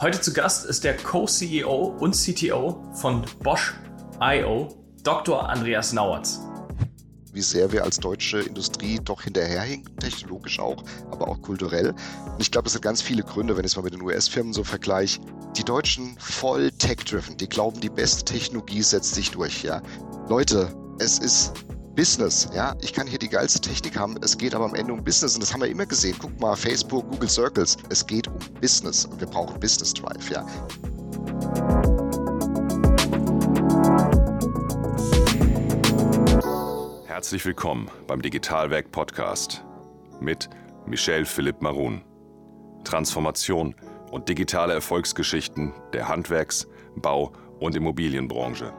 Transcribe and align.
Heute 0.00 0.20
zu 0.20 0.32
Gast 0.32 0.66
ist 0.66 0.82
der 0.82 0.96
Co-CEO 0.96 1.96
und 2.00 2.16
CTO 2.16 2.82
von 2.94 3.24
Bosch 3.44 3.74
IO, 4.20 4.68
Dr. 5.04 5.48
Andreas 5.48 5.92
Nauertz. 5.92 6.40
Wie 7.32 7.40
sehr 7.40 7.70
wir 7.70 7.84
als 7.84 7.98
deutsche 7.98 8.40
Industrie 8.40 8.98
doch 9.02 9.22
hinterherhinken, 9.22 9.96
technologisch 9.98 10.58
auch, 10.58 10.82
aber 11.12 11.28
auch 11.28 11.40
kulturell. 11.42 11.94
Ich 12.38 12.50
glaube, 12.50 12.66
es 12.66 12.74
hat 12.74 12.82
ganz 12.82 13.02
viele 13.02 13.22
Gründe, 13.22 13.56
wenn 13.56 13.64
ich 13.64 13.70
es 13.70 13.76
mal 13.76 13.82
mit 13.82 13.94
den 13.94 14.02
US-Firmen 14.02 14.52
so 14.52 14.64
vergleiche. 14.64 15.20
Die 15.56 15.64
Deutschen 15.64 16.16
voll 16.18 16.72
tech-driven, 16.72 17.36
die 17.36 17.48
glauben, 17.48 17.80
die 17.80 17.88
beste 17.88 18.24
Technologie 18.24 18.82
setzt 18.82 19.14
sich 19.14 19.30
durch. 19.30 19.62
Ja. 19.62 19.80
Leute, 20.28 20.74
es 20.98 21.20
ist 21.20 21.52
Business. 21.94 22.48
Ja, 22.54 22.74
ich 22.80 22.92
kann 22.92 23.06
hier 23.06 23.18
die 23.18 23.28
geilste 23.28 23.60
Technik 23.60 23.96
haben. 23.96 24.16
Es 24.20 24.36
geht 24.36 24.54
aber 24.54 24.64
am 24.64 24.74
Ende 24.74 24.92
um 24.92 25.02
Business 25.02 25.34
und 25.34 25.42
das 25.42 25.52
haben 25.52 25.60
wir 25.60 25.68
immer 25.68 25.86
gesehen. 25.86 26.16
Guck 26.18 26.38
mal, 26.40 26.56
Facebook, 26.56 27.08
Google 27.10 27.28
Circles. 27.28 27.76
Es 27.88 28.04
geht 28.04 28.26
um 28.26 28.38
Business 28.60 29.06
und 29.06 29.20
wir 29.20 29.28
brauchen 29.28 29.58
Business 29.60 29.94
Drive. 29.94 30.30
Ja. 30.30 30.44
Herzlich 37.06 37.44
willkommen 37.46 37.88
beim 38.06 38.20
Digitalwerk 38.20 38.90
Podcast 38.90 39.64
mit 40.20 40.50
Michel 40.86 41.24
Philipp 41.24 41.62
Marun. 41.62 42.02
Transformation 42.82 43.74
und 44.10 44.28
digitale 44.28 44.74
Erfolgsgeschichten 44.74 45.72
der 45.92 46.08
Handwerks-, 46.08 46.66
Bau- 46.96 47.32
und 47.60 47.74
Immobilienbranche. 47.76 48.72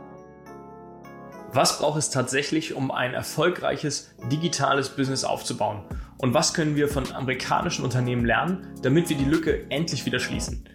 Was 1.55 1.79
braucht 1.79 1.97
es 1.97 2.09
tatsächlich, 2.09 2.73
um 2.73 2.91
ein 2.91 3.13
erfolgreiches 3.13 4.13
digitales 4.29 4.89
Business 4.89 5.23
aufzubauen? 5.23 5.85
Und 6.17 6.33
was 6.33 6.53
können 6.53 6.75
wir 6.75 6.89
von 6.89 7.09
amerikanischen 7.13 7.85
Unternehmen 7.85 8.25
lernen, 8.25 8.75
damit 8.81 9.07
wir 9.07 9.15
die 9.15 9.23
Lücke 9.23 9.65
endlich 9.69 10.05
wieder 10.05 10.19
schließen? 10.19 10.67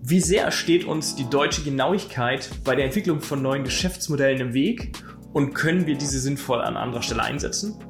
Wie 0.00 0.20
sehr 0.20 0.52
steht 0.52 0.84
uns 0.84 1.16
die 1.16 1.28
deutsche 1.28 1.64
Genauigkeit 1.64 2.48
bei 2.62 2.76
der 2.76 2.84
Entwicklung 2.84 3.20
von 3.20 3.42
neuen 3.42 3.64
Geschäftsmodellen 3.64 4.40
im 4.40 4.54
Weg 4.54 4.92
und 5.32 5.52
können 5.52 5.88
wir 5.88 5.98
diese 5.98 6.20
sinnvoll 6.20 6.60
an 6.60 6.76
anderer 6.76 7.02
Stelle 7.02 7.24
einsetzen? 7.24 7.82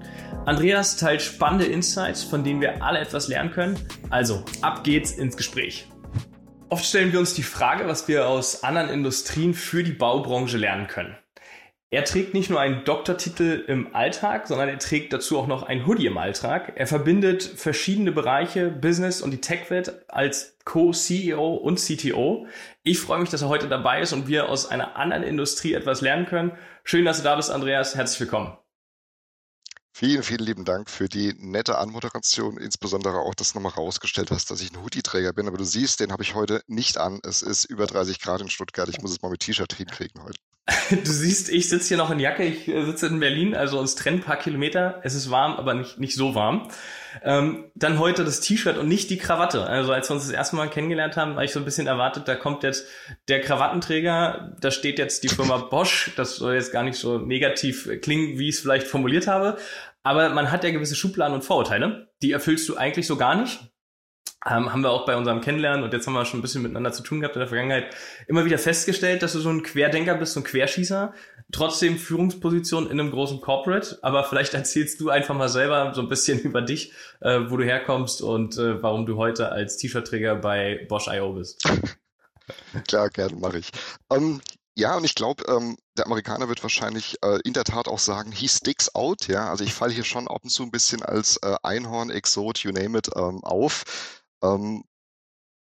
Andreas 0.46 0.96
teilt 0.96 1.20
spannende 1.20 1.66
Insights, 1.66 2.22
von 2.22 2.42
denen 2.42 2.62
wir 2.62 2.82
alle 2.82 3.00
etwas 3.00 3.28
lernen 3.28 3.50
können. 3.50 3.78
Also, 4.08 4.42
ab 4.62 4.82
geht's 4.82 5.12
ins 5.12 5.36
Gespräch. 5.36 5.90
Oft 6.70 6.86
stellen 6.86 7.12
wir 7.12 7.20
uns 7.20 7.34
die 7.34 7.42
Frage, 7.42 7.86
was 7.86 8.08
wir 8.08 8.26
aus 8.26 8.64
anderen 8.64 8.88
Industrien 8.88 9.52
für 9.52 9.84
die 9.84 9.92
Baubranche 9.92 10.56
lernen 10.56 10.86
können. 10.86 11.18
Er 11.92 12.04
trägt 12.04 12.34
nicht 12.34 12.50
nur 12.50 12.60
einen 12.60 12.84
Doktortitel 12.84 13.64
im 13.66 13.96
Alltag, 13.96 14.46
sondern 14.46 14.68
er 14.68 14.78
trägt 14.78 15.12
dazu 15.12 15.36
auch 15.36 15.48
noch 15.48 15.64
ein 15.64 15.88
Hoodie 15.88 16.06
im 16.06 16.18
Alltag. 16.18 16.74
Er 16.76 16.86
verbindet 16.86 17.42
verschiedene 17.42 18.12
Bereiche, 18.12 18.70
Business 18.70 19.20
und 19.20 19.32
die 19.32 19.40
Tech-Welt 19.40 20.08
als 20.08 20.56
Co-CEO 20.64 21.54
und 21.54 21.80
CTO. 21.80 22.46
Ich 22.84 23.00
freue 23.00 23.18
mich, 23.18 23.30
dass 23.30 23.42
er 23.42 23.48
heute 23.48 23.68
dabei 23.68 24.02
ist 24.02 24.12
und 24.12 24.28
wir 24.28 24.48
aus 24.48 24.66
einer 24.66 24.94
anderen 24.94 25.24
Industrie 25.24 25.74
etwas 25.74 26.00
lernen 26.00 26.26
können. 26.26 26.52
Schön, 26.84 27.04
dass 27.04 27.16
du 27.16 27.24
da 27.24 27.34
bist, 27.34 27.50
Andreas. 27.50 27.96
Herzlich 27.96 28.20
willkommen. 28.20 28.56
Vielen, 29.92 30.22
vielen 30.22 30.46
lieben 30.46 30.64
Dank 30.64 30.88
für 30.88 31.08
die 31.08 31.34
nette 31.40 31.76
Anmoderation, 31.76 32.56
insbesondere 32.56 33.18
auch, 33.18 33.34
dass 33.34 33.52
du 33.52 33.58
nochmal 33.58 33.72
rausgestellt 33.72 34.30
hast, 34.30 34.48
dass 34.52 34.60
ich 34.60 34.72
ein 34.72 34.80
Hoodie-Träger 34.80 35.32
bin. 35.32 35.48
Aber 35.48 35.58
du 35.58 35.64
siehst, 35.64 35.98
den 35.98 36.12
habe 36.12 36.22
ich 36.22 36.36
heute 36.36 36.62
nicht 36.68 36.98
an. 36.98 37.18
Es 37.24 37.42
ist 37.42 37.64
über 37.64 37.86
30 37.86 38.20
Grad 38.20 38.40
in 38.42 38.48
Stuttgart. 38.48 38.88
Ich 38.88 39.00
muss 39.02 39.10
es 39.10 39.22
mal 39.22 39.30
mit 39.30 39.40
T-Shirt 39.40 39.72
hinkriegen 39.72 40.22
heute. 40.22 40.38
Du 40.90 41.10
siehst, 41.10 41.48
ich 41.48 41.68
sitze 41.68 41.88
hier 41.88 41.96
noch 41.96 42.10
in 42.10 42.20
Jacke, 42.20 42.44
ich 42.44 42.68
äh, 42.68 42.84
sitze 42.84 43.06
in 43.06 43.20
Berlin, 43.20 43.54
also 43.54 43.78
uns 43.78 43.94
trennen 43.94 44.18
ein 44.18 44.24
paar 44.24 44.36
Kilometer. 44.36 45.00
Es 45.02 45.14
ist 45.14 45.30
warm, 45.30 45.54
aber 45.54 45.74
nicht, 45.74 45.98
nicht 45.98 46.14
so 46.14 46.34
warm. 46.34 46.68
Ähm, 47.22 47.70
dann 47.74 47.98
heute 47.98 48.24
das 48.24 48.40
T-Shirt 48.40 48.78
und 48.78 48.88
nicht 48.88 49.10
die 49.10 49.18
Krawatte. 49.18 49.66
Also 49.66 49.92
als 49.92 50.08
wir 50.08 50.14
uns 50.14 50.26
das 50.26 50.32
erste 50.32 50.56
Mal 50.56 50.68
kennengelernt 50.68 51.16
haben, 51.16 51.36
war 51.36 51.44
ich 51.44 51.52
so 51.52 51.58
ein 51.58 51.64
bisschen 51.64 51.86
erwartet, 51.86 52.28
da 52.28 52.34
kommt 52.36 52.62
jetzt 52.62 52.86
der 53.28 53.40
Krawattenträger, 53.40 54.56
da 54.60 54.70
steht 54.70 54.98
jetzt 54.98 55.24
die 55.24 55.28
Firma 55.28 55.56
Bosch. 55.70 56.12
Das 56.16 56.36
soll 56.36 56.54
jetzt 56.54 56.72
gar 56.72 56.82
nicht 56.82 56.98
so 56.98 57.18
negativ 57.18 57.88
klingen, 58.00 58.38
wie 58.38 58.48
ich 58.48 58.56
es 58.56 58.60
vielleicht 58.60 58.86
formuliert 58.86 59.26
habe. 59.26 59.58
Aber 60.02 60.30
man 60.30 60.50
hat 60.50 60.64
ja 60.64 60.70
gewisse 60.70 60.96
Schubladen 60.96 61.34
und 61.34 61.44
Vorurteile. 61.44 62.08
Die 62.22 62.32
erfüllst 62.32 62.68
du 62.68 62.76
eigentlich 62.76 63.06
so 63.06 63.16
gar 63.16 63.34
nicht 63.34 63.69
ähm, 64.46 64.72
haben 64.72 64.82
wir 64.82 64.90
auch 64.90 65.04
bei 65.04 65.16
unserem 65.16 65.40
Kennenlernen 65.40 65.84
und 65.84 65.92
jetzt 65.92 66.06
haben 66.06 66.14
wir 66.14 66.24
schon 66.24 66.38
ein 66.38 66.42
bisschen 66.42 66.62
miteinander 66.62 66.92
zu 66.92 67.02
tun 67.02 67.20
gehabt 67.20 67.36
in 67.36 67.40
der 67.40 67.48
Vergangenheit, 67.48 67.94
immer 68.26 68.44
wieder 68.44 68.58
festgestellt, 68.58 69.22
dass 69.22 69.34
du 69.34 69.40
so 69.40 69.50
ein 69.50 69.62
Querdenker 69.62 70.14
bist, 70.14 70.32
so 70.32 70.40
ein 70.40 70.44
Querschießer, 70.44 71.12
trotzdem 71.52 71.98
Führungsposition 71.98 72.90
in 72.90 72.98
einem 72.98 73.10
großen 73.10 73.40
Corporate, 73.40 73.98
aber 74.02 74.24
vielleicht 74.24 74.54
erzählst 74.54 75.00
du 75.00 75.10
einfach 75.10 75.34
mal 75.34 75.48
selber 75.48 75.92
so 75.94 76.00
ein 76.00 76.08
bisschen 76.08 76.38
über 76.42 76.62
dich, 76.62 76.92
äh, 77.20 77.40
wo 77.48 77.56
du 77.56 77.64
herkommst 77.64 78.22
und 78.22 78.56
äh, 78.56 78.82
warum 78.82 79.04
du 79.06 79.16
heute 79.16 79.52
als 79.52 79.76
T-Shirt-Träger 79.76 80.36
bei 80.36 80.86
Bosch 80.88 81.08
I.O. 81.08 81.34
bist. 81.34 81.62
Klar, 82.88 83.10
gerne, 83.10 83.36
mache 83.36 83.58
ich. 83.58 83.70
Um, 84.08 84.18
ähm, 84.18 84.40
ja, 84.76 84.96
und 84.96 85.04
ich 85.04 85.14
glaube, 85.14 85.44
ähm, 85.48 85.76
der 85.98 86.06
Amerikaner 86.06 86.48
wird 86.48 86.62
wahrscheinlich 86.62 87.16
äh, 87.22 87.38
in 87.44 87.52
der 87.52 87.64
Tat 87.64 87.86
auch 87.86 87.98
sagen, 87.98 88.32
he 88.32 88.48
sticks 88.48 88.94
out, 88.94 89.26
ja. 89.26 89.50
Also 89.50 89.62
ich 89.64 89.74
falle 89.74 89.92
hier 89.92 90.04
schon 90.04 90.26
ab 90.26 90.42
und 90.42 90.48
zu 90.48 90.62
ein 90.62 90.70
bisschen 90.70 91.02
als 91.02 91.36
äh, 91.42 91.56
Einhorn, 91.62 92.08
Exot, 92.08 92.58
you 92.60 92.72
name 92.72 92.96
it, 92.96 93.10
ähm, 93.14 93.44
auf. 93.44 93.84
Ähm, 94.42 94.84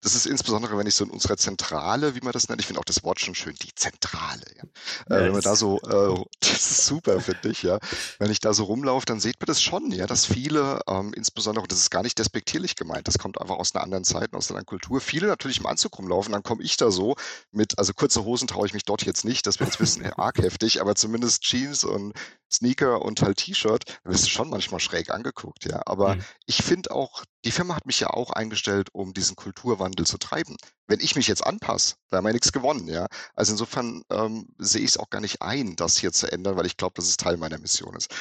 das 0.03 0.17
ist 0.17 0.27
insbesondere, 0.27 0.77
wenn 0.77 0.87
ich 0.87 0.97
so 0.97 1.05
in 1.05 1.11
unserer 1.11 1.37
Zentrale, 1.37 2.17
wie 2.17 2.21
man 2.23 2.33
das 2.33 2.49
nennt, 2.49 2.61
ich 2.61 2.67
finde 2.67 2.81
auch 2.81 2.85
das 2.85 3.05
Wort 3.05 3.21
schon 3.21 3.37
schön, 3.37 3.55
die 3.63 3.73
Zentrale. 3.73 4.43
Ja. 4.57 5.17
Äh, 5.17 5.25
wenn 5.27 5.33
man 5.33 5.43
da 5.43 5.55
so, 5.55 5.79
äh, 5.79 6.25
das 6.41 6.71
ist 6.73 6.87
super, 6.87 7.21
finde 7.21 7.49
ich, 7.51 7.63
ja. 7.63 7.79
Wenn 8.19 8.31
ich 8.33 8.41
da 8.41 8.53
so 8.53 8.65
rumlaufe, 8.65 9.07
dann 9.07 9.21
sieht 9.21 9.39
man 9.39 9.47
das 9.47 9.63
schon, 9.63 9.93
ja, 9.93 10.09
dass 10.09 10.27
viele, 10.27 10.81
ähm, 10.89 11.15
insbesondere, 11.15 11.69
das 11.69 11.79
ist 11.79 11.91
gar 11.91 12.03
nicht 12.03 12.19
despektierlich 12.19 12.75
gemeint, 12.75 13.07
das 13.07 13.19
kommt 13.19 13.41
einfach 13.41 13.57
aus 13.57 13.75
einer 13.75 13.85
anderen 13.85 14.03
Zeit, 14.03 14.35
aus 14.35 14.51
einer 14.51 14.59
anderen 14.59 14.67
Kultur, 14.67 15.01
viele 15.01 15.29
natürlich 15.29 15.61
im 15.61 15.67
Anzug 15.67 15.97
rumlaufen, 15.97 16.33
dann 16.33 16.43
komme 16.43 16.65
ich 16.65 16.77
da 16.77 16.91
so 16.91 17.15
mit, 17.53 17.79
also 17.79 17.93
kurze 17.95 18.25
Hosen 18.25 18.49
traue 18.49 18.67
ich 18.67 18.75
mich 18.75 18.85
dort 18.85 19.05
jetzt 19.05 19.25
nicht, 19.25 19.47
das 19.47 19.61
wäre 19.61 19.71
jetzt 19.71 19.77
ein 19.77 19.85
bisschen 19.85 20.13
arg 20.15 20.39
heftig, 20.39 20.81
aber 20.81 20.97
zumindest 20.97 21.43
Jeans 21.43 21.85
und 21.85 22.13
Sneaker 22.51 23.03
und 23.03 23.23
halt 23.23 23.39
T-Shirt, 23.39 23.85
wirst 24.03 24.25
du 24.25 24.31
schon 24.31 24.51
manchmal 24.51 24.81
schräg 24.81 25.11
angeguckt, 25.11 25.65
ja. 25.65 25.81
Aber 25.87 26.17
mhm. 26.17 26.25
ich 26.47 26.57
finde 26.57 26.91
auch, 26.91 27.23
die 27.45 27.51
Firma 27.51 27.75
hat 27.75 27.87
mich 27.87 28.01
ja 28.01 28.09
auch 28.09 28.31
eingestellt, 28.31 28.91
um 28.93 29.15
diesen 29.15 29.37
Kulturwandel 29.37 30.07
zu 30.07 30.19
treiben. 30.19 30.57
Wenn 30.87 31.01
ich 31.01 31.17
mich 31.17 31.27
jetzt 31.27 31.45
anpasse, 31.45 31.97
da 32.11 32.19
haben 32.19 32.27
wir 32.27 32.33
nichts 32.33 32.53
gewonnen, 32.53 32.89
ja. 32.89 33.07
Also 33.35 33.53
insofern 33.53 34.03
ähm, 34.11 34.49
sehe 34.59 34.83
ich 34.83 34.91
es 34.91 34.97
auch 34.99 35.11
gar 35.11 35.21
nicht 35.21 35.43
ein, 35.43 35.77
das 35.77 35.97
hier 35.99 36.13
zu 36.13 36.31
ändern, 36.31 36.57
weil 36.57 36.67
ich 36.67 36.77
glaube, 36.77 36.95
dass 36.95 37.09
es 37.09 37.17
Teil 37.17 37.37
meiner 37.37 37.59
Mission 37.59 37.97
ist. 37.97 38.15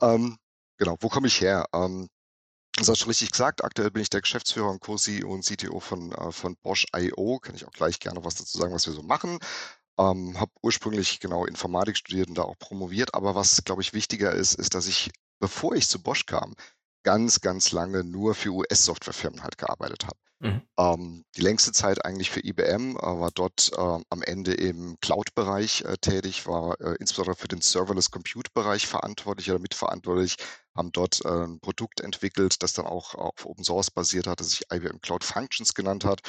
Ähm, 0.00 0.38
genau, 0.78 0.96
wo 1.00 1.08
komme 1.08 1.28
ich 1.28 1.40
her? 1.40 1.66
Ähm, 1.72 2.08
das 2.76 2.88
hast 2.88 3.02
du 3.02 3.08
richtig 3.08 3.32
gesagt. 3.32 3.64
Aktuell 3.64 3.90
bin 3.90 4.02
ich 4.02 4.10
der 4.10 4.20
Geschäftsführer 4.20 4.70
und 4.70 4.80
Co-CEO 4.80 5.32
und 5.32 5.44
CTO 5.44 5.80
von, 5.80 6.12
äh, 6.12 6.30
von 6.30 6.56
Bosch 6.56 6.86
IO. 6.94 7.38
Kann 7.38 7.54
ich 7.54 7.66
auch 7.66 7.72
gleich 7.72 7.98
gerne 8.00 8.24
was 8.24 8.34
dazu 8.34 8.58
sagen, 8.58 8.74
was 8.74 8.86
wir 8.86 8.92
so 8.92 9.02
machen. 9.02 9.38
Ähm, 9.98 10.38
habe 10.38 10.52
ursprünglich 10.62 11.20
genau 11.20 11.46
Informatik 11.46 11.96
studiert 11.96 12.28
und 12.28 12.36
da 12.36 12.42
auch 12.42 12.58
promoviert. 12.58 13.14
Aber 13.14 13.34
was, 13.34 13.64
glaube 13.64 13.80
ich, 13.80 13.94
wichtiger 13.94 14.32
ist, 14.32 14.54
ist, 14.54 14.74
dass 14.74 14.86
ich, 14.88 15.10
bevor 15.40 15.74
ich 15.74 15.88
zu 15.88 16.02
Bosch 16.02 16.26
kam, 16.26 16.54
ganz, 17.06 17.40
ganz 17.40 17.70
lange 17.70 18.02
nur 18.02 18.34
für 18.34 18.50
US-Softwarefirmen 18.50 19.44
halt 19.44 19.58
gearbeitet 19.58 20.06
habe. 20.06 20.18
Mhm. 20.40 20.62
Ähm, 20.76 21.24
die 21.36 21.40
längste 21.40 21.70
Zeit 21.70 22.04
eigentlich 22.04 22.32
für 22.32 22.44
IBM, 22.44 22.96
äh, 22.96 23.00
war 23.00 23.30
dort 23.30 23.70
äh, 23.74 23.80
am 24.10 24.22
Ende 24.22 24.52
im 24.54 24.96
Cloud-Bereich 25.00 25.82
äh, 25.82 25.96
tätig, 25.98 26.48
war 26.48 26.78
äh, 26.80 26.96
insbesondere 26.98 27.36
für 27.36 27.46
den 27.46 27.60
Serverless 27.60 28.10
Compute-Bereich 28.10 28.88
verantwortlich 28.88 29.48
oder 29.48 29.60
mitverantwortlich, 29.60 30.34
haben 30.76 30.90
dort 30.90 31.24
äh, 31.24 31.28
ein 31.28 31.60
Produkt 31.60 32.00
entwickelt, 32.00 32.60
das 32.64 32.72
dann 32.72 32.86
auch 32.86 33.14
auf 33.14 33.46
Open 33.46 33.62
Source 33.62 33.92
basiert 33.92 34.26
hat, 34.26 34.40
das 34.40 34.50
sich 34.50 34.64
IBM 34.72 35.00
Cloud 35.00 35.22
Functions 35.22 35.74
genannt 35.74 36.04
hat. 36.04 36.22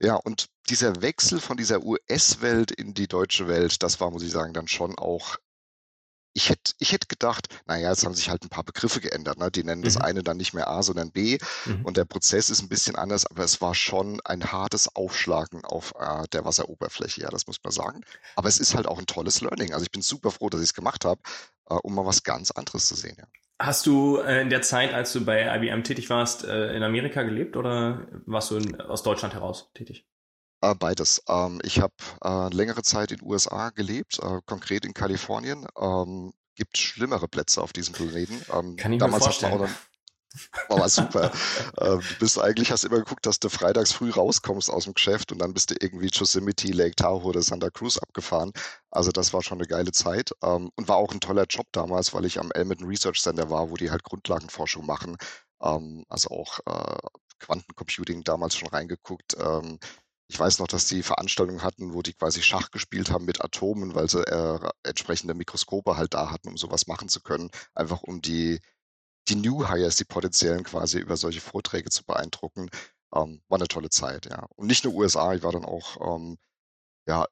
Ja, 0.00 0.14
und 0.14 0.46
dieser 0.68 1.02
Wechsel 1.02 1.40
von 1.40 1.56
dieser 1.56 1.82
US-Welt 1.82 2.70
in 2.70 2.94
die 2.94 3.08
deutsche 3.08 3.48
Welt, 3.48 3.82
das 3.82 3.98
war, 4.00 4.12
muss 4.12 4.22
ich 4.22 4.30
sagen, 4.30 4.52
dann 4.52 4.68
schon 4.68 4.96
auch 4.96 5.36
ich 6.36 6.50
hätte 6.50 6.72
ich 6.78 6.92
hätt 6.92 7.08
gedacht, 7.08 7.48
naja, 7.64 7.88
jetzt 7.88 8.04
haben 8.04 8.14
sich 8.14 8.28
halt 8.28 8.44
ein 8.44 8.50
paar 8.50 8.62
Begriffe 8.62 9.00
geändert. 9.00 9.38
Ne? 9.38 9.50
Die 9.50 9.64
nennen 9.64 9.80
das 9.80 9.96
mhm. 9.96 10.02
eine 10.02 10.22
dann 10.22 10.36
nicht 10.36 10.52
mehr 10.52 10.68
A, 10.68 10.82
sondern 10.82 11.10
B. 11.10 11.38
Mhm. 11.64 11.84
Und 11.86 11.96
der 11.96 12.04
Prozess 12.04 12.50
ist 12.50 12.60
ein 12.60 12.68
bisschen 12.68 12.94
anders, 12.94 13.26
aber 13.26 13.42
es 13.42 13.62
war 13.62 13.74
schon 13.74 14.20
ein 14.22 14.52
hartes 14.52 14.94
Aufschlagen 14.94 15.64
auf 15.64 15.94
äh, 15.98 16.24
der 16.32 16.44
Wasseroberfläche, 16.44 17.22
ja, 17.22 17.30
das 17.30 17.46
muss 17.46 17.56
man 17.64 17.72
sagen. 17.72 18.02
Aber 18.36 18.48
es 18.48 18.58
ist 18.58 18.74
halt 18.74 18.86
auch 18.86 18.98
ein 18.98 19.06
tolles 19.06 19.40
Learning. 19.40 19.72
Also 19.72 19.84
ich 19.84 19.90
bin 19.90 20.02
super 20.02 20.30
froh, 20.30 20.50
dass 20.50 20.60
ich 20.60 20.68
es 20.68 20.74
gemacht 20.74 21.06
habe, 21.06 21.22
äh, 21.70 21.74
um 21.74 21.94
mal 21.94 22.04
was 22.04 22.22
ganz 22.22 22.50
anderes 22.50 22.84
zu 22.84 22.94
sehen. 22.94 23.16
Ja. 23.18 23.24
Hast 23.58 23.86
du 23.86 24.18
äh, 24.18 24.42
in 24.42 24.50
der 24.50 24.60
Zeit, 24.60 24.92
als 24.92 25.14
du 25.14 25.24
bei 25.24 25.56
IBM 25.56 25.84
tätig 25.84 26.10
warst, 26.10 26.44
äh, 26.44 26.76
in 26.76 26.82
Amerika 26.82 27.22
gelebt 27.22 27.56
oder 27.56 28.06
warst 28.26 28.50
du 28.50 28.56
in, 28.56 28.78
aus 28.78 29.02
Deutschland 29.02 29.32
heraus 29.32 29.70
tätig? 29.72 30.06
Äh, 30.70 30.74
beides. 30.74 31.22
Ähm, 31.28 31.60
ich 31.62 31.80
habe 31.80 31.94
äh, 32.24 32.54
längere 32.54 32.82
Zeit 32.82 33.12
in 33.12 33.18
den 33.18 33.28
USA 33.28 33.70
gelebt, 33.70 34.18
äh, 34.20 34.40
konkret 34.46 34.84
in 34.84 34.94
Kalifornien. 34.94 35.66
Ähm, 35.78 36.32
gibt 36.54 36.78
schlimmere 36.78 37.28
Plätze 37.28 37.62
auf 37.62 37.72
diesem 37.72 37.94
Planeten. 37.94 38.40
Ähm, 38.52 38.76
Kann 38.76 38.92
ich 38.92 38.98
damals 38.98 39.20
mir 39.20 39.24
vorstellen. 39.24 39.52
Hat 39.52 39.60
man 39.60 40.80
war 40.80 40.88
super. 40.88 41.32
ähm, 41.80 42.00
du 42.00 42.18
bist 42.18 42.38
eigentlich, 42.38 42.70
hast 42.70 42.84
immer 42.84 42.98
geguckt, 42.98 43.24
dass 43.24 43.40
du 43.40 43.48
freitags 43.48 43.92
früh 43.92 44.10
rauskommst 44.10 44.70
aus 44.70 44.84
dem 44.84 44.94
Geschäft 44.94 45.32
und 45.32 45.38
dann 45.38 45.54
bist 45.54 45.70
du 45.70 45.76
irgendwie 45.80 46.10
Yosemite, 46.12 46.72
Lake 46.72 46.96
Tahoe 46.96 47.24
oder 47.24 47.42
Santa 47.42 47.70
Cruz 47.70 47.98
abgefahren. 47.98 48.52
Also 48.90 49.12
das 49.12 49.32
war 49.32 49.42
schon 49.42 49.58
eine 49.58 49.66
geile 49.66 49.92
Zeit 49.92 50.32
ähm, 50.42 50.70
und 50.74 50.88
war 50.88 50.96
auch 50.96 51.12
ein 51.12 51.20
toller 51.20 51.46
Job 51.48 51.66
damals, 51.72 52.12
weil 52.12 52.24
ich 52.24 52.38
am 52.38 52.50
Elmerton 52.52 52.86
Research 52.86 53.22
Center 53.22 53.50
war, 53.50 53.70
wo 53.70 53.76
die 53.76 53.90
halt 53.90 54.02
Grundlagenforschung 54.02 54.84
machen. 54.84 55.16
Ähm, 55.62 56.04
also 56.08 56.30
auch 56.30 56.58
äh, 56.66 56.98
Quantencomputing 57.38 58.24
damals 58.24 58.56
schon 58.56 58.68
reingeguckt. 58.68 59.36
Ähm, 59.38 59.78
Ich 60.28 60.38
weiß 60.38 60.58
noch, 60.58 60.66
dass 60.66 60.86
die 60.86 61.02
Veranstaltungen 61.02 61.62
hatten, 61.62 61.94
wo 61.94 62.02
die 62.02 62.12
quasi 62.12 62.42
Schach 62.42 62.70
gespielt 62.72 63.10
haben 63.10 63.24
mit 63.24 63.42
Atomen, 63.44 63.94
weil 63.94 64.08
sie 64.10 64.26
äh, 64.26 64.58
entsprechende 64.82 65.34
Mikroskope 65.34 65.96
halt 65.96 66.14
da 66.14 66.30
hatten, 66.30 66.48
um 66.48 66.56
sowas 66.56 66.86
machen 66.88 67.08
zu 67.08 67.20
können. 67.20 67.50
Einfach 67.74 68.02
um 68.02 68.20
die, 68.22 68.60
die 69.28 69.36
New 69.36 69.68
Hires, 69.68 69.96
die 69.96 70.04
potenziellen 70.04 70.64
quasi 70.64 70.98
über 70.98 71.16
solche 71.16 71.40
Vorträge 71.40 71.90
zu 71.90 72.04
beeindrucken. 72.04 72.70
Ähm, 73.14 73.42
war 73.48 73.58
eine 73.58 73.68
tolle 73.68 73.90
Zeit, 73.90 74.26
ja. 74.26 74.46
Und 74.56 74.66
nicht 74.68 74.84
nur 74.84 74.94
USA, 74.94 75.34
ich 75.34 75.42
war 75.44 75.52
dann 75.52 75.64
auch 75.64 76.16
ähm, 76.16 76.38
ja, 77.06 77.26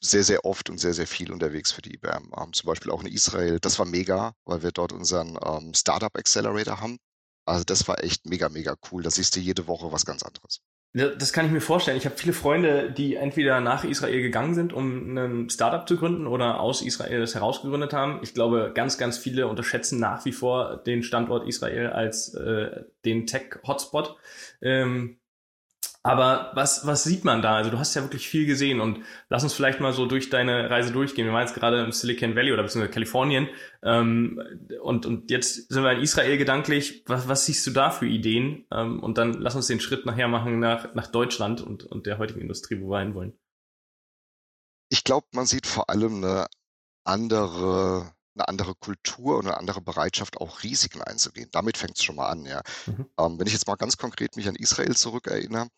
sehr, 0.00 0.24
sehr 0.24 0.44
oft 0.44 0.70
und 0.70 0.78
sehr, 0.78 0.94
sehr 0.94 1.06
viel 1.06 1.32
unterwegs 1.32 1.72
für 1.72 1.82
die 1.82 1.94
IBM. 1.94 2.32
Ähm, 2.38 2.52
zum 2.52 2.66
Beispiel 2.68 2.92
auch 2.92 3.02
in 3.02 3.08
Israel. 3.12 3.60
Das 3.60 3.78
war 3.78 3.86
mega, 3.86 4.34
weil 4.44 4.62
wir 4.62 4.72
dort 4.72 4.92
unseren 4.92 5.38
ähm, 5.44 5.74
Startup 5.74 6.14
Accelerator 6.16 6.80
haben. 6.80 6.98
Also 7.46 7.64
das 7.64 7.88
war 7.88 8.02
echt 8.04 8.26
mega, 8.26 8.48
mega 8.48 8.76
cool. 8.90 9.02
Da 9.02 9.10
siehst 9.10 9.36
du 9.36 9.40
jede 9.40 9.66
Woche 9.68 9.92
was 9.92 10.04
ganz 10.06 10.22
anderes. 10.22 10.60
Das 10.96 11.34
kann 11.34 11.44
ich 11.44 11.52
mir 11.52 11.60
vorstellen. 11.60 11.98
Ich 11.98 12.06
habe 12.06 12.16
viele 12.16 12.32
Freunde, 12.32 12.90
die 12.90 13.16
entweder 13.16 13.60
nach 13.60 13.84
Israel 13.84 14.22
gegangen 14.22 14.54
sind, 14.54 14.72
um 14.72 15.14
ein 15.18 15.50
Startup 15.50 15.86
zu 15.86 15.98
gründen 15.98 16.26
oder 16.26 16.58
aus 16.58 16.80
Israel 16.80 17.20
das 17.20 17.34
herausgegründet 17.34 17.92
haben. 17.92 18.20
Ich 18.22 18.32
glaube, 18.32 18.72
ganz, 18.74 18.96
ganz 18.96 19.18
viele 19.18 19.46
unterschätzen 19.46 20.00
nach 20.00 20.24
wie 20.24 20.32
vor 20.32 20.78
den 20.86 21.02
Standort 21.02 21.46
Israel 21.46 21.88
als 21.88 22.32
äh, 22.32 22.84
den 23.04 23.26
Tech-Hotspot. 23.26 24.16
Ähm, 24.62 25.18
aber 26.06 26.52
was, 26.54 26.86
was 26.86 27.02
sieht 27.02 27.24
man 27.24 27.42
da? 27.42 27.56
Also 27.56 27.70
du 27.70 27.78
hast 27.78 27.94
ja 27.94 28.02
wirklich 28.02 28.28
viel 28.28 28.46
gesehen 28.46 28.80
und 28.80 29.04
lass 29.28 29.42
uns 29.42 29.52
vielleicht 29.52 29.80
mal 29.80 29.92
so 29.92 30.06
durch 30.06 30.30
deine 30.30 30.70
Reise 30.70 30.92
durchgehen. 30.92 31.26
Wir 31.26 31.32
waren 31.32 31.46
jetzt 31.46 31.54
gerade 31.54 31.82
im 31.82 31.90
Silicon 31.90 32.36
Valley 32.36 32.52
oder 32.52 32.62
beziehungsweise 32.62 32.92
Kalifornien 32.92 33.48
ähm, 33.82 34.40
und, 34.82 35.04
und 35.04 35.30
jetzt 35.30 35.68
sind 35.68 35.82
wir 35.82 35.92
in 35.92 36.02
Israel 36.02 36.38
gedanklich. 36.38 37.02
Was, 37.06 37.28
was 37.28 37.46
siehst 37.46 37.66
du 37.66 37.72
da 37.72 37.90
für 37.90 38.06
Ideen? 38.06 38.66
Ähm, 38.72 39.00
und 39.00 39.18
dann 39.18 39.34
lass 39.34 39.56
uns 39.56 39.66
den 39.66 39.80
Schritt 39.80 40.06
nachher 40.06 40.28
machen 40.28 40.60
nach, 40.60 40.94
nach 40.94 41.08
Deutschland 41.08 41.60
und, 41.60 41.84
und 41.84 42.06
der 42.06 42.18
heutigen 42.18 42.40
Industrie, 42.40 42.80
wo 42.80 42.88
wir 42.88 43.00
hin 43.00 43.14
wollen. 43.14 43.32
Ich 44.88 45.02
glaube, 45.02 45.26
man 45.32 45.46
sieht 45.46 45.66
vor 45.66 45.90
allem 45.90 46.22
eine 46.22 46.46
andere 47.04 48.12
eine 48.36 48.48
andere 48.48 48.74
Kultur 48.74 49.38
und 49.38 49.46
eine 49.46 49.56
andere 49.56 49.80
Bereitschaft, 49.80 50.36
auch 50.36 50.62
Risiken 50.62 51.00
einzugehen. 51.00 51.48
Damit 51.52 51.78
fängt 51.78 51.96
es 51.96 52.04
schon 52.04 52.16
mal 52.16 52.28
an, 52.28 52.44
ja. 52.44 52.60
Mhm. 52.86 53.06
Ähm, 53.18 53.38
wenn 53.38 53.46
ich 53.46 53.54
jetzt 53.54 53.66
mal 53.66 53.76
ganz 53.76 53.96
konkret 53.96 54.36
mich 54.36 54.46
an 54.46 54.56
Israel 54.56 54.94
zurückerinnere, 54.94 55.68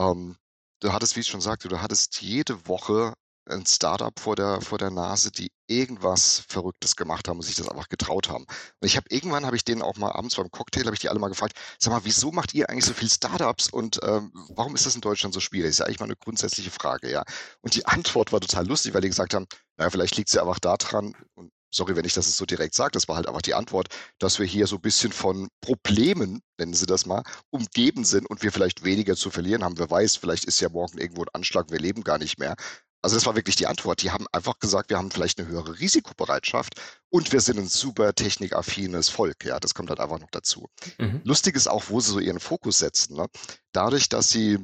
ähm, 0.00 0.36
du 0.80 0.92
hattest, 0.92 1.16
wie 1.16 1.20
ich 1.20 1.26
schon 1.26 1.40
sagte, 1.40 1.68
du 1.68 1.80
hattest 1.80 2.20
jede 2.22 2.66
Woche 2.66 3.14
ein 3.48 3.66
Startup 3.66 4.18
vor 4.18 4.36
der, 4.36 4.60
vor 4.60 4.78
der 4.78 4.90
Nase, 4.90 5.30
die 5.32 5.50
irgendwas 5.66 6.44
Verrücktes 6.48 6.94
gemacht 6.96 7.26
haben 7.28 7.38
und 7.38 7.42
sich 7.42 7.56
das 7.56 7.68
einfach 7.68 7.88
getraut 7.88 8.28
haben. 8.28 8.44
Und 8.44 8.86
ich 8.86 8.96
habe 8.96 9.06
irgendwann 9.10 9.46
habe 9.46 9.56
ich 9.56 9.64
denen 9.64 9.82
auch 9.82 9.96
mal 9.96 10.12
abends 10.12 10.36
beim 10.36 10.50
Cocktail 10.50 10.84
habe 10.84 10.94
ich 10.94 11.00
die 11.00 11.08
alle 11.08 11.18
mal 11.18 11.28
gefragt, 11.28 11.54
sag 11.78 11.92
mal, 11.92 12.04
wieso 12.04 12.32
macht 12.32 12.54
ihr 12.54 12.68
eigentlich 12.68 12.84
so 12.84 12.94
viel 12.94 13.10
Startups 13.10 13.68
und 13.68 13.98
ähm, 14.02 14.32
warum 14.50 14.74
ist 14.74 14.86
das 14.86 14.94
in 14.94 15.00
Deutschland 15.00 15.34
so 15.34 15.40
schwierig? 15.40 15.68
Das 15.68 15.74
ist 15.74 15.78
ja 15.80 15.86
eigentlich 15.86 16.00
mal 16.00 16.06
eine 16.06 16.16
grundsätzliche 16.16 16.70
Frage, 16.70 17.10
ja. 17.10 17.24
Und 17.60 17.74
die 17.74 17.86
Antwort 17.86 18.32
war 18.32 18.40
total 18.40 18.66
lustig, 18.66 18.94
weil 18.94 19.02
die 19.02 19.08
gesagt 19.08 19.34
haben, 19.34 19.46
naja, 19.76 19.90
vielleicht 19.90 20.16
liegt 20.16 20.28
es 20.28 20.34
ja 20.34 20.42
einfach 20.42 20.60
daran, 20.60 21.14
und 21.34 21.50
sorry, 21.70 21.96
wenn 21.96 22.04
ich 22.04 22.14
das 22.14 22.36
so 22.36 22.46
direkt 22.46 22.74
sage, 22.74 22.92
das 22.92 23.08
war 23.08 23.16
halt 23.16 23.26
einfach 23.26 23.42
die 23.42 23.54
Antwort, 23.54 23.88
dass 24.18 24.38
wir 24.38 24.46
hier 24.46 24.66
so 24.66 24.76
ein 24.76 24.82
bisschen 24.82 25.12
von 25.12 25.48
Problemen, 25.60 26.42
nennen 26.58 26.74
Sie 26.74 26.86
das 26.86 27.06
mal, 27.06 27.22
umgeben 27.50 28.04
sind 28.04 28.28
und 28.28 28.42
wir 28.42 28.52
vielleicht 28.52 28.84
weniger 28.84 29.16
zu 29.16 29.30
verlieren 29.30 29.64
haben. 29.64 29.78
Wer 29.78 29.90
weiß, 29.90 30.16
vielleicht 30.16 30.44
ist 30.44 30.60
ja 30.60 30.68
morgen 30.68 30.98
irgendwo 30.98 31.22
ein 31.22 31.28
Anschlag, 31.32 31.70
wir 31.70 31.78
leben 31.78 32.02
gar 32.02 32.18
nicht 32.18 32.38
mehr. 32.38 32.56
Also 33.02 33.16
das 33.16 33.24
war 33.24 33.34
wirklich 33.34 33.56
die 33.56 33.66
Antwort. 33.66 34.02
Die 34.02 34.10
haben 34.10 34.26
einfach 34.32 34.58
gesagt, 34.58 34.90
wir 34.90 34.98
haben 34.98 35.10
vielleicht 35.10 35.38
eine 35.38 35.48
höhere 35.48 35.78
Risikobereitschaft 35.78 36.74
und 37.08 37.32
wir 37.32 37.40
sind 37.40 37.58
ein 37.58 37.68
super 37.68 38.14
technikaffines 38.14 39.08
Volk. 39.08 39.44
Ja, 39.44 39.58
das 39.58 39.74
kommt 39.74 39.88
halt 39.88 40.00
einfach 40.00 40.20
noch 40.20 40.30
dazu. 40.30 40.68
Mhm. 40.98 41.22
Lustig 41.24 41.56
ist 41.56 41.68
auch, 41.68 41.84
wo 41.88 42.00
sie 42.00 42.12
so 42.12 42.18
ihren 42.18 42.40
Fokus 42.40 42.78
setzen. 42.78 43.16
Ne? 43.16 43.26
Dadurch, 43.72 44.10
dass 44.10 44.28
sie, 44.28 44.58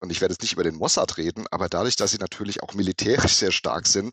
und 0.00 0.10
ich 0.10 0.20
werde 0.20 0.32
jetzt 0.32 0.42
nicht 0.42 0.54
über 0.54 0.64
den 0.64 0.74
Mossad 0.74 1.16
reden, 1.16 1.46
aber 1.52 1.68
dadurch, 1.68 1.94
dass 1.94 2.10
sie 2.10 2.18
natürlich 2.18 2.62
auch 2.62 2.74
militärisch 2.74 3.34
sehr 3.34 3.52
stark 3.52 3.86
sind, 3.86 4.12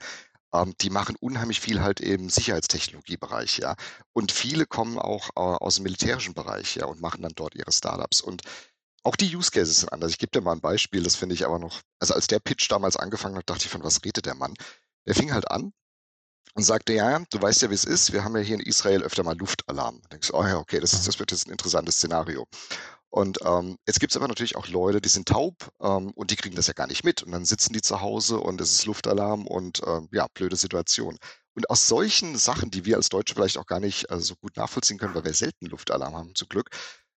ähm, 0.54 0.76
die 0.82 0.90
machen 0.90 1.16
unheimlich 1.20 1.60
viel 1.60 1.82
halt 1.82 2.00
im 2.00 2.30
Sicherheitstechnologiebereich, 2.30 3.58
ja. 3.60 3.76
Und 4.14 4.32
viele 4.32 4.66
kommen 4.66 4.98
auch 5.00 5.30
äh, 5.36 5.40
aus 5.40 5.76
dem 5.76 5.84
militärischen 5.84 6.34
Bereich, 6.34 6.76
ja, 6.76 6.86
und 6.86 7.02
machen 7.02 7.22
dann 7.22 7.34
dort 7.36 7.56
ihre 7.56 7.72
Startups. 7.72 8.22
Und 8.22 8.44
auch 9.04 9.16
die 9.16 9.36
Use 9.36 9.52
Cases 9.52 9.82
sind 9.82 9.92
anders. 9.92 10.12
Ich 10.12 10.18
gebe 10.18 10.32
dir 10.32 10.42
mal 10.42 10.54
ein 10.54 10.62
Beispiel, 10.62 11.04
das 11.04 11.16
finde 11.16 11.36
ich 11.36 11.46
aber 11.46 11.60
noch, 11.60 11.82
also 12.00 12.14
als 12.14 12.28
der 12.28 12.40
Pitch 12.40 12.70
damals 12.72 12.96
angefangen 12.96 13.38
hat, 13.38 13.50
dachte 13.50 13.66
ich, 13.66 13.72
von 13.72 13.84
was 13.84 14.04
redet 14.06 14.26
der 14.26 14.36
Mann? 14.36 14.54
Der 15.06 15.16
fing 15.16 15.34
halt 15.34 15.50
an 15.52 15.74
und 16.54 16.64
sagte, 16.64 16.94
ja, 16.94 17.20
du 17.32 17.42
weißt 17.42 17.64
ja, 17.64 17.70
wie 17.70 17.76
es 17.76 17.84
ist, 17.84 18.14
wir 18.14 18.24
haben 18.24 18.36
ja 18.36 18.42
hier 18.42 18.56
in 18.56 18.62
Israel 18.62 19.04
öfter 19.04 19.24
mal 19.24 19.38
Luftalarm. 19.38 20.00
Da 20.04 20.10
denkst 20.10 20.30
du, 20.30 20.36
oh 20.36 20.46
ja, 20.46 20.58
okay, 20.58 20.80
das, 20.80 20.94
ist, 20.94 21.08
das 21.08 21.20
wird 21.20 21.32
jetzt 21.32 21.48
ein 21.48 21.52
interessantes 21.52 21.96
Szenario. 21.96 22.46
Und 23.10 23.40
ähm, 23.46 23.78
jetzt 23.88 24.00
gibt 24.00 24.12
es 24.12 24.18
aber 24.18 24.28
natürlich 24.28 24.56
auch 24.56 24.68
Leute, 24.68 25.00
die 25.00 25.10
sind 25.10 25.28
taub 25.28 25.72
ähm, 25.82 26.12
und 26.16 26.32
die 26.32 26.36
kriegen 26.36 26.56
das 26.56 26.68
ja 26.68 26.74
gar 26.74 26.88
nicht 26.88 27.04
mit. 27.04 27.22
Und 27.22 27.32
dann 27.32 27.46
sitzen 27.46 27.74
die 27.74 27.82
zu 27.82 28.02
Hause 28.02 28.40
und 28.40 28.60
es 28.60 28.72
ist 28.72 28.86
Luftalarm 28.86 29.46
und 29.46 29.82
ähm, 29.86 30.10
ja, 30.12 30.28
blöde 30.34 30.56
Situation. 30.56 31.18
Und 31.56 31.70
aus 31.70 31.88
solchen 31.88 32.36
Sachen, 32.38 32.72
die 32.72 32.86
wir 32.86 32.98
als 32.98 33.10
Deutsche 33.10 33.36
vielleicht 33.36 33.58
auch 33.58 33.68
gar 33.68 33.80
nicht 33.80 34.10
äh, 34.10 34.20
so 34.20 34.36
gut 34.36 34.58
nachvollziehen 34.58 34.98
können, 34.98 35.14
weil 35.14 35.26
wir 35.26 35.34
selten 35.34 35.68
Luftalarm 35.68 36.16
haben, 36.16 36.34
zum 36.34 36.50
Glück, 36.50 36.72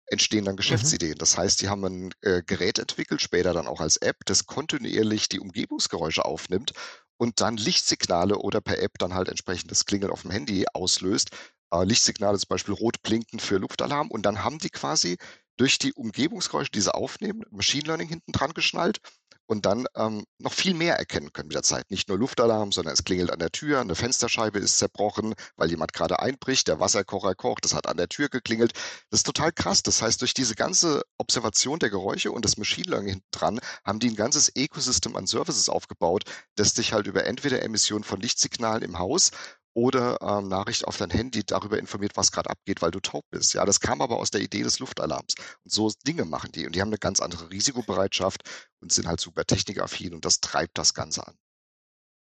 entstehen 0.06 0.44
dann 0.44 0.54
mhm. 0.54 0.58
Geschäftsideen. 0.58 1.12
Mhm. 1.12 1.18
Das 1.18 1.38
heißt, 1.38 1.62
die 1.62 1.68
haben 1.68 1.84
ein 1.84 2.14
äh, 2.20 2.42
Gerät 2.42 2.78
entwickelt, 2.78 3.22
später 3.22 3.54
dann 3.54 3.66
auch 3.66 3.80
als 3.80 3.96
App, 3.96 4.18
das 4.26 4.46
kontinuierlich 4.46 5.28
die 5.28 5.40
Umgebungsgeräusche 5.40 6.24
aufnimmt 6.24 6.72
und 7.18 7.40
dann 7.40 7.56
Lichtsignale 7.56 8.38
oder 8.38 8.60
per 8.60 8.78
App 8.80 8.98
dann 8.98 9.14
halt 9.14 9.28
entsprechend 9.28 9.70
das 9.70 9.84
Klingeln 9.86 10.12
auf 10.12 10.22
dem 10.22 10.30
Handy 10.30 10.66
auslöst. 10.72 11.30
Äh, 11.72 11.84
Lichtsignale 11.84 12.38
zum 12.38 12.48
Beispiel 12.48 12.74
rot 12.74 13.02
blinken 13.02 13.38
für 13.40 13.58
Luftalarm 13.58 14.10
und 14.10 14.22
dann 14.22 14.44
haben 14.44 14.58
die 14.58 14.70
quasi 14.70 15.16
durch 15.56 15.78
die 15.78 15.92
Umgebungsgeräusche, 15.92 16.70
die 16.70 16.80
sie 16.80 16.94
aufnehmen, 16.94 17.42
Machine 17.50 17.86
Learning 17.86 18.08
hinten 18.08 18.32
dran 18.32 18.52
geschnallt 18.52 19.00
und 19.46 19.64
dann 19.64 19.86
ähm, 19.94 20.24
noch 20.38 20.52
viel 20.52 20.74
mehr 20.74 20.96
erkennen 20.96 21.32
können 21.32 21.48
mit 21.48 21.54
der 21.54 21.62
Zeit. 21.62 21.90
Nicht 21.90 22.08
nur 22.08 22.18
Luftalarm, 22.18 22.72
sondern 22.72 22.94
es 22.94 23.04
klingelt 23.04 23.30
an 23.30 23.38
der 23.38 23.50
Tür, 23.52 23.80
eine 23.80 23.94
Fensterscheibe 23.94 24.58
ist 24.58 24.78
zerbrochen, 24.78 25.34
weil 25.56 25.70
jemand 25.70 25.92
gerade 25.92 26.18
einbricht, 26.20 26.68
der 26.68 26.80
Wasserkocher 26.80 27.34
kocht, 27.34 27.64
das 27.64 27.74
hat 27.74 27.86
an 27.86 27.96
der 27.96 28.08
Tür 28.08 28.28
geklingelt. 28.28 28.72
Das 29.10 29.20
ist 29.20 29.26
total 29.26 29.52
krass. 29.52 29.82
Das 29.82 30.02
heißt, 30.02 30.20
durch 30.20 30.34
diese 30.34 30.54
ganze 30.54 31.02
Observation 31.18 31.78
der 31.78 31.90
Geräusche 31.90 32.32
und 32.32 32.44
das 32.44 32.56
Machine 32.56 32.90
Learning 32.90 33.10
hinten 33.10 33.28
dran 33.30 33.60
haben 33.84 34.00
die 34.00 34.10
ein 34.10 34.16
ganzes 34.16 34.54
Ecosystem 34.54 35.16
an 35.16 35.26
Services 35.26 35.68
aufgebaut, 35.68 36.24
das 36.56 36.74
dich 36.74 36.92
halt 36.92 37.06
über 37.06 37.24
entweder 37.24 37.62
Emissionen 37.62 38.04
von 38.04 38.20
Lichtsignalen 38.20 38.82
im 38.82 38.98
Haus 38.98 39.30
oder 39.76 40.18
ähm, 40.22 40.48
Nachricht 40.48 40.86
auf 40.86 40.96
dein 40.96 41.10
Handy 41.10 41.44
darüber 41.44 41.78
informiert, 41.78 42.12
was 42.16 42.32
gerade 42.32 42.48
abgeht, 42.48 42.80
weil 42.80 42.90
du 42.90 42.98
taub 42.98 43.24
bist. 43.30 43.52
Ja, 43.52 43.66
das 43.66 43.78
kam 43.78 44.00
aber 44.00 44.16
aus 44.16 44.30
der 44.30 44.40
Idee 44.40 44.62
des 44.62 44.78
Luftalarms. 44.78 45.34
Und 45.64 45.70
so 45.70 45.92
Dinge 46.06 46.24
machen 46.24 46.50
die. 46.50 46.66
Und 46.66 46.74
die 46.74 46.80
haben 46.80 46.88
eine 46.88 46.98
ganz 46.98 47.20
andere 47.20 47.50
Risikobereitschaft 47.50 48.40
und 48.80 48.90
sind 48.90 49.06
halt 49.06 49.20
super 49.20 49.44
technikaffin 49.44 50.14
und 50.14 50.24
das 50.24 50.40
treibt 50.40 50.78
das 50.78 50.94
Ganze 50.94 51.26
an. 51.26 51.34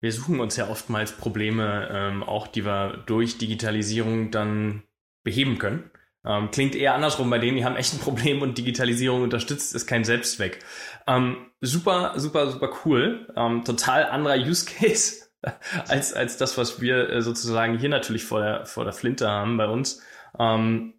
Wir 0.01 0.11
suchen 0.11 0.39
uns 0.39 0.55
ja 0.55 0.67
oftmals 0.67 1.11
Probleme, 1.11 1.89
ähm, 1.91 2.23
auch 2.23 2.47
die 2.47 2.65
wir 2.65 3.03
durch 3.05 3.37
Digitalisierung 3.37 4.31
dann 4.31 4.83
beheben 5.23 5.59
können. 5.59 5.91
Ähm, 6.25 6.49
klingt 6.49 6.75
eher 6.75 6.95
andersrum 6.95 7.29
bei 7.29 7.37
denen, 7.37 7.57
die 7.57 7.65
haben 7.65 7.75
echt 7.75 7.93
ein 7.93 7.99
Problem 7.99 8.41
und 8.41 8.57
Digitalisierung 8.57 9.21
unterstützt, 9.21 9.75
ist 9.75 9.85
kein 9.85 10.03
Selbstzweck. 10.03 10.59
Ähm, 11.05 11.51
super, 11.61 12.13
super, 12.17 12.51
super 12.51 12.71
cool. 12.83 13.31
Ähm, 13.35 13.63
total 13.63 14.07
anderer 14.07 14.37
Use 14.37 14.65
Case 14.65 15.26
als, 15.87 16.13
als 16.13 16.37
das, 16.37 16.57
was 16.57 16.81
wir 16.81 17.09
äh, 17.09 17.21
sozusagen 17.21 17.77
hier 17.77 17.89
natürlich 17.89 18.25
vor 18.25 18.41
der, 18.41 18.65
vor 18.65 18.83
der 18.83 18.93
Flinte 18.93 19.29
haben 19.29 19.57
bei 19.57 19.67
uns. 19.67 20.01
Ähm, 20.39 20.93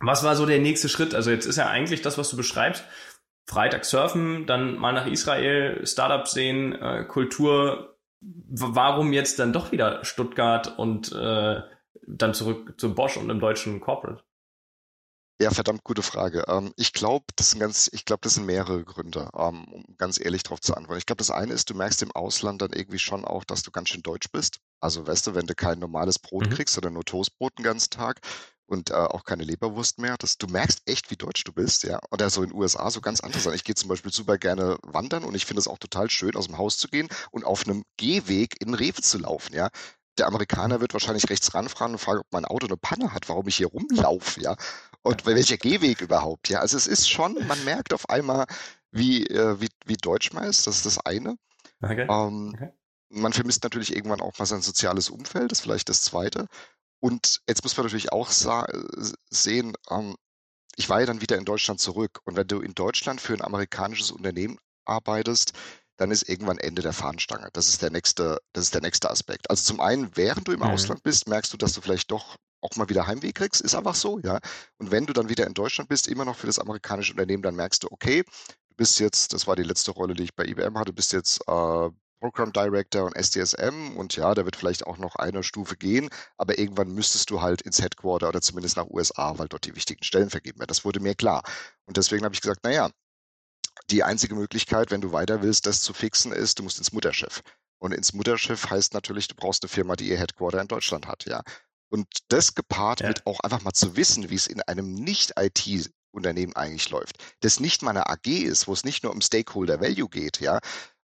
was 0.00 0.24
war 0.24 0.34
so 0.34 0.46
der 0.46 0.58
nächste 0.58 0.88
Schritt? 0.88 1.14
Also 1.14 1.30
jetzt 1.30 1.46
ist 1.46 1.56
ja 1.56 1.68
eigentlich 1.68 2.02
das, 2.02 2.18
was 2.18 2.30
du 2.30 2.36
beschreibst, 2.36 2.84
Freitag 3.46 3.84
surfen, 3.84 4.46
dann 4.46 4.76
mal 4.76 4.92
nach 4.92 5.06
Israel, 5.06 5.86
Startup 5.86 6.26
sehen, 6.26 6.72
äh, 6.72 7.04
Kultur. 7.04 7.96
Warum 8.20 9.12
jetzt 9.12 9.38
dann 9.38 9.52
doch 9.52 9.72
wieder 9.72 10.04
Stuttgart 10.04 10.78
und 10.78 11.12
äh, 11.12 11.60
dann 12.06 12.34
zurück 12.34 12.74
zu 12.78 12.94
Bosch 12.94 13.16
und 13.16 13.30
im 13.30 13.40
deutschen 13.40 13.80
Corporate? 13.80 14.22
Ja, 15.42 15.50
verdammt 15.50 15.82
gute 15.82 16.02
Frage. 16.02 16.44
Ähm, 16.46 16.72
ich 16.76 16.92
glaube, 16.92 17.24
das 17.34 17.50
sind 17.50 17.58
ganz, 17.58 17.90
ich 17.92 18.04
glaube, 18.04 18.20
das 18.20 18.34
sind 18.34 18.46
mehrere 18.46 18.84
Gründe, 18.84 19.28
ähm, 19.36 19.64
um 19.72 19.84
ganz 19.98 20.20
ehrlich 20.20 20.44
darauf 20.44 20.60
zu 20.60 20.76
antworten. 20.76 20.98
Ich 20.98 21.06
glaube, 21.06 21.18
das 21.18 21.32
eine 21.32 21.52
ist, 21.52 21.68
du 21.68 21.74
merkst 21.74 22.00
im 22.02 22.12
Ausland 22.12 22.62
dann 22.62 22.72
irgendwie 22.72 23.00
schon 23.00 23.24
auch, 23.24 23.42
dass 23.42 23.64
du 23.64 23.72
ganz 23.72 23.88
schön 23.88 24.04
deutsch 24.04 24.30
bist. 24.30 24.60
Also, 24.78 25.04
weißt 25.04 25.26
du, 25.26 25.34
wenn 25.34 25.48
du 25.48 25.56
kein 25.56 25.80
normales 25.80 26.20
Brot 26.20 26.46
mhm. 26.46 26.50
kriegst 26.50 26.78
oder 26.78 26.90
nur 26.90 27.04
Toastbrot 27.04 27.58
den 27.58 27.64
ganzen 27.64 27.90
Tag 27.90 28.20
und 28.66 28.90
äh, 28.90 28.94
auch 28.94 29.24
keine 29.24 29.42
Leberwurst 29.42 29.98
mehr, 29.98 30.16
dass 30.16 30.38
du 30.38 30.46
merkst 30.46 30.82
echt, 30.86 31.10
wie 31.10 31.16
deutsch 31.16 31.42
du 31.42 31.52
bist, 31.52 31.82
ja. 31.82 31.98
Oder 32.12 32.30
so 32.30 32.44
in 32.44 32.50
den 32.50 32.56
USA 32.56 32.88
so 32.92 33.00
ganz 33.00 33.18
anders. 33.18 33.44
Ich 33.46 33.64
gehe 33.64 33.74
zum 33.74 33.88
Beispiel 33.88 34.12
super 34.12 34.38
gerne 34.38 34.78
wandern 34.84 35.24
und 35.24 35.34
ich 35.34 35.44
finde 35.44 35.58
es 35.58 35.66
auch 35.66 35.78
total 35.78 36.08
schön, 36.08 36.36
aus 36.36 36.46
dem 36.46 36.56
Haus 36.56 36.78
zu 36.78 36.86
gehen 36.86 37.08
und 37.32 37.44
auf 37.44 37.66
einem 37.66 37.82
Gehweg 37.96 38.60
in 38.60 38.74
Rewe 38.74 39.02
zu 39.02 39.18
laufen, 39.18 39.54
ja 39.54 39.70
der 40.18 40.26
Amerikaner 40.26 40.80
wird 40.80 40.92
wahrscheinlich 40.92 41.28
rechts 41.30 41.54
ranfahren 41.54 41.92
und 41.92 41.98
fragen, 41.98 42.20
ob 42.20 42.26
mein 42.32 42.44
Auto 42.44 42.66
eine 42.66 42.76
Panne 42.76 43.12
hat, 43.12 43.28
warum 43.28 43.48
ich 43.48 43.56
hier 43.56 43.68
rumlaufe, 43.68 44.40
ja. 44.40 44.56
Und 45.02 45.26
welcher 45.26 45.56
Gehweg 45.56 46.00
überhaupt, 46.00 46.48
ja. 46.48 46.60
Also 46.60 46.76
es 46.76 46.86
ist 46.86 47.10
schon, 47.10 47.36
man 47.46 47.62
merkt 47.64 47.92
auf 47.92 48.08
einmal, 48.08 48.46
wie, 48.90 49.26
äh, 49.26 49.60
wie, 49.60 49.68
wie 49.84 49.96
deutsch 49.96 50.32
man 50.32 50.44
ist, 50.44 50.66
das 50.66 50.76
ist 50.76 50.86
das 50.86 50.98
eine. 50.98 51.36
Okay. 51.82 52.06
Ähm, 52.08 52.52
okay. 52.54 52.70
Man 53.08 53.32
vermisst 53.32 53.64
natürlich 53.64 53.94
irgendwann 53.94 54.20
auch 54.20 54.38
mal 54.38 54.46
sein 54.46 54.62
soziales 54.62 55.10
Umfeld, 55.10 55.50
das 55.50 55.58
ist 55.58 55.62
vielleicht 55.62 55.88
das 55.88 56.02
zweite. 56.02 56.46
Und 57.00 57.42
jetzt 57.48 57.64
muss 57.64 57.76
man 57.76 57.86
natürlich 57.86 58.12
auch 58.12 58.30
sehen, 58.30 59.74
ähm, 59.90 60.14
ich 60.76 60.88
war 60.88 61.00
ja 61.00 61.06
dann 61.06 61.20
wieder 61.20 61.36
in 61.36 61.44
Deutschland 61.44 61.80
zurück. 61.80 62.20
Und 62.24 62.36
wenn 62.36 62.46
du 62.46 62.60
in 62.60 62.74
Deutschland 62.74 63.20
für 63.20 63.34
ein 63.34 63.42
amerikanisches 63.42 64.10
Unternehmen 64.10 64.58
arbeitest, 64.84 65.52
dann 65.96 66.10
ist 66.10 66.28
irgendwann 66.28 66.58
Ende 66.58 66.80
der 66.80 66.92
Fahnenstange. 66.92 67.48
Das 67.52 67.68
ist 67.68 67.82
der 67.82 67.90
nächste, 67.90 68.38
das 68.52 68.64
ist 68.64 68.74
der 68.74 68.80
nächste 68.80 69.10
Aspekt. 69.10 69.50
Also 69.50 69.64
zum 69.64 69.80
einen, 69.80 70.16
während 70.16 70.48
du 70.48 70.52
im 70.52 70.60
mhm. 70.60 70.66
Ausland 70.66 71.02
bist, 71.02 71.28
merkst 71.28 71.52
du, 71.52 71.56
dass 71.56 71.74
du 71.74 71.80
vielleicht 71.80 72.10
doch 72.10 72.36
auch 72.62 72.76
mal 72.76 72.88
wieder 72.88 73.06
Heimweh 73.06 73.32
kriegst, 73.32 73.60
ist 73.60 73.74
einfach 73.74 73.94
so, 73.94 74.18
ja. 74.20 74.38
Und 74.78 74.90
wenn 74.90 75.06
du 75.06 75.12
dann 75.12 75.28
wieder 75.28 75.46
in 75.46 75.54
Deutschland 75.54 75.88
bist, 75.88 76.08
immer 76.08 76.24
noch 76.24 76.36
für 76.36 76.46
das 76.46 76.58
amerikanische 76.58 77.12
Unternehmen, 77.12 77.42
dann 77.42 77.56
merkst 77.56 77.82
du, 77.82 77.88
okay, 77.90 78.22
du 78.22 78.76
bist 78.76 79.00
jetzt, 79.00 79.32
das 79.32 79.46
war 79.46 79.56
die 79.56 79.62
letzte 79.62 79.90
Rolle, 79.90 80.14
die 80.14 80.24
ich 80.24 80.34
bei 80.34 80.46
IBM 80.46 80.78
hatte, 80.78 80.92
bist 80.92 81.12
jetzt 81.12 81.40
äh, 81.48 81.90
Program 82.20 82.52
Director 82.52 83.04
und 83.04 83.16
SDSM 83.16 83.96
und 83.96 84.14
ja, 84.14 84.32
da 84.32 84.44
wird 84.44 84.54
vielleicht 84.54 84.86
auch 84.86 84.96
noch 84.96 85.16
eine 85.16 85.42
Stufe 85.42 85.76
gehen, 85.76 86.08
aber 86.36 86.56
irgendwann 86.56 86.92
müsstest 86.92 87.30
du 87.30 87.42
halt 87.42 87.62
ins 87.62 87.82
Headquarter 87.82 88.28
oder 88.28 88.40
zumindest 88.40 88.76
nach 88.76 88.86
USA, 88.88 89.36
weil 89.38 89.48
dort 89.48 89.66
die 89.66 89.74
wichtigen 89.74 90.04
Stellen 90.04 90.30
vergeben 90.30 90.60
werden. 90.60 90.68
Das 90.68 90.84
wurde 90.84 91.00
mir 91.00 91.16
klar. 91.16 91.42
Und 91.84 91.96
deswegen 91.96 92.24
habe 92.24 92.34
ich 92.34 92.40
gesagt, 92.40 92.62
naja, 92.62 92.90
die 93.90 94.04
einzige 94.04 94.36
Möglichkeit, 94.36 94.92
wenn 94.92 95.00
du 95.00 95.10
weiter 95.10 95.42
willst, 95.42 95.66
das 95.66 95.80
zu 95.82 95.92
fixen, 95.92 96.30
ist, 96.32 96.60
du 96.60 96.62
musst 96.62 96.78
ins 96.78 96.92
Mutterschiff. 96.92 97.42
Und 97.78 97.92
ins 97.92 98.12
Mutterschiff 98.12 98.70
heißt 98.70 98.94
natürlich, 98.94 99.26
du 99.26 99.34
brauchst 99.34 99.64
eine 99.64 99.68
Firma, 99.68 99.96
die 99.96 100.08
ihr 100.08 100.18
Headquarter 100.18 100.60
in 100.60 100.68
Deutschland 100.68 101.08
hat, 101.08 101.24
ja. 101.24 101.42
Und 101.92 102.06
das 102.28 102.54
gepaart 102.54 103.00
ja. 103.00 103.08
mit 103.08 103.26
auch 103.26 103.40
einfach 103.40 103.60
mal 103.62 103.74
zu 103.74 103.96
wissen, 103.96 104.30
wie 104.30 104.34
es 104.34 104.46
in 104.46 104.62
einem 104.62 104.94
Nicht-IT-Unternehmen 104.94 106.56
eigentlich 106.56 106.88
läuft, 106.88 107.18
das 107.40 107.60
nicht 107.60 107.82
mal 107.82 107.90
eine 107.90 108.08
AG 108.08 108.26
ist, 108.26 108.66
wo 108.66 108.72
es 108.72 108.84
nicht 108.84 109.02
nur 109.02 109.12
um 109.12 109.20
Stakeholder 109.20 109.80
Value 109.82 110.08
geht, 110.08 110.40
ja, 110.40 110.58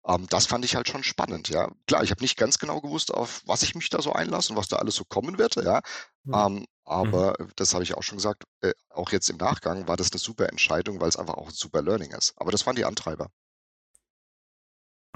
ähm, 0.07 0.29
das 0.31 0.47
fand 0.47 0.65
ich 0.65 0.77
halt 0.77 0.89
schon 0.89 1.03
spannend, 1.03 1.49
ja. 1.49 1.69
Klar, 1.89 2.05
ich 2.05 2.13
habe 2.13 2.23
nicht 2.23 2.37
ganz 2.39 2.59
genau 2.59 2.81
gewusst, 2.81 3.13
auf 3.13 3.43
was 3.47 3.63
ich 3.63 3.75
mich 3.75 3.91
da 3.91 4.01
so 4.01 4.13
einlasse 4.13 4.53
und 4.53 4.59
was 4.59 4.69
da 4.69 4.77
alles 4.77 4.95
so 4.95 5.05
kommen 5.05 5.39
wird, 5.39 5.57
ja. 5.57 5.81
Mhm. 6.23 6.35
Ähm, 6.35 6.67
aber 6.85 7.35
mhm. 7.41 7.51
das 7.57 7.75
habe 7.75 7.83
ich 7.83 7.95
auch 7.95 8.05
schon 8.05 8.19
gesagt, 8.19 8.45
äh, 8.61 8.73
auch 8.91 9.11
jetzt 9.11 9.29
im 9.29 9.39
Nachgang 9.39 9.89
war 9.89 9.97
das 9.97 10.13
eine 10.13 10.21
super 10.21 10.49
Entscheidung, 10.49 11.01
weil 11.01 11.09
es 11.09 11.17
einfach 11.17 11.35
auch 11.35 11.49
ein 11.49 11.55
super 11.55 11.83
Learning 11.83 12.13
ist. 12.13 12.33
Aber 12.37 12.53
das 12.53 12.65
waren 12.65 12.77
die 12.77 12.85
Antreiber. 12.85 13.29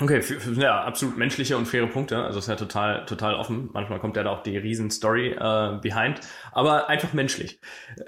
Okay, 0.00 0.23
ja, 0.57 0.83
absolut 0.83 1.19
menschliche 1.19 1.59
und 1.59 1.66
faire 1.66 1.87
Punkte. 1.87 2.19
Also 2.25 2.38
ist 2.38 2.49
ja 2.49 2.57
total, 2.57 3.04
total 3.04 3.35
offen. 3.35 3.69
Manchmal 3.73 3.99
kommt 3.99 4.16
ja 4.16 4.23
da 4.23 4.30
auch 4.30 4.42
die 4.42 4.57
riesen 4.57 4.90
Story 4.90 5.33
äh, 5.33 5.78
behind, 5.83 6.21
aber 6.52 6.88
einfach 6.88 7.12
menschlich. 7.12 7.61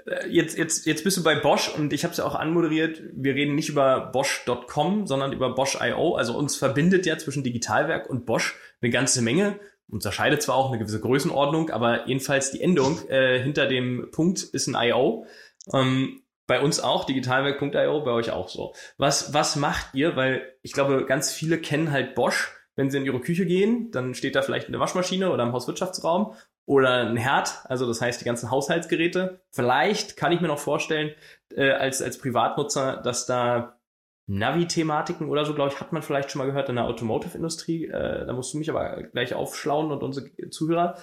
Äh, 0.07 0.27
jetzt, 0.27 0.57
jetzt, 0.57 0.87
jetzt 0.87 1.03
bist 1.03 1.17
du 1.17 1.23
bei 1.23 1.35
Bosch 1.35 1.69
und 1.69 1.93
ich 1.93 2.03
habe 2.03 2.11
es 2.11 2.17
ja 2.17 2.25
auch 2.25 2.33
anmoderiert. 2.33 3.01
Wir 3.13 3.35
reden 3.35 3.53
nicht 3.53 3.69
über 3.69 4.09
Bosch.com, 4.11 5.05
sondern 5.05 5.33
über 5.33 5.53
Bosch.io. 5.53 6.15
Also 6.15 6.35
uns 6.35 6.55
verbindet 6.55 7.05
ja 7.05 7.17
zwischen 7.19 7.43
Digitalwerk 7.43 8.09
und 8.09 8.25
Bosch 8.25 8.55
eine 8.81 8.89
ganze 8.89 9.21
Menge. 9.21 9.59
Unterscheidet 9.87 10.41
zwar 10.41 10.55
auch 10.55 10.69
eine 10.69 10.79
gewisse 10.79 10.99
Größenordnung, 10.99 11.69
aber 11.69 12.07
jedenfalls 12.07 12.49
die 12.49 12.61
Endung 12.61 13.07
äh, 13.09 13.39
hinter 13.39 13.67
dem 13.67 14.09
Punkt 14.11 14.41
ist 14.41 14.65
ein 14.65 14.75
IO. 14.75 15.27
Ähm, 15.71 16.22
bei 16.47 16.61
uns 16.61 16.79
auch, 16.79 17.05
digitalwerk.io, 17.05 18.03
bei 18.03 18.11
euch 18.11 18.31
auch 18.31 18.49
so. 18.49 18.73
Was, 18.97 19.33
was 19.33 19.55
macht 19.55 19.93
ihr? 19.93 20.15
Weil 20.15 20.55
ich 20.61 20.73
glaube, 20.73 21.05
ganz 21.05 21.31
viele 21.31 21.57
kennen 21.59 21.91
halt 21.91 22.15
Bosch. 22.15 22.51
Wenn 22.75 22.89
sie 22.89 22.97
in 22.97 23.05
ihre 23.05 23.19
Küche 23.19 23.45
gehen, 23.45 23.91
dann 23.91 24.15
steht 24.15 24.35
da 24.35 24.41
vielleicht 24.41 24.67
eine 24.67 24.79
Waschmaschine 24.79 25.31
oder 25.31 25.43
im 25.43 25.53
Hauswirtschaftsraum 25.53 26.33
oder 26.65 27.07
ein 27.07 27.17
Herd, 27.17 27.59
also 27.65 27.85
das 27.85 28.01
heißt 28.01 28.21
die 28.21 28.25
ganzen 28.25 28.49
Haushaltsgeräte. 28.49 29.41
Vielleicht 29.51 30.17
kann 30.17 30.31
ich 30.31 30.41
mir 30.41 30.47
noch 30.47 30.59
vorstellen, 30.59 31.13
äh, 31.55 31.71
als, 31.71 32.01
als 32.01 32.17
Privatnutzer, 32.17 32.97
dass 32.97 33.25
da 33.25 33.79
Navi-Thematiken 34.27 35.29
oder 35.29 35.43
so, 35.45 35.53
glaube 35.53 35.73
ich, 35.73 35.79
hat 35.81 35.91
man 35.91 36.01
vielleicht 36.01 36.31
schon 36.31 36.39
mal 36.39 36.45
gehört 36.45 36.69
in 36.69 36.75
der 36.75 36.85
Automotive-Industrie. 36.85 37.87
Äh, 37.87 38.25
da 38.25 38.33
musst 38.33 38.53
du 38.53 38.57
mich 38.57 38.69
aber 38.69 39.03
gleich 39.03 39.33
aufschlauen 39.33 39.91
und 39.91 40.01
unsere 40.01 40.31
Zuhörer. 40.49 40.97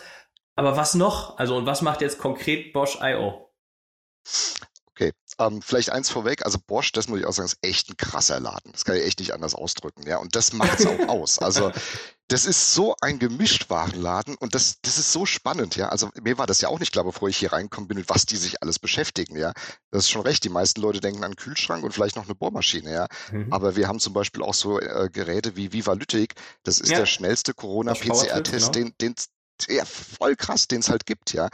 Aber 0.57 0.77
was 0.77 0.95
noch? 0.95 1.39
Also 1.39 1.57
und 1.57 1.67
was 1.67 1.83
macht 1.83 2.01
jetzt 2.01 2.19
konkret 2.19 2.73
Bosch 2.73 2.99
IO? 3.03 3.51
Ähm, 5.41 5.63
vielleicht 5.63 5.91
eins 5.91 6.11
vorweg. 6.11 6.45
Also 6.45 6.59
Bosch, 6.65 6.93
das 6.93 7.09
muss 7.09 7.19
ich 7.19 7.25
auch 7.25 7.33
sagen, 7.33 7.47
ist 7.47 7.59
echt 7.63 7.89
ein 7.89 7.97
krasser 7.97 8.39
Laden. 8.41 8.73
Das 8.73 8.85
kann 8.85 8.97
ich 8.97 9.05
echt 9.05 9.21
nicht 9.21 9.33
anders 9.33 9.55
ausdrücken. 9.55 10.07
Ja, 10.07 10.19
und 10.19 10.37
das 10.37 10.53
macht 10.53 10.79
es 10.79 10.87
auch 10.87 10.99
aus. 11.09 11.39
Also 11.39 11.73
das 12.29 12.45
ist 12.45 12.75
so 12.75 12.95
ein 13.01 13.19
Gemischtwarenladen 13.19 14.37
und 14.37 14.55
das, 14.55 14.81
das 14.83 14.99
ist 14.99 15.13
so 15.13 15.25
spannend. 15.25 15.77
Ja, 15.77 15.89
also 15.89 16.11
mir 16.23 16.37
war 16.37 16.47
das 16.47 16.61
ja 16.61 16.69
auch 16.69 16.79
nicht 16.79 16.93
klar, 16.93 17.05
bevor 17.05 17.29
ich 17.31 17.39
hier 17.39 17.55
reinkommen 17.55 17.89
bin, 17.89 17.97
mit 17.97 18.11
was 18.11 18.27
die 18.27 18.37
sich 18.37 18.63
alles 18.63 18.79
beschäftigen. 18.79 19.37
Ja, 19.37 19.53
das 19.91 20.05
ist 20.05 20.11
schon 20.11 20.23
recht. 20.23 20.45
Die 20.45 20.51
meisten 20.51 20.83
Leute 20.83 21.01
denken 21.01 21.25
an 21.25 21.37
Kühlschrank 21.37 21.83
und 21.83 21.93
vielleicht 21.93 22.17
noch 22.17 22.27
eine 22.27 22.35
Bohrmaschine. 22.35 22.93
Ja, 22.93 23.07
mhm. 23.33 23.51
aber 23.51 23.77
wir 23.77 23.89
haben 23.89 23.99
zum 23.99 24.13
Beispiel 24.13 24.43
auch 24.43 24.55
so 24.55 24.79
äh, 24.79 25.09
Geräte 25.11 25.57
wie 25.57 25.73
Vivalytic. 25.73 26.35
Das 26.65 26.81
ist 26.81 26.91
ja. 26.91 26.99
der 26.99 27.07
schnellste 27.07 27.55
Corona-PCR-Test, 27.55 28.75
genau. 28.75 28.91
den, 28.91 28.95
den 29.01 29.15
ja, 29.69 29.85
voll 29.85 30.37
krass, 30.37 30.69
den 30.69 30.81
es 30.81 30.91
halt 30.91 31.07
gibt, 31.07 31.33
ja. 31.33 31.49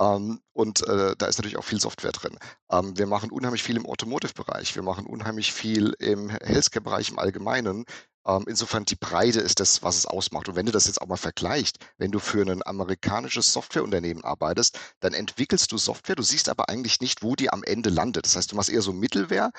Ähm, 0.00 0.40
und 0.52 0.86
äh, 0.88 1.14
da 1.16 1.26
ist 1.26 1.38
natürlich 1.38 1.58
auch 1.58 1.64
viel 1.64 1.80
Software 1.80 2.12
drin. 2.12 2.38
Ähm, 2.72 2.96
wir 2.98 3.06
machen 3.06 3.30
unheimlich 3.30 3.62
viel 3.62 3.76
im 3.76 3.86
Automotive-Bereich. 3.86 4.74
Wir 4.74 4.82
machen 4.82 5.06
unheimlich 5.06 5.52
viel 5.52 5.94
im 5.98 6.30
Healthcare-Bereich 6.30 7.10
im 7.10 7.18
Allgemeinen. 7.18 7.84
Ähm, 8.26 8.44
insofern 8.48 8.84
die 8.84 8.96
Breite 8.96 9.40
ist 9.40 9.60
das, 9.60 9.82
was 9.82 9.96
es 9.96 10.06
ausmacht. 10.06 10.48
Und 10.48 10.56
wenn 10.56 10.66
du 10.66 10.72
das 10.72 10.86
jetzt 10.86 11.00
auch 11.02 11.06
mal 11.06 11.16
vergleichst, 11.16 11.78
wenn 11.98 12.10
du 12.10 12.18
für 12.18 12.42
ein 12.42 12.66
amerikanisches 12.66 13.52
Softwareunternehmen 13.52 14.24
arbeitest, 14.24 14.78
dann 15.00 15.12
entwickelst 15.14 15.70
du 15.72 15.78
Software, 15.78 16.16
du 16.16 16.22
siehst 16.22 16.48
aber 16.48 16.68
eigentlich 16.68 17.00
nicht, 17.00 17.22
wo 17.22 17.36
die 17.36 17.50
am 17.52 17.62
Ende 17.62 17.90
landet. 17.90 18.24
Das 18.24 18.36
heißt, 18.36 18.52
du 18.52 18.56
machst 18.56 18.70
eher 18.70 18.82
so 18.82 18.92
Mittelware, 18.92 19.50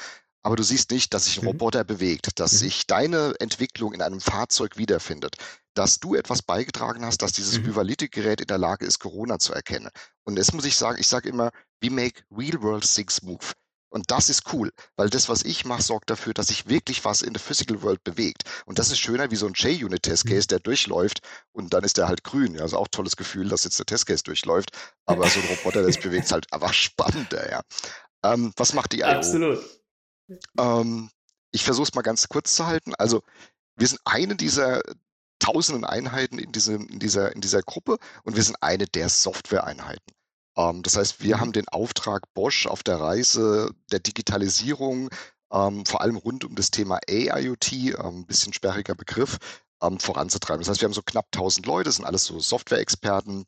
aber 0.44 0.56
du 0.56 0.64
siehst 0.64 0.92
nicht, 0.92 1.14
dass 1.14 1.26
sich 1.26 1.38
ein 1.38 1.44
mhm. 1.44 1.50
Roboter 1.50 1.84
bewegt, 1.84 2.40
dass 2.40 2.54
mhm. 2.54 2.58
sich 2.58 2.88
deine 2.88 3.34
Entwicklung 3.40 3.94
in 3.94 4.02
einem 4.02 4.20
Fahrzeug 4.20 4.78
wiederfindet 4.78 5.36
dass 5.74 6.00
du 6.00 6.16
etwas 6.16 6.42
beigetragen 6.42 7.06
hast, 7.06 7.22
dass 7.22 7.32
dieses 7.32 7.60
mhm. 7.60 7.74
gerät 8.12 8.42
in 8.42 8.48
der 8.48 8.58
Lage 8.58 8.86
ist, 8.86 9.00
Corona 9.00 9.40
zu 9.40 9.54
erkennen. 9.54 9.90
Und 10.24 10.38
jetzt 10.38 10.54
muss 10.54 10.66
ich 10.66 10.76
sagen, 10.76 11.00
ich 11.00 11.08
sage 11.08 11.30
immer, 11.30 11.52
we 11.82 11.90
make 11.90 12.24
real 12.32 12.62
world 12.62 12.84
things 12.84 13.22
move. 13.22 13.54
Und 13.94 14.10
das 14.10 14.30
ist 14.30 14.54
cool, 14.54 14.72
weil 14.96 15.10
das, 15.10 15.28
was 15.28 15.44
ich 15.44 15.66
mache, 15.66 15.82
sorgt 15.82 16.10
dafür, 16.10 16.34
dass 16.34 16.48
sich 16.48 16.70
wirklich 16.70 17.04
was 17.04 17.22
in 17.22 17.34
der 17.34 17.42
Physical 17.42 17.82
World 17.82 18.02
bewegt. 18.06 18.44
Und 18.66 18.80
das 18.80 18.90
ist 18.90 19.00
schöner 19.00 19.32
wie 19.32 19.36
so 19.36 19.48
ein 19.48 19.54
J-Unit-Testcase, 19.54 20.46
mhm. 20.46 20.48
der 20.48 20.60
durchläuft 20.60 21.22
und 21.52 21.74
dann 21.74 21.84
ist 21.84 21.98
der 21.98 22.08
halt 22.08 22.24
grün. 22.24 22.56
Ja, 22.56 22.62
also 22.62 22.78
auch 22.78 22.88
tolles 22.88 23.18
Gefühl, 23.18 23.50
dass 23.50 23.66
jetzt 23.66 23.80
der 23.80 23.86
Testcase 23.86 24.24
durchläuft. 24.24 24.72
Aber 25.06 25.28
so 25.28 25.42
ein 25.42 25.48
Roboter, 25.48 25.84
das 25.84 25.98
bewegt 25.98 26.26
es 26.26 26.32
halt 26.32 26.52
einfach 26.54 26.74
spannender, 26.74 27.50
ja. 27.52 27.62
Ähm, 28.24 28.54
was 28.56 28.74
macht 28.74 28.94
die 28.94 29.00
IO? 29.00 29.08
Absolut. 29.08 29.60
Ähm, 30.58 31.10
ich 31.52 31.64
versuche 31.64 31.84
es 31.84 31.94
mal 31.94 32.02
ganz 32.02 32.28
kurz 32.30 32.56
zu 32.56 32.66
halten. 32.66 32.94
Also 32.96 33.24
wir 33.76 33.88
sind 33.88 34.02
eine 34.06 34.36
dieser 34.36 34.82
tausenden 35.40 35.86
Einheiten 35.86 36.38
in, 36.38 36.52
diesem, 36.52 36.88
in, 36.88 37.00
dieser, 37.00 37.36
in 37.36 37.42
dieser 37.42 37.62
Gruppe 37.62 37.98
und 38.24 38.36
wir 38.36 38.44
sind 38.44 38.58
eine 38.62 38.86
der 38.86 39.10
Software-Einheiten. 39.10 40.14
Ähm, 40.56 40.84
das 40.84 40.96
heißt, 40.96 41.22
wir 41.22 41.38
mhm. 41.38 41.42
haben 41.42 41.52
den 41.52 41.68
Auftrag 41.68 42.32
Bosch 42.34 42.68
auf 42.68 42.84
der 42.84 43.00
Reise 43.00 43.72
der 43.92 44.00
Digitalisierung, 44.00 45.10
ähm, 45.52 45.86
vor 45.86 46.02
allem 46.02 46.16
rund 46.16 46.46
um 46.46 46.56
das 46.56 46.72
Thema 46.72 47.00
AIoT, 47.10 47.74
ähm, 47.74 47.96
ein 47.98 48.26
bisschen 48.26 48.54
sperriger 48.54 48.96
Begriff, 48.96 49.38
ähm, 49.82 50.00
voranzutreiben. 50.00 50.62
Das 50.62 50.70
heißt, 50.70 50.82
wir 50.82 50.86
haben 50.86 50.94
so 50.94 51.02
knapp 51.02 51.28
1000 51.34 51.66
Leute, 51.66 51.86
das 51.86 51.96
sind 51.96 52.06
alles 52.06 52.24
so 52.26 52.40
Software-Experten, 52.40 53.46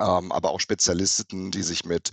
ähm, 0.00 0.32
aber 0.32 0.50
auch 0.50 0.60
Spezialisten, 0.60 1.50
die 1.50 1.62
sich 1.62 1.84
mit 1.84 2.10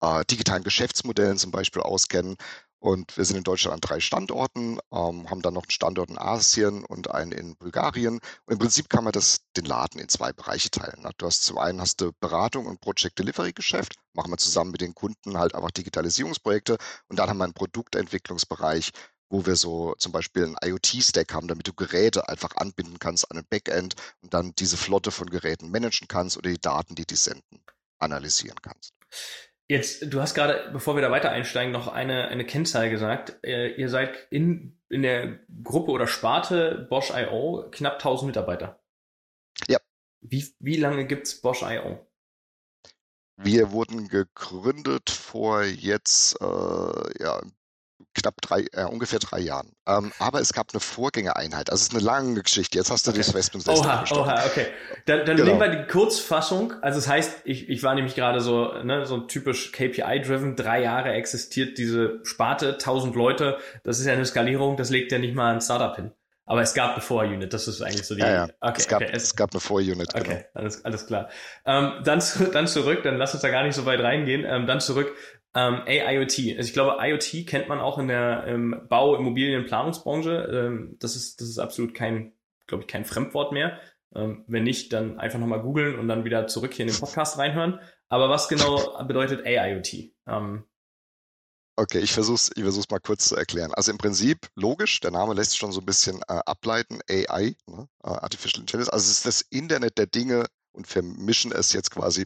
äh, 0.00 0.24
digitalen 0.24 0.64
Geschäftsmodellen 0.64 1.38
zum 1.38 1.50
Beispiel 1.50 1.82
auskennen 1.82 2.36
und 2.80 3.16
wir 3.16 3.24
sind 3.24 3.36
in 3.36 3.44
Deutschland 3.44 3.74
an 3.74 3.80
drei 3.80 4.00
Standorten, 4.00 4.78
ähm, 4.92 5.28
haben 5.28 5.42
dann 5.42 5.54
noch 5.54 5.64
einen 5.64 5.70
Standort 5.70 6.10
in 6.10 6.18
Asien 6.18 6.84
und 6.84 7.10
einen 7.10 7.32
in 7.32 7.56
Bulgarien. 7.56 8.20
Und 8.46 8.52
im 8.52 8.58
Prinzip 8.58 8.88
kann 8.88 9.04
man 9.04 9.12
das, 9.12 9.40
den 9.56 9.64
Laden 9.64 10.00
in 10.00 10.08
zwei 10.08 10.32
Bereiche 10.32 10.70
teilen. 10.70 11.02
Ne? 11.02 11.10
Du 11.18 11.26
hast 11.26 11.42
zum 11.42 11.58
einen 11.58 11.80
hast 11.80 12.00
du 12.00 12.12
Beratung 12.20 12.66
und 12.66 12.80
Project 12.80 13.18
Delivery 13.18 13.52
Geschäft, 13.52 13.96
machen 14.12 14.30
wir 14.30 14.36
zusammen 14.38 14.70
mit 14.70 14.80
den 14.80 14.94
Kunden 14.94 15.38
halt 15.38 15.54
einfach 15.54 15.72
Digitalisierungsprojekte. 15.72 16.78
Und 17.08 17.18
dann 17.18 17.28
haben 17.28 17.38
wir 17.38 17.44
einen 17.44 17.54
Produktentwicklungsbereich, 17.54 18.92
wo 19.28 19.44
wir 19.44 19.56
so 19.56 19.94
zum 19.98 20.12
Beispiel 20.12 20.44
einen 20.44 20.56
IoT-Stack 20.62 21.34
haben, 21.34 21.48
damit 21.48 21.66
du 21.66 21.74
Geräte 21.74 22.28
einfach 22.28 22.56
anbinden 22.56 22.98
kannst 22.98 23.30
an 23.30 23.38
ein 23.38 23.46
Backend 23.50 23.94
und 24.22 24.32
dann 24.34 24.52
diese 24.56 24.76
Flotte 24.76 25.10
von 25.10 25.28
Geräten 25.28 25.70
managen 25.70 26.08
kannst 26.08 26.36
oder 26.36 26.50
die 26.50 26.60
Daten, 26.60 26.94
die 26.94 27.06
die 27.06 27.16
senden, 27.16 27.60
analysieren 27.98 28.60
kannst. 28.62 28.94
Jetzt, 29.68 30.12
du 30.12 30.20
hast 30.20 30.34
gerade, 30.34 30.70
bevor 30.72 30.96
wir 30.96 31.02
da 31.02 31.10
weiter 31.10 31.30
einsteigen, 31.30 31.72
noch 31.72 31.88
eine, 31.88 32.28
eine 32.28 32.46
Kennzahl 32.46 32.88
gesagt. 32.88 33.38
Äh, 33.44 33.74
ihr 33.74 33.90
seid 33.90 34.26
in, 34.30 34.80
in 34.88 35.02
der 35.02 35.40
Gruppe 35.62 35.90
oder 35.90 36.06
Sparte 36.06 36.86
Bosch 36.88 37.10
IO 37.14 37.68
knapp 37.70 37.94
1000 37.94 38.28
Mitarbeiter. 38.28 38.80
Ja. 39.68 39.78
Wie, 40.22 40.46
wie 40.58 40.76
lange 40.76 41.06
gibt's 41.06 41.42
Bosch 41.42 41.62
IO? 41.62 42.06
Wir 43.36 43.70
wurden 43.70 44.08
gegründet 44.08 45.10
vor 45.10 45.62
jetzt 45.62 46.40
äh, 46.40 47.22
ja, 47.22 47.40
knapp 48.14 48.40
drei, 48.40 48.66
äh, 48.72 48.84
ungefähr 48.84 49.18
drei 49.18 49.40
Jahren. 49.40 49.72
Ähm, 49.86 50.12
aber 50.18 50.40
es 50.40 50.52
gab 50.52 50.68
eine 50.72 50.80
Vorgängereinheit. 50.80 51.70
Also 51.70 51.82
es 51.82 51.88
ist 51.88 51.94
eine 51.94 52.04
lange 52.04 52.42
Geschichte. 52.42 52.78
Jetzt 52.78 52.90
hast 52.90 53.06
du 53.06 53.10
okay. 53.10 53.18
das 53.18 53.34
Westminster 53.34 53.72
Oha, 53.72 54.04
oha, 54.10 54.46
okay. 54.46 54.66
Dann, 55.06 55.24
dann 55.24 55.36
genau. 55.36 55.48
nehmen 55.48 55.60
wir 55.60 55.68
die 55.68 55.86
Kurzfassung. 55.90 56.74
Also 56.82 56.98
das 56.98 57.08
heißt, 57.08 57.42
ich, 57.44 57.68
ich 57.68 57.82
war 57.82 57.94
nämlich 57.94 58.14
gerade 58.14 58.40
so, 58.40 58.72
ne, 58.82 59.06
so 59.06 59.20
typisch 59.20 59.72
KPI-driven. 59.72 60.56
Drei 60.56 60.82
Jahre 60.82 61.12
existiert 61.12 61.78
diese 61.78 62.20
Sparte, 62.24 62.74
1000 62.74 63.14
Leute. 63.14 63.58
Das 63.84 63.98
ist 63.98 64.06
ja 64.06 64.12
eine 64.12 64.26
Skalierung. 64.26 64.76
Das 64.76 64.90
legt 64.90 65.12
ja 65.12 65.18
nicht 65.18 65.34
mal 65.34 65.54
ein 65.54 65.60
Startup 65.60 65.94
hin. 65.94 66.12
Aber 66.48 66.62
es 66.62 66.72
gab 66.72 66.92
eine 66.92 67.02
Vorunit, 67.02 67.52
das 67.52 67.68
ist 67.68 67.82
eigentlich 67.82 68.06
so 68.06 68.14
die. 68.14 68.22
Ja, 68.22 68.32
ja. 68.32 68.48
Okay, 68.62 68.74
es, 68.78 68.88
gab, 68.88 69.02
okay. 69.02 69.10
es, 69.12 69.22
es 69.24 69.36
gab 69.36 69.52
eine 69.52 69.60
Vorunit, 69.60 70.14
okay, 70.14 70.24
genau. 70.24 70.40
alles, 70.54 70.82
alles 70.82 71.06
klar. 71.06 71.28
Ähm, 71.66 72.00
dann, 72.04 72.22
dann 72.54 72.66
zurück, 72.66 73.02
dann 73.02 73.18
lass 73.18 73.34
uns 73.34 73.42
da 73.42 73.50
gar 73.50 73.64
nicht 73.64 73.74
so 73.74 73.84
weit 73.84 74.00
reingehen. 74.00 74.46
Ähm, 74.48 74.66
dann 74.66 74.80
zurück 74.80 75.14
Ähm, 75.58 75.82
AIoT. 75.86 76.56
Also 76.56 76.68
ich 76.68 76.72
glaube, 76.72 76.98
IoT 77.00 77.46
kennt 77.48 77.68
man 77.68 77.80
auch 77.80 77.98
in 77.98 78.06
der 78.06 78.44
ähm, 78.46 78.82
Bau-, 78.88 79.16
Immobilienplanungsbranche. 79.16 80.48
Ähm, 80.52 80.96
das 81.00 81.16
ist, 81.16 81.40
das 81.40 81.48
ist 81.48 81.58
absolut 81.58 81.94
kein, 81.94 82.32
glaube 82.68 82.84
ich, 82.84 82.88
kein 82.88 83.04
Fremdwort 83.04 83.52
mehr. 83.52 83.80
Ähm, 84.14 84.44
wenn 84.46 84.62
nicht, 84.62 84.92
dann 84.92 85.18
einfach 85.18 85.40
nochmal 85.40 85.62
googeln 85.62 85.98
und 85.98 86.06
dann 86.06 86.24
wieder 86.24 86.46
zurück 86.46 86.74
hier 86.74 86.86
in 86.86 86.92
den 86.92 87.00
Podcast 87.00 87.38
reinhören. 87.38 87.80
Aber 88.08 88.30
was 88.30 88.48
genau 88.48 89.02
bedeutet 89.04 89.44
AIoT? 89.44 90.12
Ähm, 90.28 90.64
Okay, 91.80 92.00
ich 92.00 92.12
versuche 92.12 92.50
ich 92.56 92.62
versuch's 92.64 92.90
mal 92.90 92.98
kurz 92.98 93.28
zu 93.28 93.36
erklären. 93.36 93.72
Also 93.72 93.92
im 93.92 93.98
Prinzip 93.98 94.48
logisch, 94.56 94.98
der 94.98 95.12
Name 95.12 95.34
lässt 95.34 95.52
sich 95.52 95.60
schon 95.60 95.70
so 95.70 95.78
ein 95.78 95.86
bisschen 95.86 96.20
äh, 96.22 96.40
ableiten, 96.44 96.98
AI, 97.08 97.54
ne? 97.66 97.88
äh, 98.02 98.08
Artificial 98.08 98.62
Intelligence. 98.62 98.88
Also 98.88 99.04
es 99.04 99.18
ist 99.18 99.26
das 99.26 99.42
Internet 99.42 99.96
der 99.96 100.06
Dinge 100.06 100.46
und 100.72 100.88
vermischen 100.88 101.52
es 101.52 101.72
jetzt 101.72 101.92
quasi 101.92 102.24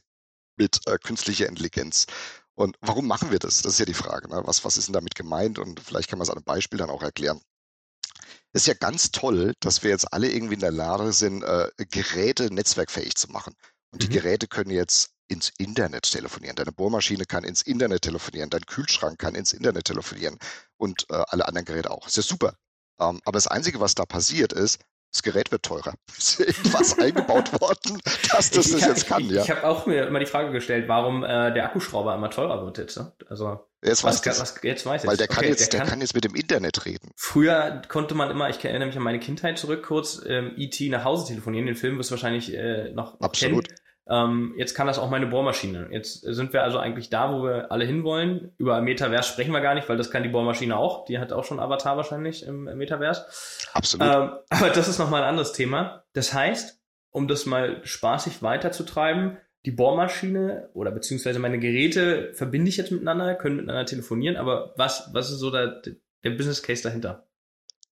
mit 0.57 0.81
äh, 0.87 0.97
künstlicher 0.97 1.49
Intelligenz. 1.49 2.07
Und 2.55 2.77
warum 2.81 3.07
machen 3.07 3.31
wir 3.31 3.39
das? 3.39 3.63
Das 3.63 3.75
ist 3.75 3.79
ja 3.79 3.87
die 3.87 3.95
Frage. 3.95 4.29
Ne? 4.29 4.43
Was, 4.45 4.65
was 4.65 4.77
ist 4.77 4.89
denn 4.89 4.93
damit 4.93 5.15
gemeint? 5.15 5.59
Und 5.59 5.81
vielleicht 5.81 6.09
kann 6.09 6.19
man 6.19 6.25
es 6.25 6.31
an 6.31 6.37
einem 6.37 6.45
Beispiel 6.45 6.79
dann 6.79 6.91
auch 6.91 7.03
erklären. 7.03 7.41
Es 8.53 8.63
ist 8.63 8.67
ja 8.67 8.75
ganz 8.75 9.11
toll, 9.11 9.55
dass 9.61 9.83
wir 9.83 9.91
jetzt 9.91 10.13
alle 10.13 10.31
irgendwie 10.31 10.55
in 10.55 10.61
der 10.61 10.73
Lage 10.73 11.13
sind, 11.13 11.43
äh, 11.43 11.71
Geräte 11.91 12.53
netzwerkfähig 12.53 13.15
zu 13.15 13.29
machen. 13.31 13.55
Und 13.91 14.03
die 14.03 14.09
mhm. 14.09 14.13
Geräte 14.13 14.47
können 14.47 14.71
jetzt 14.71 15.13
ins 15.29 15.51
Internet 15.59 16.11
telefonieren. 16.11 16.57
Deine 16.57 16.73
Bohrmaschine 16.73 17.25
kann 17.25 17.45
ins 17.45 17.63
Internet 17.63 18.03
telefonieren, 18.03 18.51
dein 18.51 18.67
Kühlschrank 18.67 19.19
kann 19.19 19.35
ins 19.35 19.55
Internet 19.55 19.87
telefonieren 19.87 20.39
und 20.77 21.07
äh, 21.09 21.23
alle 21.29 21.49
anderen 21.49 21.65
Geräte 21.65 21.91
auch. 21.91 22.07
Ist 22.07 22.19
ja 22.19 22.23
super. 22.23 22.57
Ähm, 23.01 23.21
aber 23.25 23.37
das 23.37 23.47
Einzige, 23.47 23.81
was 23.81 23.95
da 23.95 24.05
passiert 24.05 24.53
ist, 24.53 24.79
das 25.13 25.23
Gerät 25.23 25.53
wird 25.53 25.63
teurer. 25.63 25.95
Ist 26.19 26.41
irgendwas 26.41 26.99
eingebaut 26.99 27.53
worden, 27.61 28.01
dass 28.31 28.51
das 28.51 28.67
ich, 28.67 28.73
das 28.73 28.87
jetzt 28.87 29.07
kann. 29.07 29.23
Ich, 29.23 29.31
ja. 29.31 29.43
ich 29.43 29.51
habe 29.51 29.65
auch 29.65 29.87
mir 29.87 30.07
immer 30.07 30.19
die 30.19 30.27
Frage 30.27 30.53
gestellt, 30.53 30.89
warum 30.89 31.23
äh, 31.23 31.53
der 31.53 31.65
Akkuschrauber 31.67 32.15
immer 32.15 32.31
teurer 32.31 32.65
wird 32.65 32.79
jetzt. 32.79 32.97
Ne? 32.97 33.13
Also 33.29 33.61
jetzt 33.83 34.05
weiß 34.05 34.25
was, 34.27 34.41
was, 34.41 34.61
jetzt 34.63 34.87
weiß 34.87 35.05
ich. 35.05 35.11
Weil 35.11 35.17
der 35.17 35.29
kann 35.29 35.39
okay, 35.39 35.49
jetzt, 35.49 35.73
der, 35.73 35.81
der 35.81 35.89
kann, 35.89 36.01
jetzt 36.01 36.15
mit 36.15 36.25
dem 36.25 36.35
Internet 36.35 36.87
reden. 36.87 37.11
Früher 37.17 37.83
konnte 37.89 38.15
man 38.15 38.31
immer, 38.31 38.49
ich 38.49 38.65
erinnere 38.65 38.87
mich 38.87 38.97
an 38.97 39.03
meine 39.03 39.21
Kindheit 39.21 39.59
zurück, 39.59 39.85
kurz 39.85 40.23
ähm, 40.27 40.53
E.T. 40.57 40.89
nach 40.89 41.05
Hause 41.05 41.29
telefonieren. 41.29 41.67
Den 41.67 41.77
Film 41.77 41.99
wirst 41.99 42.11
du 42.11 42.13
wahrscheinlich 42.13 42.55
äh, 42.55 42.91
noch, 42.93 43.21
noch 43.21 43.29
Absolut. 43.29 43.69
kennen. 43.69 43.82
Ähm, 44.09 44.55
jetzt 44.57 44.75
kann 44.75 44.87
das 44.87 44.99
auch 44.99 45.11
meine 45.11 45.27
Bohrmaschine. 45.27 45.89
Jetzt 45.91 46.23
sind 46.23 46.53
wir 46.53 46.65
also 46.65 46.79
eigentlich 46.79 47.09
da, 47.09 47.33
wo 47.33 47.45
wir 47.45 47.71
alle 47.71 47.85
hinwollen. 47.85 48.53
Über 48.59 48.81
Metaverse 48.81 49.29
sprechen 49.29 49.53
wir 49.53 49.61
gar 49.61 49.75
nicht, 49.75 49.89
weil 49.89 49.97
das 49.97 50.11
kann 50.11 50.23
die 50.23 50.29
Bohrmaschine 50.29 50.77
auch. 50.77 51.05
Die 51.05 51.19
hat 51.19 51.33
auch 51.33 51.45
schon 51.45 51.61
Avatar 51.61 51.97
wahrscheinlich 51.97 52.45
im 52.45 52.65
Metaverse. 52.65 53.27
Absolut. 53.73 54.07
Ähm, 54.07 54.31
aber 54.51 54.71
das 54.71 54.89
ist 54.89 54.99
nochmal 54.99 55.23
ein 55.23 55.29
anderes 55.29 55.53
Thema. 55.53 56.05
Das 56.15 56.35
heißt, 56.35 56.81
um 57.11 57.29
das 57.29 57.47
mal 57.47 57.81
spaßig 57.85 58.43
weiterzutreiben, 58.43 59.39
die 59.65 59.71
Bohrmaschine 59.71 60.71
oder 60.75 60.91
beziehungsweise 60.91 61.39
meine 61.39 61.61
Geräte 61.61 62.33
verbinde 62.35 62.69
ich 62.69 62.77
jetzt 62.77 62.91
miteinander, 62.91 63.35
können 63.37 63.57
miteinander 63.57 63.87
telefonieren, 63.87 64.37
aber 64.37 64.73
was, 64.77 65.11
was 65.13 65.31
ist 65.31 65.39
so 65.39 65.51
der, 65.53 65.83
der 66.25 66.31
Business 66.31 66.63
Case 66.63 66.83
dahinter? 66.83 67.29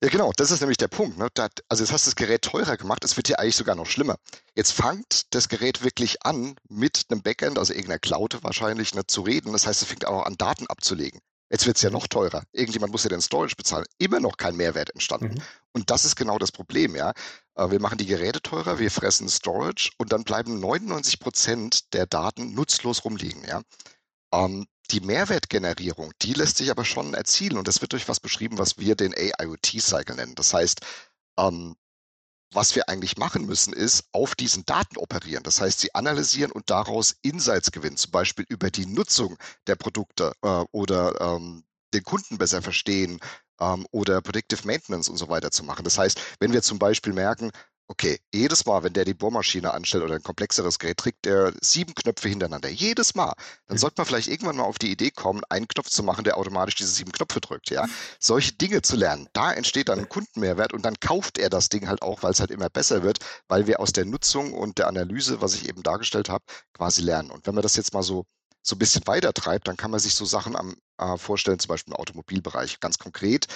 Ja, 0.02 0.08
genau, 0.08 0.32
das 0.34 0.50
ist 0.50 0.60
nämlich 0.60 0.78
der 0.78 0.88
Punkt. 0.88 1.18
Ne? 1.18 1.28
Da, 1.34 1.48
also 1.68 1.84
jetzt 1.84 1.92
hast 1.92 2.06
du 2.06 2.10
das 2.10 2.16
Gerät 2.16 2.42
teurer 2.42 2.78
gemacht, 2.78 3.04
es 3.04 3.18
wird 3.18 3.28
ja 3.28 3.36
eigentlich 3.36 3.56
sogar 3.56 3.74
noch 3.74 3.86
schlimmer. 3.86 4.16
Jetzt 4.54 4.72
fängt 4.72 5.34
das 5.34 5.50
Gerät 5.50 5.84
wirklich 5.84 6.24
an, 6.24 6.56
mit 6.70 7.04
einem 7.10 7.22
Backend, 7.22 7.58
also 7.58 7.74
irgendeiner 7.74 7.98
Cloud 7.98 8.42
wahrscheinlich, 8.42 8.94
ne, 8.94 9.06
zu 9.06 9.20
reden. 9.20 9.52
Das 9.52 9.66
heißt, 9.66 9.82
es 9.82 9.88
fängt 9.88 10.06
auch 10.06 10.24
an, 10.24 10.36
Daten 10.38 10.66
abzulegen. 10.68 11.20
Jetzt 11.50 11.66
wird 11.66 11.76
es 11.76 11.82
ja 11.82 11.90
noch 11.90 12.06
teurer. 12.06 12.44
Irgendjemand 12.52 12.92
muss 12.92 13.02
ja 13.02 13.10
den 13.10 13.20
Storage 13.20 13.56
bezahlen. 13.56 13.84
Immer 13.98 14.20
noch 14.20 14.36
kein 14.38 14.56
Mehrwert 14.56 14.90
entstanden. 14.90 15.34
Mhm. 15.34 15.42
Und 15.72 15.90
das 15.90 16.04
ist 16.04 16.16
genau 16.16 16.38
das 16.38 16.52
Problem, 16.52 16.96
ja. 16.96 17.12
Äh, 17.56 17.70
wir 17.70 17.80
machen 17.80 17.98
die 17.98 18.06
Geräte 18.06 18.40
teurer, 18.40 18.78
wir 18.78 18.90
fressen 18.90 19.28
Storage 19.28 19.90
und 19.98 20.12
dann 20.12 20.24
bleiben 20.24 20.60
99 20.60 21.20
Prozent 21.20 21.92
der 21.92 22.06
Daten 22.06 22.54
nutzlos 22.54 23.04
rumliegen, 23.04 23.44
ja. 23.44 23.60
Ähm, 24.32 24.66
die 24.90 25.00
Mehrwertgenerierung, 25.00 26.12
die 26.22 26.32
lässt 26.34 26.56
sich 26.56 26.70
aber 26.70 26.84
schon 26.84 27.14
erzielen 27.14 27.58
und 27.58 27.68
das 27.68 27.80
wird 27.80 27.92
durch 27.92 28.08
was 28.08 28.20
beschrieben, 28.20 28.58
was 28.58 28.78
wir 28.78 28.96
den 28.96 29.14
AIoT-Cycle 29.14 30.16
nennen. 30.16 30.34
Das 30.34 30.52
heißt, 30.52 30.80
ähm, 31.38 31.76
was 32.52 32.74
wir 32.74 32.88
eigentlich 32.88 33.16
machen 33.16 33.46
müssen, 33.46 33.72
ist 33.72 34.04
auf 34.12 34.34
diesen 34.34 34.64
Daten 34.66 34.96
operieren. 34.96 35.44
Das 35.44 35.60
heißt, 35.60 35.80
sie 35.80 35.94
analysieren 35.94 36.50
und 36.50 36.68
daraus 36.68 37.14
Insights 37.22 37.70
gewinnen, 37.70 37.96
zum 37.96 38.10
Beispiel 38.10 38.44
über 38.48 38.70
die 38.70 38.86
Nutzung 38.86 39.38
der 39.68 39.76
Produkte 39.76 40.32
äh, 40.42 40.64
oder 40.72 41.20
ähm, 41.20 41.64
den 41.94 42.02
Kunden 42.02 42.38
besser 42.38 42.62
verstehen 42.62 43.20
ähm, 43.60 43.86
oder 43.92 44.20
Predictive 44.20 44.66
Maintenance 44.66 45.08
und 45.08 45.16
so 45.16 45.28
weiter 45.28 45.52
zu 45.52 45.62
machen. 45.62 45.84
Das 45.84 45.98
heißt, 45.98 46.20
wenn 46.40 46.52
wir 46.52 46.62
zum 46.62 46.78
Beispiel 46.78 47.12
merken, 47.12 47.52
Okay, 47.90 48.20
jedes 48.32 48.66
Mal, 48.66 48.84
wenn 48.84 48.92
der 48.92 49.04
die 49.04 49.14
Bohrmaschine 49.14 49.74
anstellt 49.74 50.04
oder 50.04 50.14
ein 50.14 50.22
komplexeres 50.22 50.78
Gerät, 50.78 50.98
trägt 50.98 51.24
der 51.24 51.52
sieben 51.60 51.92
Knöpfe 51.92 52.28
hintereinander. 52.28 52.68
Jedes 52.68 53.16
Mal. 53.16 53.32
Dann 53.66 53.74
mhm. 53.74 53.78
sollte 53.78 53.94
man 53.98 54.06
vielleicht 54.06 54.28
irgendwann 54.28 54.58
mal 54.58 54.62
auf 54.62 54.78
die 54.78 54.92
Idee 54.92 55.10
kommen, 55.10 55.42
einen 55.48 55.66
Knopf 55.66 55.88
zu 55.90 56.04
machen, 56.04 56.22
der 56.22 56.38
automatisch 56.38 56.76
diese 56.76 56.92
sieben 56.92 57.10
Knöpfe 57.10 57.40
drückt. 57.40 57.68
Ja, 57.70 57.88
solche 58.20 58.52
Dinge 58.52 58.82
zu 58.82 58.94
lernen. 58.94 59.28
Da 59.32 59.52
entsteht 59.52 59.88
dann 59.88 59.98
ein 59.98 60.08
Kundenmehrwert 60.08 60.72
und 60.72 60.84
dann 60.84 61.00
kauft 61.00 61.36
er 61.36 61.50
das 61.50 61.68
Ding 61.68 61.88
halt 61.88 62.00
auch, 62.02 62.22
weil 62.22 62.30
es 62.30 62.38
halt 62.38 62.52
immer 62.52 62.70
besser 62.70 63.02
wird, 63.02 63.18
weil 63.48 63.66
wir 63.66 63.80
aus 63.80 63.90
der 63.90 64.04
Nutzung 64.04 64.52
und 64.52 64.78
der 64.78 64.86
Analyse, 64.86 65.40
was 65.40 65.54
ich 65.54 65.68
eben 65.68 65.82
dargestellt 65.82 66.28
habe, 66.28 66.44
quasi 66.72 67.02
lernen. 67.02 67.32
Und 67.32 67.48
wenn 67.48 67.56
man 67.56 67.62
das 67.62 67.74
jetzt 67.74 67.92
mal 67.92 68.04
so 68.04 68.24
so 68.62 68.76
ein 68.76 68.78
bisschen 68.78 69.06
weiter 69.06 69.32
treibt, 69.32 69.68
dann 69.68 69.76
kann 69.76 69.90
man 69.90 70.00
sich 70.00 70.14
so 70.14 70.24
Sachen 70.24 70.54
am, 70.54 70.76
äh, 70.98 71.16
vorstellen, 71.16 71.58
zum 71.58 71.68
Beispiel 71.68 71.94
im 71.94 71.98
Automobilbereich. 71.98 72.78
Ganz 72.80 72.98
konkret, 72.98 73.46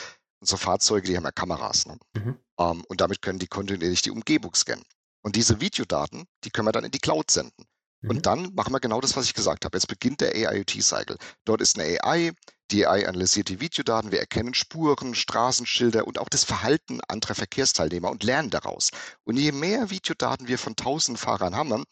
unsere 0.44 0.58
Fahrzeuge, 0.58 1.08
die 1.08 1.16
haben 1.16 1.24
ja 1.24 1.32
Kameras. 1.32 1.86
Ne? 1.86 1.96
Mhm. 2.14 2.38
Ähm, 2.58 2.84
und 2.86 3.00
damit 3.00 3.22
können 3.22 3.38
die 3.38 3.46
kontinuierlich 3.46 4.02
die 4.02 4.10
Umgebung 4.10 4.54
scannen. 4.54 4.84
Und 5.22 5.36
diese 5.36 5.60
Videodaten, 5.60 6.26
die 6.44 6.50
können 6.50 6.68
wir 6.68 6.72
dann 6.72 6.84
in 6.84 6.90
die 6.90 6.98
Cloud 6.98 7.30
senden. 7.30 7.64
Mhm. 8.02 8.10
Und 8.10 8.26
dann 8.26 8.54
machen 8.54 8.72
wir 8.74 8.80
genau 8.80 9.00
das, 9.00 9.16
was 9.16 9.24
ich 9.24 9.32
gesagt 9.32 9.64
habe. 9.64 9.76
Jetzt 9.76 9.86
beginnt 9.86 10.20
der 10.20 10.34
AIoT-Cycle. 10.34 11.16
Dort 11.46 11.62
ist 11.62 11.78
eine 11.78 11.98
AI, 12.04 12.32
die 12.70 12.86
AI 12.86 13.08
analysiert 13.08 13.48
die 13.48 13.60
Videodaten, 13.60 14.12
wir 14.12 14.20
erkennen 14.20 14.52
Spuren, 14.52 15.14
Straßenschilder 15.14 16.06
und 16.06 16.18
auch 16.18 16.28
das 16.28 16.44
Verhalten 16.44 17.00
anderer 17.08 17.34
Verkehrsteilnehmer 17.34 18.10
und 18.10 18.22
lernen 18.22 18.50
daraus. 18.50 18.90
Und 19.24 19.38
je 19.38 19.52
mehr 19.52 19.90
Videodaten 19.90 20.48
wir 20.48 20.58
von 20.58 20.76
tausend 20.76 21.18
Fahrern 21.18 21.56
haben, 21.56 21.84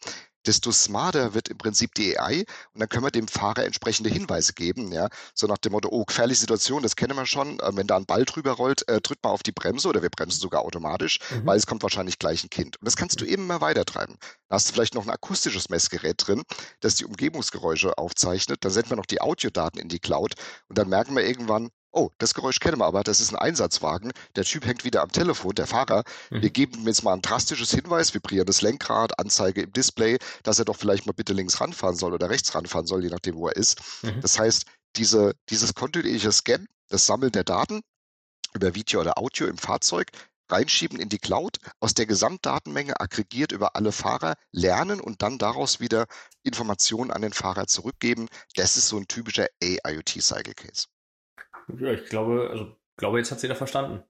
desto 0.45 0.71
smarter 0.71 1.33
wird 1.33 1.49
im 1.49 1.57
Prinzip 1.57 1.93
die 1.95 2.19
AI 2.19 2.45
und 2.73 2.79
dann 2.79 2.89
können 2.89 3.05
wir 3.05 3.11
dem 3.11 3.27
Fahrer 3.27 3.65
entsprechende 3.65 4.09
Hinweise 4.09 4.53
geben, 4.53 4.91
ja, 4.91 5.09
so 5.33 5.47
nach 5.47 5.57
dem 5.57 5.71
Motto, 5.71 5.89
oh, 5.91 6.05
gefährliche 6.05 6.41
Situation, 6.41 6.83
das 6.83 6.95
kennen 6.95 7.15
wir 7.15 7.25
schon, 7.25 7.59
äh, 7.59 7.71
wenn 7.73 7.87
da 7.87 7.97
ein 7.97 8.05
Ball 8.05 8.25
drüber 8.25 8.51
rollt, 8.51 8.87
äh, 8.87 9.01
drückt 9.01 9.23
mal 9.23 9.31
auf 9.31 9.43
die 9.43 9.51
Bremse 9.51 9.87
oder 9.87 10.01
wir 10.01 10.09
bremsen 10.09 10.39
sogar 10.39 10.63
automatisch, 10.63 11.19
mhm. 11.31 11.45
weil 11.45 11.57
es 11.57 11.65
kommt 11.65 11.83
wahrscheinlich 11.83 12.19
gleich 12.19 12.43
ein 12.43 12.49
Kind. 12.49 12.77
Und 12.77 12.85
das 12.85 12.95
kannst 12.95 13.21
du 13.21 13.25
immer 13.25 13.61
weiter 13.61 13.85
treiben. 13.85 14.17
Da 14.49 14.55
hast 14.55 14.69
du 14.69 14.73
vielleicht 14.73 14.95
noch 14.95 15.05
ein 15.05 15.09
akustisches 15.09 15.69
Messgerät 15.69 16.15
drin, 16.25 16.43
das 16.81 16.95
die 16.95 17.05
Umgebungsgeräusche 17.05 17.97
aufzeichnet, 17.97 18.63
dann 18.63 18.71
senden 18.71 18.91
wir 18.91 18.97
noch 18.97 19.05
die 19.05 19.21
Audiodaten 19.21 19.79
in 19.79 19.89
die 19.89 19.99
Cloud 19.99 20.35
und 20.67 20.77
dann 20.77 20.89
merken 20.89 21.15
wir 21.15 21.25
irgendwann, 21.25 21.69
oh, 21.93 22.09
das 22.17 22.33
Geräusch 22.33 22.59
kennen 22.59 22.79
wir 22.79 22.85
aber, 22.85 23.03
das 23.03 23.21
ist 23.21 23.31
ein 23.31 23.37
Einsatzwagen. 23.37 24.11
Der 24.35 24.43
Typ 24.43 24.65
hängt 24.65 24.83
wieder 24.83 25.01
am 25.01 25.11
Telefon, 25.11 25.55
der 25.55 25.67
Fahrer. 25.67 26.03
Mhm. 26.29 26.41
Wir 26.41 26.49
geben 26.49 26.79
ihm 26.79 26.87
jetzt 26.87 27.03
mal 27.03 27.13
ein 27.13 27.21
drastisches 27.21 27.71
Hinweis, 27.71 28.13
vibrierendes 28.13 28.61
Lenkrad, 28.61 29.17
Anzeige 29.19 29.61
im 29.61 29.71
Display, 29.71 30.17
dass 30.43 30.59
er 30.59 30.65
doch 30.65 30.75
vielleicht 30.75 31.05
mal 31.05 31.13
bitte 31.13 31.33
links 31.33 31.61
ranfahren 31.61 31.95
soll 31.95 32.13
oder 32.13 32.29
rechts 32.29 32.53
ranfahren 32.53 32.87
soll, 32.87 33.03
je 33.03 33.09
nachdem, 33.09 33.35
wo 33.35 33.47
er 33.47 33.55
ist. 33.55 33.79
Mhm. 34.01 34.21
Das 34.21 34.37
heißt, 34.37 34.65
diese, 34.95 35.35
dieses 35.49 35.73
kontinuierliche 35.73 36.31
Scan, 36.31 36.67
das 36.89 37.05
Sammeln 37.05 37.31
der 37.31 37.43
Daten 37.43 37.81
über 38.53 38.75
Video 38.75 39.01
oder 39.01 39.17
Audio 39.17 39.47
im 39.47 39.57
Fahrzeug, 39.57 40.11
reinschieben 40.49 40.99
in 40.99 41.09
die 41.09 41.17
Cloud, 41.17 41.57
aus 41.79 41.93
der 41.93 42.05
Gesamtdatenmenge 42.05 42.99
aggregiert 42.99 43.51
über 43.51 43.75
alle 43.75 43.91
Fahrer 43.91 44.35
lernen 44.51 44.99
und 44.99 45.21
dann 45.21 45.37
daraus 45.37 45.79
wieder 45.79 46.05
Informationen 46.43 47.11
an 47.11 47.21
den 47.21 47.33
Fahrer 47.33 47.65
zurückgeben. 47.67 48.27
Das 48.55 48.77
ist 48.77 48.89
so 48.89 48.97
ein 48.97 49.07
typischer 49.07 49.47
AIoT-Cycle-Case. 49.61 50.87
Ja, 51.79 51.91
ich 51.91 52.05
glaube, 52.05 52.49
also 52.51 52.75
glaube, 52.97 53.19
jetzt 53.19 53.31
hat 53.31 53.41
jeder 53.41 53.55
verstanden. 53.55 54.03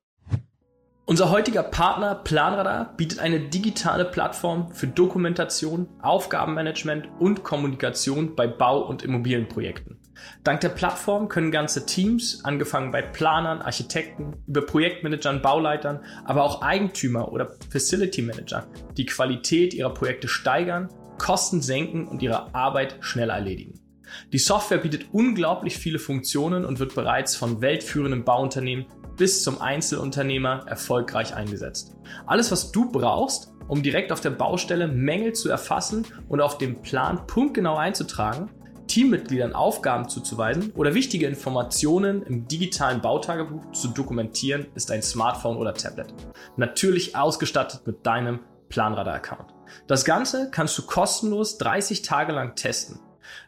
Unser 1.05 1.31
heutiger 1.31 1.63
Partner 1.63 2.15
Planradar 2.15 2.95
bietet 2.95 3.19
eine 3.19 3.41
digitale 3.41 4.05
Plattform 4.05 4.71
für 4.71 4.87
Dokumentation, 4.87 5.89
Aufgabenmanagement 6.01 7.09
und 7.19 7.43
Kommunikation 7.43 8.35
bei 8.35 8.47
Bau- 8.47 8.87
und 8.87 9.03
Immobilienprojekten. 9.03 9.99
Dank 10.45 10.61
der 10.61 10.69
Plattform 10.69 11.27
können 11.27 11.51
ganze 11.51 11.85
Teams, 11.85 12.45
angefangen 12.45 12.91
bei 12.91 13.01
Planern, 13.01 13.61
Architekten, 13.61 14.37
über 14.47 14.65
Projektmanagern, 14.65 15.41
Bauleitern, 15.41 16.05
aber 16.23 16.43
auch 16.43 16.61
Eigentümer 16.61 17.33
oder 17.33 17.51
Facility 17.69 18.21
Manager 18.21 18.65
die 18.95 19.05
Qualität 19.05 19.73
ihrer 19.73 19.93
Projekte 19.93 20.29
steigern, 20.29 20.87
Kosten 21.17 21.61
senken 21.61 22.07
und 22.07 22.21
ihre 22.21 22.55
Arbeit 22.55 22.95
schneller 23.01 23.33
erledigen. 23.33 23.82
Die 24.31 24.37
Software 24.37 24.79
bietet 24.79 25.07
unglaublich 25.11 25.77
viele 25.77 25.99
Funktionen 25.99 26.65
und 26.65 26.79
wird 26.79 26.95
bereits 26.95 27.35
von 27.35 27.61
weltführenden 27.61 28.23
Bauunternehmen 28.23 28.85
bis 29.17 29.43
zum 29.43 29.61
Einzelunternehmer 29.61 30.65
erfolgreich 30.67 31.35
eingesetzt. 31.35 31.95
Alles, 32.25 32.51
was 32.51 32.71
du 32.71 32.91
brauchst, 32.91 33.53
um 33.67 33.83
direkt 33.83 34.11
auf 34.11 34.21
der 34.21 34.31
Baustelle 34.31 34.87
Mängel 34.87 35.33
zu 35.33 35.49
erfassen 35.49 36.05
und 36.27 36.41
auf 36.41 36.57
dem 36.57 36.81
Plan 36.81 37.25
punktgenau 37.27 37.75
einzutragen, 37.75 38.49
Teammitgliedern 38.87 39.53
Aufgaben 39.53 40.09
zuzuweisen 40.09 40.71
oder 40.75 40.93
wichtige 40.93 41.25
Informationen 41.25 42.21
im 42.23 42.47
digitalen 42.47 43.01
Bautagebuch 43.01 43.71
zu 43.71 43.87
dokumentieren, 43.87 44.67
ist 44.75 44.91
ein 44.91 45.01
Smartphone 45.01 45.57
oder 45.57 45.73
Tablet. 45.73 46.13
Natürlich 46.57 47.15
ausgestattet 47.15 47.87
mit 47.87 48.05
deinem 48.05 48.41
Planradar-Account. 48.69 49.53
Das 49.87 50.05
Ganze 50.05 50.51
kannst 50.51 50.77
du 50.77 50.83
kostenlos 50.83 51.57
30 51.57 52.01
Tage 52.01 52.33
lang 52.33 52.55
testen. 52.55 52.99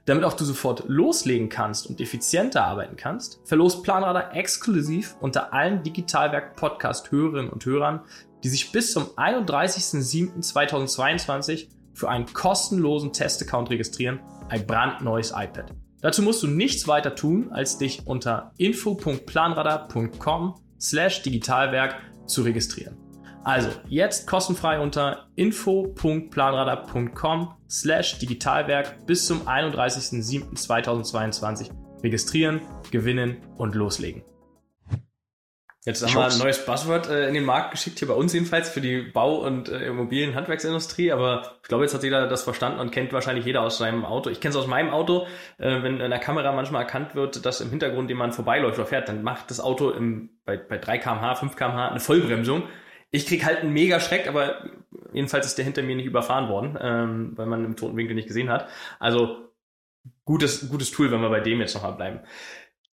Damit 0.06 0.24
auch 0.24 0.34
du 0.34 0.46
sofort 0.46 0.86
loslegen 0.88 1.50
kannst 1.50 1.88
und 1.88 2.00
effizienter 2.02 2.66
arbeiten 2.66 2.96
kannst, 2.96 3.40
verlost 3.46 3.84
Planradar 3.84 4.36
exklusiv 4.36 5.16
unter 5.20 5.54
allen 5.54 5.84
Digitalwerk-Podcast-Hörerinnen 5.84 7.50
und 7.50 7.66
Hörern, 7.66 8.02
die 8.44 8.50
sich 8.50 8.72
bis 8.72 8.94
zum 8.94 9.06
31.07.2022 9.18 11.68
für 11.94 12.10
einen 12.10 12.32
kostenlosen 12.34 13.14
Testaccount 13.14 13.70
registrieren, 13.70 14.20
ein 14.50 14.66
brandneues 14.68 15.32
iPad. 15.32 15.72
Dazu 16.02 16.22
musst 16.22 16.44
du 16.44 16.48
nichts 16.48 16.88
weiter 16.88 17.16
tun, 17.16 17.52
als 17.52 17.78
dich 17.78 18.06
unter 18.06 18.52
info.planradar.com 18.58 20.56
slash 20.80 21.24
digitalwerk 21.24 21.96
zu 22.28 22.44
registrieren. 22.44 23.05
Also 23.46 23.70
jetzt 23.88 24.28
kostenfrei 24.28 24.80
unter 24.80 25.28
info.planradar.com 25.36 27.54
slash 27.70 28.18
digitalwerk 28.18 29.06
bis 29.06 29.28
zum 29.28 29.48
31.07.2022 29.48 31.70
registrieren, 32.02 32.62
gewinnen 32.90 33.38
und 33.58 33.76
loslegen. 33.76 34.24
Jetzt 35.86 36.04
haben 36.04 36.16
wir 36.16 36.26
ein 36.26 36.40
neues 36.40 36.66
Buzzword 36.66 37.12
äh, 37.12 37.28
in 37.28 37.36
den 37.36 37.46
Markt 37.46 37.70
geschickt, 37.70 38.00
hier 38.00 38.08
bei 38.08 38.16
uns 38.16 38.34
jedenfalls, 38.34 38.68
für 38.68 38.82
die 38.82 39.04
Bau- 39.04 39.46
und 39.46 39.70
äh, 39.70 39.86
Immobilienhandwerksindustrie. 39.86 41.12
Aber 41.12 41.60
ich 41.62 41.68
glaube, 41.68 41.84
jetzt 41.84 41.94
hat 41.94 42.02
jeder 42.02 42.28
das 42.28 42.42
verstanden 42.42 42.80
und 42.80 42.90
kennt 42.90 43.14
wahrscheinlich 43.14 43.46
jeder 43.46 43.62
aus 43.62 43.78
seinem 43.78 44.06
Auto. 44.06 44.32
Ich 44.32 44.42
kenne 44.42 44.54
es 44.54 44.58
aus 44.58 44.66
meinem 44.66 44.90
Auto. 44.90 45.28
Äh, 45.60 45.84
wenn 45.84 46.00
in 46.00 46.10
der 46.10 46.18
Kamera 46.18 46.52
manchmal 46.52 46.82
erkannt 46.82 47.14
wird, 47.14 47.46
dass 47.46 47.62
im 47.62 47.70
Hintergrund 47.70 48.10
jemand 48.10 48.34
vorbeiläuft 48.34 48.80
oder 48.80 48.88
fährt, 48.88 49.08
dann 49.08 49.22
macht 49.22 49.52
das 49.52 49.60
Auto 49.60 49.92
im, 49.92 50.32
bei, 50.46 50.58
bei 50.58 50.80
3 50.80 50.98
kmh, 50.98 51.36
5 51.36 51.56
kmh 51.56 51.90
eine 51.90 52.00
Vollbremsung. 52.00 52.64
Ich 53.12 53.28
krieg 53.28 53.46
halt 53.46 53.60
einen 53.60 53.74
mega 53.74 54.00
Schreck, 54.00 54.28
aber 54.28 54.70
jedenfalls 55.14 55.46
ist 55.46 55.58
der 55.58 55.66
hinter 55.66 55.84
mir 55.84 55.96
nicht 55.96 56.06
überfahren 56.06 56.50
worden, 56.50 56.78
ähm, 56.80 57.38
weil 57.38 57.46
man 57.46 57.64
im 57.64 57.76
toten 57.76 57.98
Winkel 57.98 58.16
nicht 58.16 58.28
gesehen 58.28 58.50
hat. 58.50 58.68
Also 59.00 59.50
gutes, 60.26 60.70
gutes 60.70 60.92
Tool, 60.92 61.12
wenn 61.12 61.22
wir 61.22 61.30
bei 61.30 61.40
dem 61.40 61.60
jetzt 61.60 61.76
nochmal 61.76 61.94
bleiben. 61.94 62.20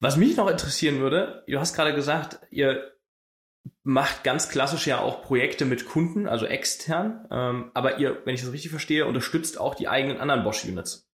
Was 0.00 0.16
mich 0.16 0.36
noch 0.36 0.48
interessieren 0.48 1.00
würde, 1.00 1.44
du 1.46 1.58
hast 1.58 1.74
gerade 1.74 1.94
gesagt, 1.94 2.40
ihr 2.50 2.92
macht 3.82 4.24
ganz 4.24 4.48
klassisch 4.48 4.86
ja 4.86 5.00
auch 5.00 5.22
Projekte 5.22 5.64
mit 5.64 5.86
Kunden, 5.86 6.26
also 6.26 6.46
extern, 6.46 7.26
ähm, 7.30 7.70
aber 7.74 7.98
ihr, 7.98 8.22
wenn 8.24 8.34
ich 8.34 8.40
das 8.40 8.52
richtig 8.52 8.70
verstehe, 8.70 9.06
unterstützt 9.06 9.58
auch 9.58 9.74
die 9.74 9.88
eigenen 9.88 10.18
anderen 10.18 10.44
Bosch-Units. 10.44 11.06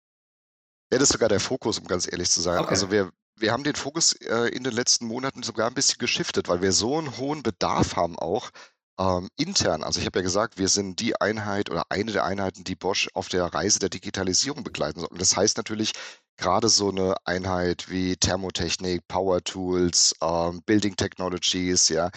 Ja, 0.92 0.98
das 0.98 1.08
ist 1.08 1.12
sogar 1.14 1.28
der 1.28 1.40
Fokus, 1.40 1.78
um 1.78 1.86
ganz 1.86 2.10
ehrlich 2.10 2.30
zu 2.30 2.40
sein. 2.40 2.60
Okay. 2.60 2.68
Also 2.68 2.90
wir, 2.92 3.10
wir 3.36 3.52
haben 3.52 3.64
den 3.64 3.74
Fokus 3.74 4.12
äh, 4.12 4.48
in 4.54 4.62
den 4.62 4.72
letzten 4.72 5.06
Monaten 5.06 5.42
sogar 5.42 5.66
ein 5.66 5.74
bisschen 5.74 5.98
geschiftet, 5.98 6.48
weil 6.48 6.62
wir 6.62 6.70
so 6.70 6.96
einen 6.96 7.16
hohen 7.16 7.42
Bedarf 7.42 7.96
haben 7.96 8.16
auch 8.18 8.50
ähm, 8.98 9.28
intern. 9.36 9.82
Also 9.82 10.00
ich 10.00 10.06
habe 10.06 10.18
ja 10.18 10.22
gesagt, 10.22 10.58
wir 10.58 10.68
sind 10.68 11.00
die 11.00 11.20
Einheit 11.20 11.70
oder 11.70 11.84
eine 11.90 12.12
der 12.12 12.24
Einheiten, 12.24 12.64
die 12.64 12.76
Bosch 12.76 13.08
auf 13.14 13.28
der 13.28 13.44
Reise 13.44 13.78
der 13.78 13.88
Digitalisierung 13.88 14.64
begleiten 14.64 15.00
soll. 15.00 15.08
Und 15.10 15.20
das 15.20 15.36
heißt 15.36 15.56
natürlich, 15.56 15.92
gerade 16.36 16.68
so 16.68 16.90
eine 16.90 17.14
Einheit 17.24 17.90
wie 17.90 18.16
Thermotechnik, 18.16 19.06
Power 19.08 19.42
Tools, 19.42 20.14
ähm, 20.22 20.62
Building 20.62 20.96
Technologies, 20.96 21.88
ja, 21.88 22.10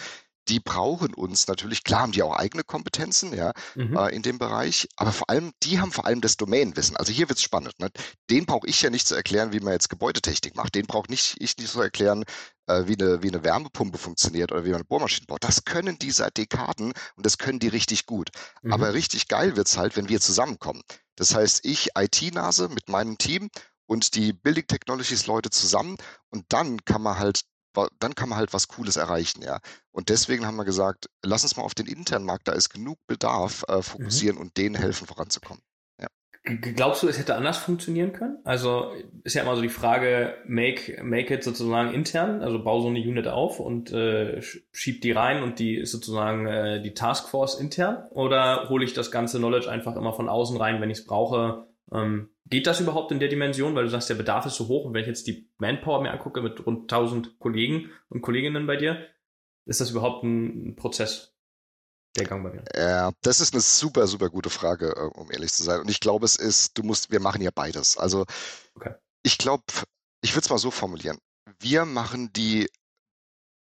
die 0.50 0.60
brauchen 0.60 1.14
uns 1.14 1.46
natürlich, 1.46 1.84
klar 1.84 2.02
haben 2.02 2.12
die 2.12 2.22
auch 2.22 2.34
eigene 2.34 2.64
Kompetenzen, 2.64 3.32
ja, 3.32 3.52
mhm. 3.76 3.96
äh, 3.96 4.08
in 4.08 4.22
dem 4.22 4.38
Bereich, 4.38 4.88
aber 4.96 5.12
vor 5.12 5.30
allem, 5.30 5.52
die 5.62 5.80
haben 5.80 5.92
vor 5.92 6.06
allem 6.06 6.20
das 6.20 6.36
Domainwissen. 6.36 6.96
Also 6.96 7.12
hier 7.12 7.28
wird's 7.28 7.42
spannend. 7.42 7.78
Ne? 7.78 7.88
Den 8.28 8.46
brauche 8.46 8.66
ich 8.66 8.82
ja 8.82 8.90
nicht 8.90 9.06
zu 9.06 9.14
erklären, 9.14 9.52
wie 9.52 9.60
man 9.60 9.72
jetzt 9.72 9.88
Gebäudetechnik 9.88 10.56
macht. 10.56 10.74
Den 10.74 10.86
brauche 10.86 11.08
nicht, 11.08 11.36
ich 11.38 11.56
nicht 11.56 11.70
zu 11.70 11.80
erklären, 11.80 12.24
äh, 12.66 12.82
wie, 12.86 13.00
eine, 13.00 13.22
wie 13.22 13.28
eine 13.28 13.44
Wärmepumpe 13.44 13.96
funktioniert 13.96 14.50
oder 14.50 14.64
wie 14.64 14.70
man 14.70 14.76
eine 14.76 14.84
Bohrmaschine 14.84 15.26
baut. 15.26 15.44
Das 15.44 15.64
können 15.64 15.98
die 15.98 16.10
seit 16.10 16.36
Dekaden 16.36 16.92
und 17.16 17.26
das 17.26 17.38
können 17.38 17.60
die 17.60 17.68
richtig 17.68 18.06
gut. 18.06 18.30
Mhm. 18.62 18.72
Aber 18.72 18.92
richtig 18.92 19.28
geil 19.28 19.56
wird's 19.56 19.78
halt, 19.78 19.96
wenn 19.96 20.08
wir 20.08 20.20
zusammenkommen. 20.20 20.82
Das 21.14 21.34
heißt, 21.34 21.64
ich 21.64 21.90
IT-Nase 21.96 22.68
mit 22.68 22.88
meinem 22.88 23.18
Team 23.18 23.50
und 23.86 24.16
die 24.16 24.32
Building 24.32 24.66
Technologies 24.66 25.26
Leute 25.26 25.50
zusammen 25.50 25.96
und 26.30 26.44
dann 26.48 26.84
kann 26.84 27.02
man 27.02 27.18
halt 27.18 27.42
dann 27.98 28.14
kann 28.14 28.28
man 28.28 28.38
halt 28.38 28.52
was 28.52 28.68
Cooles 28.68 28.96
erreichen, 28.96 29.42
ja. 29.42 29.60
Und 29.92 30.08
deswegen 30.08 30.46
haben 30.46 30.56
wir 30.56 30.64
gesagt, 30.64 31.08
lass 31.22 31.42
uns 31.42 31.56
mal 31.56 31.62
auf 31.62 31.74
den 31.74 31.86
internen 31.86 32.24
Markt, 32.24 32.48
da 32.48 32.52
ist 32.52 32.70
genug 32.70 32.98
Bedarf, 33.06 33.64
äh, 33.68 33.76
mhm. 33.76 33.82
fokussieren 33.82 34.36
mhm. 34.36 34.42
und 34.42 34.56
denen 34.56 34.74
helfen 34.74 35.06
voranzukommen. 35.06 35.62
Ja. 36.00 36.08
Glaubst 36.44 37.02
du, 37.02 37.08
es 37.08 37.18
hätte 37.18 37.34
anders 37.34 37.58
funktionieren 37.58 38.12
können? 38.12 38.38
Also 38.44 38.92
ist 39.24 39.34
ja 39.34 39.42
immer 39.42 39.56
so 39.56 39.62
die 39.62 39.68
Frage, 39.68 40.34
make, 40.46 41.02
make 41.02 41.34
it 41.34 41.44
sozusagen 41.44 41.92
intern, 41.92 42.42
also 42.42 42.62
bau 42.62 42.80
so 42.80 42.88
eine 42.88 43.00
Unit 43.00 43.28
auf 43.28 43.60
und 43.60 43.92
äh, 43.92 44.40
schieb 44.72 45.02
die 45.02 45.12
rein 45.12 45.42
und 45.42 45.58
die 45.58 45.76
ist 45.76 45.92
sozusagen 45.92 46.46
äh, 46.46 46.82
die 46.82 46.94
Taskforce 46.94 47.60
intern 47.60 48.08
oder 48.10 48.68
hole 48.68 48.84
ich 48.84 48.94
das 48.94 49.10
ganze 49.10 49.38
Knowledge 49.38 49.70
einfach 49.70 49.96
immer 49.96 50.14
von 50.14 50.28
außen 50.28 50.56
rein, 50.56 50.80
wenn 50.80 50.90
ich 50.90 50.98
es 50.98 51.04
brauche 51.04 51.66
ähm, 51.92 52.30
geht 52.50 52.66
das 52.66 52.80
überhaupt 52.80 53.12
in 53.12 53.20
der 53.20 53.28
Dimension? 53.28 53.74
Weil 53.74 53.84
du 53.84 53.90
sagst, 53.90 54.10
der 54.10 54.16
Bedarf 54.16 54.44
ist 54.46 54.56
so 54.56 54.68
hoch 54.68 54.84
und 54.84 54.94
wenn 54.94 55.02
ich 55.02 55.06
jetzt 55.06 55.26
die 55.26 55.48
Manpower 55.58 56.02
mir 56.02 56.10
angucke 56.10 56.42
mit 56.42 56.66
rund 56.66 56.92
1000 56.92 57.38
Kollegen 57.38 57.90
und 58.08 58.20
Kolleginnen 58.20 58.66
bei 58.66 58.76
dir, 58.76 59.06
ist 59.66 59.80
das 59.80 59.90
überhaupt 59.90 60.24
ein 60.24 60.76
Prozess? 60.76 61.34
Der 62.16 62.26
Gang 62.26 62.42
bei 62.42 62.50
mir. 62.50 62.64
Ja, 62.76 63.12
das 63.22 63.40
ist 63.40 63.54
eine 63.54 63.60
super, 63.60 64.06
super 64.08 64.30
gute 64.30 64.50
Frage, 64.50 64.88
äh, 64.96 65.18
um 65.18 65.30
ehrlich 65.30 65.52
zu 65.52 65.62
sein. 65.62 65.80
Und 65.80 65.90
ich 65.90 66.00
glaube, 66.00 66.24
es 66.24 66.36
ist, 66.36 66.76
du 66.76 66.82
musst, 66.82 67.12
wir 67.12 67.20
machen 67.20 67.40
ja 67.40 67.50
beides. 67.54 67.96
Also 67.96 68.26
okay. 68.74 68.94
ich 69.22 69.38
glaube, 69.38 69.62
ich 70.20 70.34
würde 70.34 70.44
es 70.44 70.50
mal 70.50 70.58
so 70.58 70.72
formulieren. 70.72 71.18
Wir 71.60 71.84
machen 71.84 72.32
die 72.32 72.68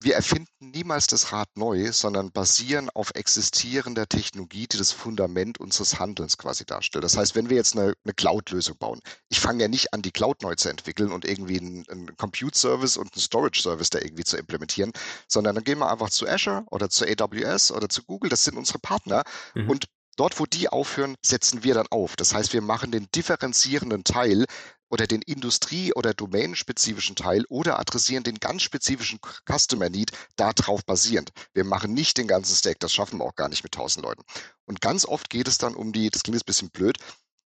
wir 0.01 0.15
erfinden 0.15 0.71
niemals 0.71 1.05
das 1.07 1.31
Rad 1.31 1.47
neu, 1.55 1.91
sondern 1.91 2.31
basieren 2.31 2.89
auf 2.89 3.11
existierender 3.13 4.07
Technologie, 4.07 4.67
die 4.67 4.77
das 4.77 4.91
Fundament 4.91 5.59
unseres 5.59 5.99
Handelns 5.99 6.37
quasi 6.37 6.65
darstellt. 6.65 7.03
Das 7.03 7.17
heißt, 7.17 7.35
wenn 7.35 7.49
wir 7.49 7.57
jetzt 7.57 7.77
eine, 7.77 7.93
eine 8.03 8.13
Cloud-Lösung 8.13 8.77
bauen, 8.77 8.99
ich 9.29 9.39
fange 9.39 9.61
ja 9.61 9.67
nicht 9.67 9.93
an, 9.93 10.01
die 10.01 10.11
Cloud 10.11 10.41
neu 10.41 10.55
zu 10.55 10.69
entwickeln 10.69 11.11
und 11.11 11.25
irgendwie 11.25 11.59
einen, 11.59 11.87
einen 11.87 12.17
Compute-Service 12.17 12.97
und 12.97 13.13
einen 13.13 13.21
Storage-Service 13.21 13.91
da 13.91 13.99
irgendwie 13.99 14.23
zu 14.23 14.37
implementieren, 14.37 14.91
sondern 15.27 15.55
dann 15.55 15.63
gehen 15.63 15.77
wir 15.77 15.91
einfach 15.91 16.09
zu 16.09 16.27
Azure 16.27 16.63
oder 16.71 16.89
zu 16.89 17.05
AWS 17.05 17.71
oder 17.71 17.87
zu 17.87 18.03
Google, 18.03 18.29
das 18.29 18.43
sind 18.43 18.57
unsere 18.57 18.79
Partner 18.79 19.23
mhm. 19.55 19.69
und 19.69 19.85
Dort, 20.17 20.39
wo 20.39 20.45
die 20.45 20.67
aufhören, 20.67 21.15
setzen 21.25 21.63
wir 21.63 21.73
dann 21.73 21.87
auf. 21.89 22.17
Das 22.17 22.33
heißt, 22.33 22.51
wir 22.51 22.61
machen 22.61 22.91
den 22.91 23.07
differenzierenden 23.15 24.03
Teil 24.03 24.45
oder 24.91 25.07
den 25.07 25.21
Industrie- 25.21 25.93
oder 25.93 26.13
domänenspezifischen 26.13 27.15
Teil 27.15 27.45
oder 27.49 27.79
adressieren 27.79 28.23
den 28.23 28.39
ganz 28.39 28.61
spezifischen 28.61 29.19
Customer 29.49 29.89
Need 29.89 30.11
darauf 30.35 30.85
basierend. 30.85 31.31
Wir 31.53 31.63
machen 31.63 31.93
nicht 31.93 32.17
den 32.17 32.27
ganzen 32.27 32.55
Stack, 32.55 32.79
das 32.79 32.93
schaffen 32.93 33.19
wir 33.19 33.25
auch 33.25 33.35
gar 33.35 33.49
nicht 33.49 33.63
mit 33.63 33.73
1000 33.73 34.05
Leuten. 34.05 34.23
Und 34.65 34.81
ganz 34.81 35.05
oft 35.05 35.29
geht 35.29 35.47
es 35.47 35.57
dann 35.57 35.75
um 35.75 35.93
die, 35.93 36.09
das 36.09 36.23
klingt 36.23 36.35
jetzt 36.35 36.43
ein 36.43 36.45
bisschen 36.45 36.69
blöd, 36.69 36.97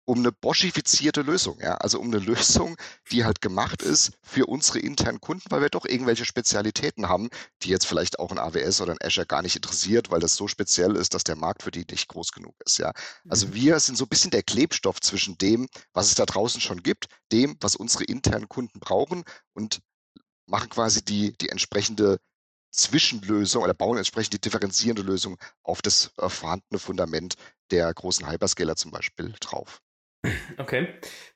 um 0.05 0.19
eine 0.19 0.31
boschifizierte 0.31 1.21
Lösung, 1.21 1.57
ja, 1.61 1.75
also 1.75 1.99
um 1.99 2.07
eine 2.07 2.19
Lösung, 2.19 2.75
die 3.11 3.23
halt 3.23 3.41
gemacht 3.41 3.81
ist 3.81 4.11
für 4.21 4.45
unsere 4.45 4.79
internen 4.79 5.21
Kunden, 5.21 5.49
weil 5.49 5.61
wir 5.61 5.69
doch 5.69 5.85
irgendwelche 5.85 6.25
Spezialitäten 6.25 7.07
haben, 7.07 7.29
die 7.61 7.69
jetzt 7.69 7.87
vielleicht 7.87 8.19
auch 8.19 8.31
ein 8.31 8.39
AWS 8.39 8.81
oder 8.81 8.93
ein 8.93 9.01
Azure 9.01 9.25
gar 9.25 9.41
nicht 9.41 9.55
interessiert, 9.55 10.11
weil 10.11 10.19
das 10.19 10.35
so 10.35 10.47
speziell 10.47 10.95
ist, 10.95 11.13
dass 11.13 11.23
der 11.23 11.35
Markt 11.35 11.63
für 11.63 11.71
die 11.71 11.85
nicht 11.89 12.09
groß 12.09 12.31
genug 12.31 12.55
ist, 12.65 12.79
ja. 12.79 12.91
Also 13.29 13.47
mhm. 13.47 13.53
wir 13.53 13.79
sind 13.79 13.97
so 13.97 14.05
ein 14.05 14.09
bisschen 14.09 14.31
der 14.31 14.43
Klebstoff 14.43 14.99
zwischen 14.99 15.37
dem, 15.37 15.69
was 15.93 16.07
es 16.07 16.15
da 16.15 16.25
draußen 16.25 16.59
schon 16.59 16.83
gibt, 16.83 17.07
dem, 17.31 17.55
was 17.61 17.75
unsere 17.75 18.03
internen 18.03 18.49
Kunden 18.49 18.79
brauchen 18.79 19.23
und 19.53 19.79
machen 20.45 20.69
quasi 20.69 21.03
die, 21.03 21.37
die 21.37 21.49
entsprechende 21.49 22.19
Zwischenlösung 22.71 23.63
oder 23.63 23.73
bauen 23.73 23.97
entsprechend 23.97 24.33
die 24.33 24.41
differenzierende 24.41 25.03
Lösung 25.03 25.37
auf 25.61 25.81
das 25.81 26.11
äh, 26.17 26.27
vorhandene 26.27 26.79
Fundament 26.79 27.35
der 27.71 27.93
großen 27.93 28.29
Hyperscaler 28.29 28.75
zum 28.75 28.91
Beispiel 28.91 29.33
drauf. 29.39 29.81
Okay. 30.57 30.87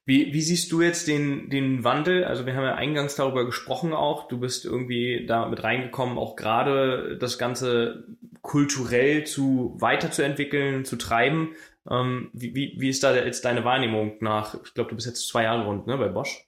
Wie, 0.06 0.34
wie 0.34 0.42
siehst 0.42 0.72
du 0.72 0.82
jetzt 0.82 1.08
den, 1.08 1.50
den 1.50 1.84
Wandel? 1.84 2.24
Also 2.24 2.46
wir 2.46 2.56
haben 2.56 2.64
ja 2.64 2.76
eingangs 2.76 3.16
darüber 3.16 3.46
gesprochen 3.46 3.94
auch. 3.94 4.30
Du 4.30 4.40
bist 4.40 4.64
irgendwie 4.64 5.26
da 5.26 5.48
mit 5.48 5.64
reingekommen, 5.64 6.18
auch 6.18 6.38
gerade 6.38 7.18
das 7.20 7.38
Ganze 7.38 8.06
kulturell 8.42 9.26
zu 9.26 9.76
weiterzuentwickeln, 9.80 10.86
zu 10.86 10.96
treiben. 10.96 11.56
Ähm, 11.90 12.30
wie, 12.34 12.56
wie, 12.56 12.76
wie 12.78 12.90
ist 12.90 13.04
da 13.04 13.14
jetzt 13.16 13.44
deine 13.44 13.66
Wahrnehmung 13.66 14.18
nach, 14.22 14.56
ich 14.64 14.74
glaube, 14.74 14.90
du 14.90 14.96
bist 14.96 15.08
jetzt 15.08 15.28
zwei 15.28 15.44
Jahre 15.44 15.66
rund, 15.66 15.88
ne, 15.88 15.98
bei 15.98 16.08
Bosch? 16.08 16.48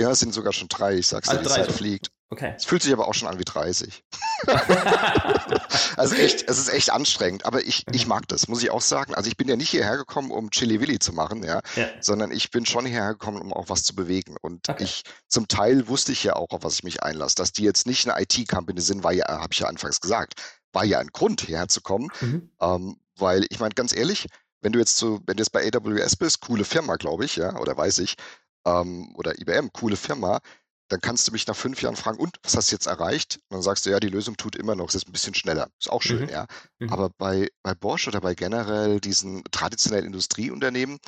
Ja, 0.00 0.10
es 0.10 0.20
sind 0.20 0.32
sogar 0.32 0.52
schon 0.52 0.68
drei. 0.68 0.96
Ich 0.96 1.06
sag's 1.06 1.28
dir, 1.28 1.38
also 1.38 1.48
die 1.48 1.54
Zeit 1.54 1.72
fliegt. 1.72 2.10
Okay. 2.32 2.54
Es 2.56 2.64
fühlt 2.64 2.82
sich 2.82 2.94
aber 2.94 3.08
auch 3.08 3.12
schon 3.12 3.28
an 3.28 3.38
wie 3.38 3.44
30. 3.44 4.02
also 5.98 6.14
echt, 6.14 6.48
es 6.48 6.56
ist 6.56 6.70
echt 6.70 6.90
anstrengend, 6.90 7.44
aber 7.44 7.62
ich, 7.62 7.84
ich 7.92 8.06
mag 8.06 8.26
das, 8.28 8.48
muss 8.48 8.62
ich 8.62 8.70
auch 8.70 8.80
sagen. 8.80 9.14
Also 9.14 9.28
ich 9.28 9.36
bin 9.36 9.48
ja 9.48 9.56
nicht 9.56 9.68
hierher 9.68 9.98
gekommen, 9.98 10.30
um 10.30 10.50
Chili 10.50 10.80
Willy 10.80 10.98
zu 10.98 11.12
machen, 11.12 11.42
ja, 11.44 11.60
ja. 11.76 11.88
sondern 12.00 12.30
ich 12.30 12.50
bin 12.50 12.64
schon 12.64 12.86
hierher 12.86 13.10
gekommen, 13.10 13.42
um 13.42 13.52
auch 13.52 13.68
was 13.68 13.82
zu 13.82 13.94
bewegen. 13.94 14.38
Und 14.40 14.66
okay. 14.70 14.82
ich, 14.82 15.02
zum 15.28 15.46
Teil 15.46 15.88
wusste 15.88 16.12
ich 16.12 16.24
ja 16.24 16.34
auch, 16.34 16.48
auf 16.52 16.64
was 16.64 16.76
ich 16.76 16.84
mich 16.84 17.02
einlasse. 17.02 17.34
Dass 17.34 17.52
die 17.52 17.64
jetzt 17.64 17.86
nicht 17.86 18.08
eine 18.08 18.18
IT-Company 18.22 18.80
sind, 18.80 19.04
war 19.04 19.12
ja, 19.12 19.26
habe 19.28 19.52
ich 19.52 19.58
ja 19.58 19.66
anfangs 19.66 20.00
gesagt, 20.00 20.40
war 20.72 20.86
ja 20.86 21.00
ein 21.00 21.08
Grund, 21.08 21.42
hierher 21.42 21.68
zu 21.68 21.82
kommen. 21.82 22.08
Mhm. 22.22 22.50
Ähm, 22.62 22.96
weil 23.16 23.44
ich 23.50 23.60
meine, 23.60 23.74
ganz 23.74 23.94
ehrlich, 23.94 24.26
wenn 24.62 24.72
du 24.72 24.78
jetzt 24.78 24.96
so, 24.96 25.20
wenn 25.26 25.36
du 25.36 25.42
jetzt 25.42 25.52
bei 25.52 25.70
AWS 25.70 26.16
bist, 26.16 26.40
coole 26.40 26.64
Firma, 26.64 26.96
glaube 26.96 27.26
ich, 27.26 27.36
ja, 27.36 27.58
oder 27.58 27.76
weiß 27.76 27.98
ich, 27.98 28.16
ähm, 28.64 29.14
oder 29.16 29.38
IBM, 29.38 29.70
coole 29.74 29.96
Firma, 29.96 30.40
dann 30.92 31.00
kannst 31.00 31.26
du 31.26 31.32
mich 31.32 31.46
nach 31.46 31.56
fünf 31.56 31.80
Jahren 31.80 31.96
fragen, 31.96 32.18
und 32.18 32.36
was 32.42 32.54
hast 32.54 32.70
du 32.70 32.74
jetzt 32.74 32.86
erreicht? 32.86 33.36
Und 33.48 33.54
dann 33.56 33.62
sagst 33.62 33.86
du, 33.86 33.90
ja, 33.90 33.98
die 33.98 34.10
Lösung 34.10 34.36
tut 34.36 34.56
immer 34.56 34.74
noch, 34.74 34.90
es 34.90 34.94
ist 34.94 35.08
ein 35.08 35.12
bisschen 35.12 35.34
schneller. 35.34 35.70
Ist 35.80 35.90
auch 35.90 36.02
schön, 36.02 36.24
mhm. 36.24 36.28
ja. 36.28 36.46
Mhm. 36.80 36.92
Aber 36.92 37.08
bei, 37.16 37.48
bei 37.62 37.74
Bosch 37.74 38.08
oder 38.08 38.20
bei 38.20 38.34
generell 38.34 39.00
diesen 39.00 39.42
traditionellen 39.50 40.04
Industrieunternehmen, 40.04 40.98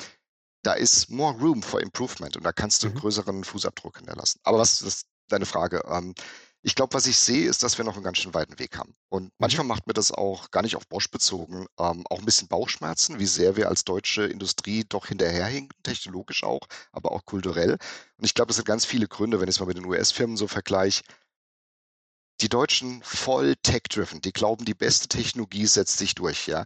da 0.63 0.73
ist 0.73 1.11
more 1.11 1.37
room 1.37 1.61
for 1.61 1.81
improvement 1.81 2.35
und 2.35 2.43
da 2.43 2.51
kannst 2.51 2.81
du 2.81 2.87
einen 2.87 2.95
mhm. 2.95 3.01
größeren 3.01 3.43
Fußabdruck 3.43 3.97
hinterlassen. 3.97 4.39
Aber 4.41 4.57
was 4.57 4.81
ist 4.81 5.05
deine 5.27 5.45
Frage? 5.45 5.83
Ähm, 5.87 6.15
ich 6.65 6.73
glaube, 6.73 6.95
was 6.95 7.05
ich 7.05 7.17
sehe, 7.17 7.47
ist, 7.47 7.61
dass 7.61 7.77
wir 7.77 7.85
noch 7.85 7.93
einen 7.93 8.03
ganz 8.03 8.17
schön 8.17 8.33
weiten 8.33 8.57
Weg 8.57 8.79
haben. 8.79 8.95
Und 9.09 9.25
mhm. 9.25 9.31
manchmal 9.37 9.67
macht 9.67 9.85
mir 9.85 9.93
das 9.93 10.11
auch 10.11 10.49
gar 10.49 10.63
nicht 10.63 10.75
auf 10.75 10.87
Bosch 10.87 11.11
bezogen, 11.11 11.67
ähm, 11.79 12.03
auch 12.09 12.17
ein 12.17 12.25
bisschen 12.25 12.47
Bauchschmerzen, 12.47 13.19
wie 13.19 13.27
sehr 13.27 13.55
wir 13.55 13.69
als 13.69 13.83
deutsche 13.83 14.23
Industrie 14.23 14.83
doch 14.83 15.05
hinterherhinken, 15.05 15.77
technologisch 15.83 16.43
auch, 16.43 16.61
aber 16.91 17.11
auch 17.11 17.23
kulturell. 17.25 17.73
Und 18.17 18.25
ich 18.25 18.33
glaube, 18.33 18.49
es 18.49 18.55
sind 18.55 18.65
ganz 18.65 18.83
viele 18.83 19.07
Gründe, 19.07 19.39
wenn 19.39 19.47
ich 19.47 19.55
es 19.55 19.59
mal 19.59 19.67
mit 19.67 19.77
den 19.77 19.85
US-Firmen 19.85 20.37
so 20.37 20.47
vergleiche. 20.47 21.03
Die 22.41 22.49
Deutschen 22.49 23.03
voll 23.03 23.55
tech-driven, 23.57 24.21
die 24.21 24.33
glauben, 24.33 24.65
die 24.65 24.73
beste 24.73 25.07
Technologie 25.07 25.67
setzt 25.67 25.99
sich 25.99 26.15
durch, 26.15 26.47
ja. 26.47 26.65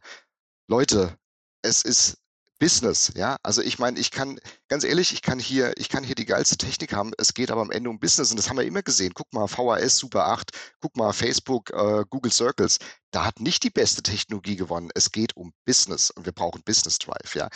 Leute, 0.69 1.17
es 1.61 1.81
ist 1.81 2.17
Business, 2.59 3.11
ja. 3.15 3.37
Also 3.41 3.61
ich 3.61 3.79
meine, 3.79 3.99
ich 3.99 4.11
kann, 4.11 4.39
ganz 4.67 4.83
ehrlich, 4.83 5.13
ich 5.13 5.21
kann 5.21 5.39
hier, 5.39 5.73
ich 5.77 5.89
kann 5.89 6.03
hier 6.03 6.15
die 6.15 6.25
geilste 6.25 6.57
Technik 6.57 6.93
haben. 6.93 7.11
Es 7.17 7.33
geht 7.33 7.51
aber 7.51 7.61
am 7.61 7.71
Ende 7.71 7.89
um 7.89 7.99
Business 7.99 8.31
und 8.31 8.37
das 8.37 8.49
haben 8.49 8.57
wir 8.57 8.65
immer 8.65 8.83
gesehen. 8.83 9.13
Guck 9.15 9.31
mal, 9.33 9.47
VHS 9.47 9.97
Super 9.97 10.27
8, 10.27 10.51
guck 10.81 10.95
mal, 10.97 11.13
Facebook, 11.13 11.71
äh, 11.71 12.03
Google 12.09 12.31
Circles. 12.31 12.77
Da 13.11 13.25
hat 13.25 13.39
nicht 13.39 13.63
die 13.63 13.69
beste 13.69 14.03
Technologie 14.03 14.57
gewonnen. 14.57 14.91
Es 14.93 15.11
geht 15.11 15.35
um 15.35 15.53
Business 15.65 16.11
und 16.11 16.25
wir 16.25 16.33
brauchen 16.33 16.61
Business 16.63 16.99
Drive, 16.99 17.33
ja. 17.35 17.49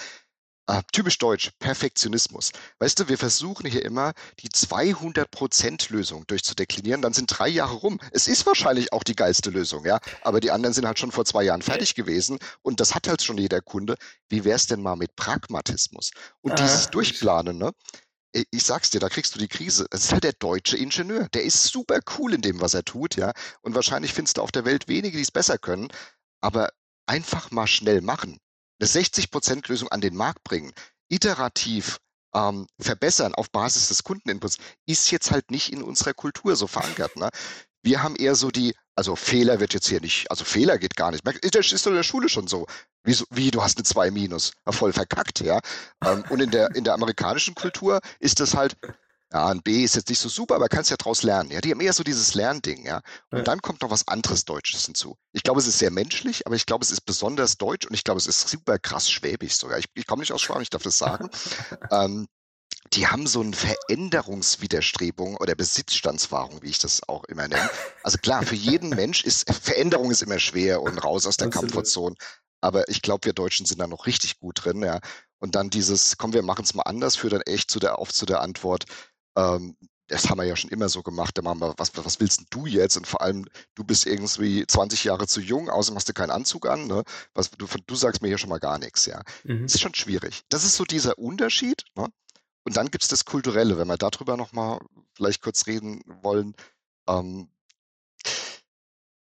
Äh, 0.66 0.82
typisch 0.94 1.18
deutsch, 1.18 1.52
Perfektionismus. 1.60 2.54
Weißt 2.80 2.98
du, 2.98 3.10
wir 3.10 3.18
versuchen 3.18 3.70
hier 3.70 3.84
immer 3.84 4.14
die 4.40 4.48
200%-Lösung 4.48 6.26
durchzudeklinieren, 6.28 7.02
dann 7.02 7.12
sind 7.12 7.28
drei 7.28 7.50
Jahre 7.50 7.74
rum. 7.74 8.00
Es 8.12 8.28
ist 8.28 8.46
wahrscheinlich 8.46 8.94
auch 8.94 9.04
die 9.04 9.16
geilste 9.16 9.50
Lösung, 9.50 9.86
ja, 9.86 10.00
aber 10.22 10.40
die 10.40 10.52
anderen 10.52 10.74
sind 10.74 10.86
halt 10.86 11.00
schon 11.00 11.12
vor 11.12 11.26
zwei 11.26 11.44
Jahren 11.44 11.62
fertig 11.62 11.96
gewesen 11.96 12.40
und 12.62 12.80
das 12.80 12.96
hat 12.96 13.10
halt 13.10 13.22
schon 13.22 13.38
jeder 13.38 13.60
Kunde. 13.60 13.98
Wie 14.30 14.46
wäre 14.46 14.56
es 14.56 14.68
denn 14.68 14.82
mal 14.82 14.96
mit 14.96 15.18
Pragmatismus? 15.18 16.12
Und 16.40 16.54
ah, 16.54 16.56
dieses 16.56 16.90
Durchplanen, 16.90 17.58
ne? 17.58 17.74
ich 18.50 18.64
sag's 18.64 18.90
dir, 18.90 19.00
da 19.00 19.10
kriegst 19.10 19.36
du 19.36 19.40
die 19.40 19.50
Krise. 19.50 19.86
Es 19.92 20.06
ist 20.06 20.14
halt 20.14 20.24
der 20.24 20.34
deutsche 20.34 20.78
Ingenieur. 20.78 21.28
Der 21.34 21.44
ist 21.44 21.66
super 21.66 22.00
cool 22.18 22.34
in 22.34 22.42
dem, 22.42 22.62
was 22.62 22.74
er 22.74 22.84
tut, 22.84 23.16
ja. 23.16 23.32
Und 23.62 23.76
wahrscheinlich 23.76 24.14
findest 24.14 24.38
du 24.38 24.42
auf 24.42 24.52
der 24.52 24.66
Welt 24.66 24.88
wenige, 24.88 25.18
die 25.18 25.24
es 25.24 25.30
besser 25.30 25.60
können. 25.60 25.90
Aber 26.42 26.70
einfach 27.06 27.52
mal 27.52 27.68
schnell 27.68 28.02
machen 28.02 28.40
eine 28.84 29.06
60%-Lösung 29.06 29.90
an 29.90 30.02
den 30.02 30.16
Markt 30.16 30.44
bringen, 30.44 30.74
iterativ 31.10 32.00
ähm, 32.36 32.68
verbessern 32.80 33.36
auf 33.36 33.52
Basis 33.52 33.88
des 33.88 34.04
Kundeninputs, 34.04 34.58
ist 34.86 35.12
jetzt 35.12 35.32
halt 35.32 35.52
nicht 35.52 35.72
in 35.72 35.84
unserer 35.84 36.14
Kultur 36.14 36.56
so 36.56 36.68
verankert. 36.68 37.16
Ne? 37.16 37.30
Wir 37.84 38.02
haben 38.02 38.16
eher 38.16 38.36
so 38.36 38.50
die, 38.50 38.76
also 38.96 39.16
Fehler 39.16 39.60
wird 39.60 39.74
jetzt 39.74 39.88
hier 39.88 40.02
nicht, 40.02 40.30
also 40.32 40.44
Fehler 40.44 40.78
geht 40.78 40.96
gar 40.96 41.12
nicht. 41.12 41.24
Das 41.26 41.72
ist 41.72 41.86
doch 41.86 41.92
in 41.92 41.98
der 41.98 42.04
Schule 42.04 42.30
schon 42.30 42.48
so. 42.48 42.66
Wie, 43.04 43.18
wie 43.32 43.52
du 43.52 43.62
hast 43.62 43.78
eine 43.78 43.84
2 43.84 44.12
minus, 44.12 44.54
voll 44.70 44.94
verkackt, 44.94 45.42
ja. 45.42 45.60
Ähm, 46.04 46.24
und 46.30 46.42
in 46.42 46.52
der, 46.52 46.74
in 46.76 46.84
der 46.84 46.94
amerikanischen 46.94 47.56
Kultur 47.56 48.00
ist 48.20 48.40
das 48.40 48.56
halt, 48.56 48.78
ja, 49.34 49.48
ein 49.48 49.64
B 49.64 49.84
ist 49.84 49.96
jetzt 49.96 50.10
nicht 50.10 50.20
so 50.20 50.30
super, 50.30 50.56
aber 50.56 50.70
kannst 50.70 50.92
ja 50.92 50.98
daraus 50.98 51.24
lernen. 51.24 51.50
Ja, 51.50 51.60
die 51.60 51.72
haben 51.72 51.82
eher 51.82 51.94
so 51.94 52.04
dieses 52.04 52.36
Lernding, 52.36 52.86
ja. 52.86 53.02
Und 53.32 53.40
ja. 53.40 53.44
dann 53.44 53.64
kommt 53.64 53.82
noch 53.82 53.90
was 53.90 54.08
anderes 54.08 54.46
Deutsches 54.46 54.86
hinzu. 54.86 55.18
Ich 55.32 55.42
glaube, 55.42 55.60
es 55.60 55.66
ist 55.66 55.80
sehr 55.80 55.90
menschlich, 55.90 56.46
aber 56.46 56.56
ich 56.56 56.68
glaube, 56.68 56.86
es 56.86 56.92
ist 56.92 57.02
besonders 57.02 57.58
deutsch 57.58 57.88
und 57.88 57.96
ich 57.96 58.04
glaube, 58.04 58.20
es 58.20 58.28
ist 58.28 58.48
super 58.48 58.78
krass 58.78 59.10
schwäbisch 59.10 59.56
sogar. 59.56 59.80
Ich, 59.80 59.88
ich 59.96 60.06
komme 60.06 60.20
nicht 60.20 60.32
aus 60.32 60.42
Schwaben, 60.44 60.62
ich 60.62 60.70
darf 60.70 60.84
das 60.84 61.00
sagen. 61.00 61.30
ähm, 61.92 62.28
die 62.94 63.08
haben 63.08 63.26
so 63.26 63.42
eine 63.42 63.54
Veränderungswiderstrebung 63.54 65.38
oder 65.38 65.56
Besitzstandswahrung, 65.56 66.62
wie 66.62 66.70
ich 66.70 66.78
das 66.78 67.02
auch 67.08 67.24
immer 67.24 67.48
nenne. 67.48 67.70
Also 68.04 68.20
klar, 68.20 68.44
für 68.44 68.56
jeden 68.56 68.90
Mensch 68.96 69.24
ist 69.24 69.52
Veränderung 69.52 70.12
ist 70.12 70.22
immer 70.22 70.38
schwer 70.38 70.84
und 70.84 71.04
raus 71.04 71.26
aus 71.26 71.38
der 71.38 71.50
Komfortzone. 71.50 72.16
Aber 72.62 72.88
ich 72.88 73.02
glaube, 73.02 73.26
wir 73.26 73.34
Deutschen 73.34 73.66
sind 73.66 73.82
da 73.82 73.88
noch 73.88 74.06
richtig 74.06 74.40
gut 74.40 74.64
drin, 74.64 74.84
ja. 74.84 75.00
Und 75.40 75.56
dann 75.56 75.70
dieses, 75.70 76.18
komm, 76.18 76.34
wir 76.34 76.44
machen 76.44 76.64
es 76.64 76.74
mal 76.74 76.84
anders, 76.84 77.18
führt 77.18 77.34
dann 77.34 77.42
echt 77.42 77.70
zu 77.70 77.80
der, 77.80 78.00
oft 78.00 78.16
zu 78.16 78.26
der 78.26 78.42
Antwort, 78.42 78.86
ähm, 79.36 79.76
das 80.08 80.30
haben 80.30 80.38
wir 80.38 80.46
ja 80.46 80.56
schon 80.56 80.70
immer 80.70 80.90
so 80.90 81.02
gemacht. 81.02 81.38
Da 81.38 81.42
machen 81.42 81.60
wir, 81.62 81.74
was, 81.78 81.92
was 81.96 82.20
willst 82.20 82.44
du 82.50 82.66
jetzt? 82.66 82.98
Und 82.98 83.08
vor 83.08 83.22
allem, 83.22 83.46
du 83.76 83.84
bist 83.84 84.06
irgendwie 84.06 84.66
20 84.68 85.04
Jahre 85.06 85.28
zu 85.28 85.42
jung, 85.42 85.70
außerdem 85.70 85.96
hast 85.96 86.10
du 86.10 86.14
keinen 86.14 86.32
Anzug 86.32 86.68
an. 86.68 86.88
Ne? 86.88 87.04
Was, 87.34 87.52
du, 87.52 87.66
du 87.66 87.96
sagst 87.96 88.22
mir 88.22 88.28
hier 88.28 88.38
schon 88.38 88.50
mal 88.50 88.60
gar 88.60 88.78
nichts, 88.78 89.06
ja. 89.06 89.22
Mhm. 89.44 89.64
Das 89.64 89.76
ist 89.76 89.82
schon 89.82 89.96
schwierig. 89.96 90.44
Das 90.50 90.66
ist 90.66 90.76
so 90.76 90.84
dieser 90.84 91.18
Unterschied. 91.18 91.84
Ne? 91.96 92.08
Und 92.64 92.78
dann 92.78 92.92
gibt 92.92 93.04
es 93.04 93.10
das 93.10 93.26
Kulturelle, 93.26 93.78
wenn 93.78 93.88
wir 93.88 93.98
darüber 93.98 94.38
nochmal 94.38 94.80
vielleicht 95.14 95.42
kurz 95.42 95.68
reden 95.68 96.02
wollen. 96.22 96.56
Ähm, 97.08 97.50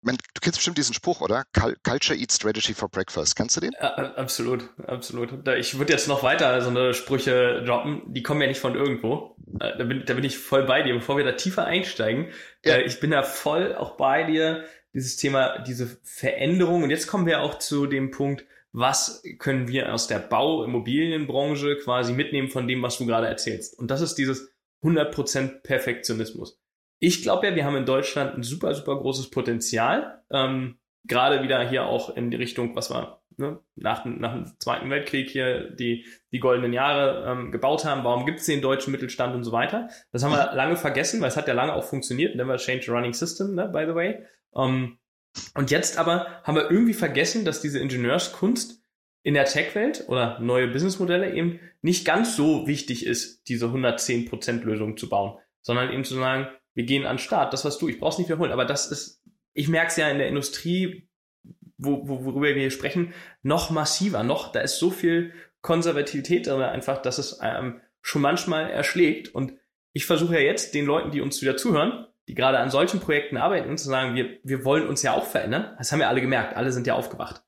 meine, 0.03 0.17
du 0.17 0.41
kennst 0.41 0.57
bestimmt 0.57 0.77
diesen 0.77 0.93
Spruch, 0.93 1.21
oder? 1.21 1.43
Culture 1.83 2.17
Eats 2.17 2.35
Strategy 2.35 2.73
for 2.73 2.89
Breakfast. 2.89 3.35
Kennst 3.35 3.57
du 3.57 3.61
den? 3.61 3.71
Ja, 3.79 3.95
absolut, 4.15 4.69
absolut. 4.85 5.47
Ich 5.57 5.77
würde 5.77 5.93
jetzt 5.93 6.07
noch 6.07 6.23
weiter 6.23 6.61
so 6.61 6.69
eine 6.69 6.93
Sprüche 6.93 7.63
droppen, 7.65 8.01
die 8.07 8.23
kommen 8.23 8.41
ja 8.41 8.47
nicht 8.47 8.59
von 8.59 8.75
irgendwo. 8.75 9.35
Äh, 9.59 9.77
da 9.77 9.83
bin, 9.83 10.03
da 10.05 10.13
bin 10.13 10.23
ich 10.23 10.37
voll 10.37 10.63
bei 10.63 10.81
dir. 10.81 10.93
Bevor 10.93 11.17
wir 11.17 11.23
da 11.23 11.33
tiefer 11.33 11.65
einsteigen, 11.65 12.29
ja. 12.65 12.75
Äh, 12.75 12.83
ich 12.83 12.99
bin 12.99 13.11
da 13.11 13.23
voll 13.23 13.75
auch 13.75 13.97
bei 13.97 14.23
dir, 14.23 14.65
dieses 14.93 15.17
Thema, 15.17 15.59
diese 15.59 15.99
Veränderung. 16.03 16.83
Und 16.83 16.89
jetzt 16.89 17.07
kommen 17.07 17.25
wir 17.25 17.41
auch 17.41 17.59
zu 17.59 17.85
dem 17.85 18.11
Punkt, 18.11 18.45
was 18.73 19.23
können 19.39 19.67
wir 19.67 19.93
aus 19.93 20.07
der 20.07 20.19
Bau-Immobilienbranche 20.19 21.77
quasi 21.77 22.13
mitnehmen 22.13 22.49
von 22.49 22.67
dem, 22.67 22.81
was 22.81 22.97
du 22.97 23.05
gerade 23.05 23.27
erzählst. 23.27 23.77
Und 23.77 23.91
das 23.91 24.01
ist 24.01 24.15
dieses 24.15 24.51
100% 24.83 25.61
Perfektionismus. 25.61 26.60
Ich 27.03 27.23
glaube 27.23 27.47
ja, 27.47 27.55
wir 27.55 27.65
haben 27.65 27.75
in 27.75 27.85
Deutschland 27.85 28.37
ein 28.37 28.43
super, 28.43 28.75
super 28.75 28.95
großes 28.95 29.31
Potenzial. 29.31 30.23
Ähm, 30.29 30.77
Gerade 31.03 31.41
wieder 31.41 31.67
hier 31.67 31.87
auch 31.87 32.15
in 32.15 32.29
die 32.29 32.37
Richtung, 32.37 32.75
was 32.75 32.91
wir 32.91 33.23
ne, 33.37 33.59
nach, 33.75 34.05
nach 34.05 34.33
dem 34.33 34.45
Zweiten 34.59 34.87
Weltkrieg 34.91 35.31
hier 35.31 35.71
die, 35.71 36.05
die 36.31 36.39
goldenen 36.39 36.73
Jahre 36.73 37.25
ähm, 37.27 37.51
gebaut 37.51 37.85
haben. 37.85 38.03
Warum 38.03 38.27
gibt 38.27 38.39
es 38.39 38.45
den 38.45 38.61
deutschen 38.61 38.91
Mittelstand 38.91 39.33
und 39.33 39.43
so 39.43 39.51
weiter? 39.51 39.89
Das 40.11 40.23
haben 40.23 40.31
wir 40.31 40.53
lange 40.53 40.77
vergessen, 40.77 41.19
weil 41.21 41.29
es 41.29 41.37
hat 41.37 41.47
ja 41.47 41.55
lange 41.55 41.73
auch 41.73 41.85
funktioniert. 41.85 42.35
Never 42.35 42.57
change 42.57 42.83
the 42.83 42.91
running 42.91 43.13
system, 43.13 43.55
ne, 43.55 43.67
by 43.67 43.85
the 43.87 43.95
way. 43.95 44.23
Ähm, 44.55 44.99
und 45.55 45.71
jetzt 45.71 45.97
aber 45.97 46.27
haben 46.43 46.55
wir 46.55 46.69
irgendwie 46.69 46.93
vergessen, 46.93 47.45
dass 47.45 47.61
diese 47.61 47.79
Ingenieurskunst 47.79 48.83
in 49.23 49.33
der 49.33 49.45
Tech-Welt 49.45 50.05
oder 50.07 50.39
neue 50.39 50.67
Businessmodelle 50.67 51.33
eben 51.33 51.59
nicht 51.81 52.05
ganz 52.05 52.35
so 52.35 52.67
wichtig 52.67 53.07
ist, 53.07 53.47
diese 53.47 53.65
110% 53.65 54.61
Lösung 54.61 54.97
zu 54.97 55.09
bauen, 55.09 55.39
sondern 55.61 55.91
eben 55.91 56.03
zu 56.03 56.13
sagen, 56.13 56.47
wir 56.73 56.83
gehen 56.83 57.05
an 57.05 57.17
den 57.17 57.23
Start, 57.23 57.53
das 57.53 57.65
was 57.65 57.77
du, 57.77 57.87
ich 57.87 57.99
brauch's 57.99 58.17
nicht 58.17 58.29
wiederholen, 58.29 58.51
aber 58.51 58.65
das 58.65 58.89
ist, 58.91 59.23
ich 59.53 59.67
merke 59.67 59.89
es 59.89 59.97
ja 59.97 60.09
in 60.09 60.17
der 60.17 60.27
Industrie, 60.27 61.09
wo, 61.77 62.07
wo, 62.07 62.25
worüber 62.25 62.47
wir 62.47 62.55
hier 62.55 62.71
sprechen, 62.71 63.13
noch 63.41 63.69
massiver, 63.69 64.23
noch, 64.23 64.51
da 64.51 64.61
ist 64.61 64.77
so 64.77 64.91
viel 64.91 65.33
Konservativität 65.61 66.47
drin 66.47 66.61
einfach, 66.61 67.01
dass 67.01 67.17
es 67.17 67.39
ähm, 67.41 67.81
schon 68.01 68.21
manchmal 68.21 68.69
erschlägt 68.69 69.33
und 69.33 69.53
ich 69.93 70.05
versuche 70.05 70.35
ja 70.35 70.39
jetzt 70.39 70.73
den 70.73 70.85
Leuten, 70.85 71.11
die 71.11 71.21
uns 71.21 71.41
wieder 71.41 71.57
zuhören, 71.57 72.07
die 72.27 72.35
gerade 72.35 72.59
an 72.59 72.69
solchen 72.69 72.99
Projekten 72.99 73.37
arbeiten, 73.37 73.77
zu 73.77 73.89
sagen, 73.89 74.15
wir, 74.15 74.39
wir 74.43 74.63
wollen 74.63 74.87
uns 74.87 75.03
ja 75.03 75.13
auch 75.13 75.25
verändern. 75.25 75.75
Das 75.77 75.91
haben 75.91 75.99
wir 75.99 76.07
alle 76.07 76.21
gemerkt, 76.21 76.55
alle 76.55 76.71
sind 76.71 76.87
ja 76.87 76.93
aufgewacht. 76.93 77.43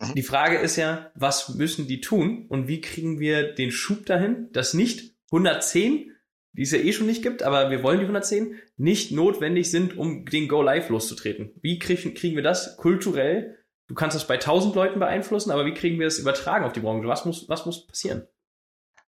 Mhm. 0.00 0.14
Die 0.14 0.22
Frage 0.22 0.56
ist 0.56 0.76
ja, 0.76 1.10
was 1.14 1.54
müssen 1.54 1.86
die 1.86 2.00
tun 2.00 2.46
und 2.48 2.66
wie 2.66 2.80
kriegen 2.80 3.20
wir 3.20 3.54
den 3.54 3.70
Schub 3.70 4.06
dahin, 4.06 4.50
dass 4.52 4.74
nicht 4.74 5.14
110 5.30 6.12
die 6.56 6.62
es 6.62 6.70
ja 6.70 6.78
eh 6.78 6.92
schon 6.92 7.06
nicht 7.06 7.22
gibt, 7.22 7.42
aber 7.42 7.70
wir 7.70 7.82
wollen 7.82 7.98
die 7.98 8.04
110, 8.04 8.58
nicht 8.76 9.12
notwendig 9.12 9.70
sind, 9.70 9.96
um 9.96 10.24
den 10.24 10.48
Go 10.48 10.62
Live 10.62 10.88
loszutreten. 10.88 11.52
Wie 11.60 11.78
kriegen, 11.78 12.14
kriegen 12.14 12.36
wir 12.36 12.42
das 12.42 12.76
kulturell? 12.76 13.58
Du 13.88 13.94
kannst 13.94 14.16
das 14.16 14.26
bei 14.26 14.34
1000 14.34 14.74
Leuten 14.74 14.98
beeinflussen, 14.98 15.50
aber 15.50 15.66
wie 15.66 15.74
kriegen 15.74 15.98
wir 15.98 16.06
das 16.06 16.18
übertragen 16.18 16.64
auf 16.64 16.72
die 16.72 16.80
Branche? 16.80 17.06
Was 17.06 17.24
muss, 17.24 17.48
was 17.48 17.66
muss 17.66 17.86
passieren? 17.86 18.26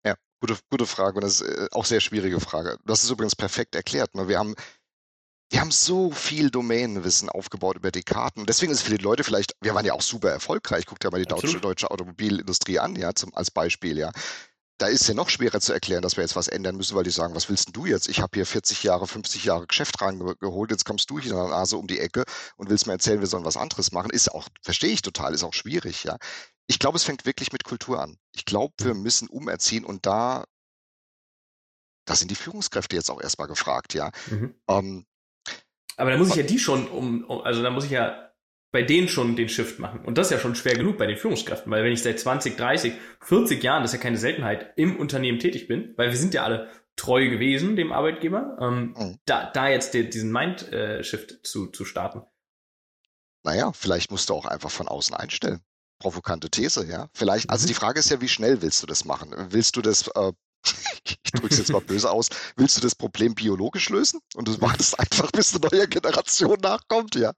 Ja, 0.05 0.15
gute, 0.41 0.57
gute 0.71 0.87
Frage 0.87 1.17
und 1.17 1.25
das 1.25 1.41
ist 1.41 1.49
äh, 1.49 1.69
auch 1.71 1.85
sehr 1.85 2.01
schwierige 2.01 2.41
Frage. 2.41 2.79
Das 2.85 3.05
ist 3.05 3.11
übrigens 3.11 3.37
perfekt 3.37 3.75
erklärt. 3.75 4.15
Ne? 4.15 4.29
Wir 4.29 4.39
haben 4.39 4.55
wir 5.49 5.61
haben 5.61 5.71
so 5.71 6.11
viel 6.11 6.51
Domänenwissen 6.51 7.29
aufgebaut 7.29 7.77
über 7.77 7.93
die 7.93 8.03
Karten. 8.03 8.47
Deswegen 8.47 8.73
ist 8.73 8.79
es 8.79 8.85
für 8.85 8.99
die 8.99 9.03
Leute 9.03 9.23
vielleicht, 9.23 9.55
wir 9.61 9.77
waren 9.77 9.87
ja 9.87 9.93
auch 9.93 10.03
super 10.03 10.29
erfolgreich. 10.29 10.87
Guckt 10.87 11.05
ja 11.05 11.11
mal 11.13 11.21
die 11.21 11.27
deutsche, 11.27 11.61
deutsche 11.61 11.89
Automobilindustrie 11.89 12.81
an, 12.81 12.97
ja, 12.97 13.15
zum, 13.15 13.33
als 13.33 13.53
Beispiel, 13.53 13.97
ja 13.97 14.11
da 14.79 14.89
ist 14.89 15.09
ja 15.09 15.15
noch 15.15 15.31
schwerer 15.31 15.61
zu 15.61 15.73
erklären, 15.73 16.03
dass 16.03 16.17
wir 16.17 16.23
jetzt 16.23 16.37
was 16.37 16.49
ändern 16.49 16.77
müssen, 16.77 16.97
weil 16.97 17.05
die 17.05 17.11
sagen, 17.11 17.35
was 17.35 17.49
willst 17.49 17.69
denn 17.69 17.73
du 17.73 17.87
jetzt? 17.87 18.09
Ich 18.09 18.21
habe 18.21 18.33
hier 18.35 18.45
40 18.45 18.83
Jahre, 18.83 19.07
50 19.07 19.45
Jahre 19.45 19.67
Geschäft 19.67 20.01
reingeholt, 20.03 20.71
jetzt 20.71 20.85
kommst 20.85 21.09
du 21.09 21.19
hier 21.19 21.33
in 21.33 21.39
der 21.39 21.49
Nase 21.49 21.79
um 21.79 21.87
die 21.87 21.99
Ecke 21.99 22.25
und 22.57 22.69
willst 22.69 22.87
mir 22.87 22.93
erzählen, 22.93 23.21
wir 23.21 23.27
sollen 23.27 23.45
was 23.45 23.57
anderes 23.57 23.93
machen. 23.93 24.11
Ist 24.11 24.33
auch, 24.33 24.49
verstehe 24.63 24.91
ich 24.91 25.03
total, 25.03 25.33
ist 25.33 25.45
auch 25.45 25.55
schwierig, 25.55 26.05
ja. 26.05 26.19
Ich 26.67 26.79
glaube, 26.79 26.97
es 26.97 27.05
fängt 27.05 27.25
wirklich 27.25 27.53
mit 27.53 27.65
Kultur 27.65 28.03
an. 28.03 28.19
Ich 28.35 28.45
glaube, 28.45 28.75
wir 28.79 28.95
mhm. 28.95 29.03
müssen 29.03 29.29
umerziehen 29.29 29.85
und 29.85 30.05
da, 30.05 30.45
da 32.05 32.15
sind 32.15 32.31
die 32.31 32.35
Führungskräfte 32.37 32.97
jetzt 32.97 33.11
auch 33.11 33.21
erstmal 33.21 33.49
gefragt, 33.49 33.95
ja. 33.95 34.11
Mhm. 34.27 34.55
Ähm, 34.69 35.07
aber 35.97 36.11
da 36.11 36.19
muss 36.19 36.29
ich 36.29 36.37
ja 36.37 36.43
die 36.43 36.59
schon 36.59 36.89
um, 36.89 37.31
also 37.43 37.63
da 37.63 37.71
muss 37.71 37.87
ich 37.87 37.93
ja 37.93 38.26
bei 38.77 38.83
denen 38.83 39.09
schon 39.09 39.37
den 39.37 39.49
Shift 39.49 39.79
machen. 39.79 40.05
Und 40.05 40.19
das 40.19 40.27
ist 40.27 40.33
ja 40.33 40.39
schon 40.39 40.55
schwer 40.55 40.75
genug 40.75 40.99
bei 40.99 41.07
den 41.07 41.17
Führungskräften, 41.17 41.73
weil 41.73 41.83
wenn 41.83 41.93
ich 41.93 42.03
seit 42.03 42.21
20, 42.21 42.59
30, 42.59 42.93
40 43.23 43.63
Jahren, 43.63 43.81
das 43.81 43.95
ist 43.95 43.97
ja 43.97 44.03
keine 44.03 44.19
Seltenheit, 44.19 44.75
im 44.77 45.01
Unternehmen 45.01 45.39
tätig 45.39 45.67
bin, 45.67 45.95
weil 45.97 46.11
wir 46.11 46.19
sind 46.19 46.35
ja 46.35 46.45
alle 46.45 46.69
treu 46.95 47.31
gewesen 47.31 47.75
dem 47.75 47.91
Arbeitgeber, 47.91 48.59
ähm, 48.61 48.95
mhm. 48.95 49.19
da, 49.25 49.51
da 49.51 49.71
jetzt 49.71 49.95
die, 49.95 50.11
diesen 50.11 50.31
Mind-Shift 50.31 51.47
zu, 51.47 51.69
zu 51.69 51.87
starten. 51.87 52.21
Naja, 53.45 53.73
vielleicht 53.73 54.11
musst 54.11 54.29
du 54.29 54.35
auch 54.35 54.45
einfach 54.45 54.71
von 54.71 54.89
außen 54.89 55.17
einstellen. 55.17 55.61
provokante 55.99 56.51
These, 56.51 56.87
ja. 56.87 57.09
Vielleicht, 57.15 57.49
also 57.49 57.65
mhm. 57.65 57.69
die 57.69 57.75
Frage 57.75 58.01
ist 58.01 58.11
ja, 58.11 58.21
wie 58.21 58.29
schnell 58.29 58.61
willst 58.61 58.83
du 58.83 58.87
das 58.87 59.07
machen? 59.07 59.35
Willst 59.49 59.75
du 59.77 59.81
das 59.81 60.07
äh, 60.09 60.33
ich 61.05 61.33
drücke 61.33 61.49
es 61.49 61.59
jetzt 61.59 61.73
mal 61.73 61.81
böse 61.81 62.11
aus, 62.11 62.29
willst 62.57 62.77
du 62.77 62.81
das 62.81 62.95
Problem 62.95 63.35
biologisch 63.35 63.89
lösen? 63.91 64.21
Und 64.35 64.49
du 64.49 64.61
wartest 64.61 64.99
einfach, 64.99 65.31
bis 65.31 65.55
eine 65.55 65.69
neue 65.71 65.89
Generation 65.89 66.59
nachkommt, 66.61 67.15
ja. 67.15 67.33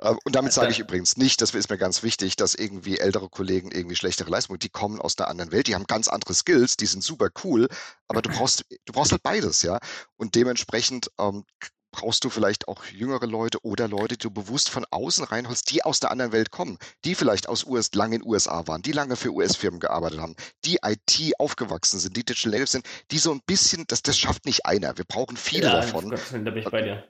Ähm, 0.00 0.18
und 0.24 0.34
damit 0.34 0.52
sage 0.52 0.70
ich 0.70 0.78
übrigens 0.78 1.16
nicht, 1.16 1.40
das 1.40 1.54
ist 1.54 1.70
mir 1.70 1.78
ganz 1.78 2.02
wichtig, 2.02 2.36
dass 2.36 2.54
irgendwie 2.54 2.98
ältere 2.98 3.28
Kollegen 3.28 3.70
irgendwie 3.70 3.96
schlechtere 3.96 4.30
Leistungen, 4.30 4.58
die 4.58 4.70
kommen 4.70 5.00
aus 5.00 5.18
einer 5.18 5.28
anderen 5.28 5.52
Welt, 5.52 5.66
die 5.66 5.74
haben 5.74 5.86
ganz 5.86 6.08
andere 6.08 6.34
Skills, 6.34 6.76
die 6.76 6.86
sind 6.86 7.02
super 7.02 7.28
cool, 7.44 7.68
aber 8.08 8.22
du 8.22 8.30
brauchst, 8.36 8.64
du 8.84 8.92
brauchst 8.92 9.12
halt 9.12 9.22
beides, 9.22 9.62
ja. 9.62 9.78
Und 10.16 10.34
dementsprechend 10.34 11.10
ähm, 11.18 11.44
brauchst 11.92 12.24
du 12.24 12.30
vielleicht 12.30 12.66
auch 12.66 12.84
jüngere 12.86 13.26
Leute 13.26 13.58
oder 13.62 13.86
Leute, 13.86 14.16
die 14.16 14.22
du 14.22 14.30
bewusst 14.30 14.70
von 14.70 14.84
außen 14.90 15.24
reinholst, 15.24 15.70
die 15.70 15.84
aus 15.84 16.00
der 16.00 16.10
anderen 16.10 16.32
Welt 16.32 16.50
kommen, 16.50 16.78
die 17.04 17.14
vielleicht 17.14 17.48
aus 17.48 17.64
US, 17.64 17.94
lange 17.94 18.16
in 18.16 18.24
USA 18.24 18.66
waren, 18.66 18.82
die 18.82 18.92
lange 18.92 19.16
für 19.16 19.32
US-Firmen 19.32 19.78
gearbeitet 19.78 20.20
haben, 20.20 20.34
die 20.64 20.78
IT 20.82 21.34
aufgewachsen 21.38 22.00
sind, 22.00 22.16
die 22.16 22.24
Digital 22.24 22.52
Natives 22.52 22.72
sind, 22.72 22.86
die 23.10 23.18
so 23.18 23.32
ein 23.32 23.40
bisschen, 23.46 23.84
das, 23.86 24.02
das 24.02 24.18
schafft 24.18 24.46
nicht 24.46 24.66
einer. 24.66 24.96
Wir 24.98 25.04
brauchen 25.04 25.36
viele 25.36 25.66
ja, 25.66 25.74
davon. 25.74 26.10
da 26.10 26.50
bin 26.50 26.56
ich 26.56 26.68
bei 26.68 26.82
dir. 26.82 27.04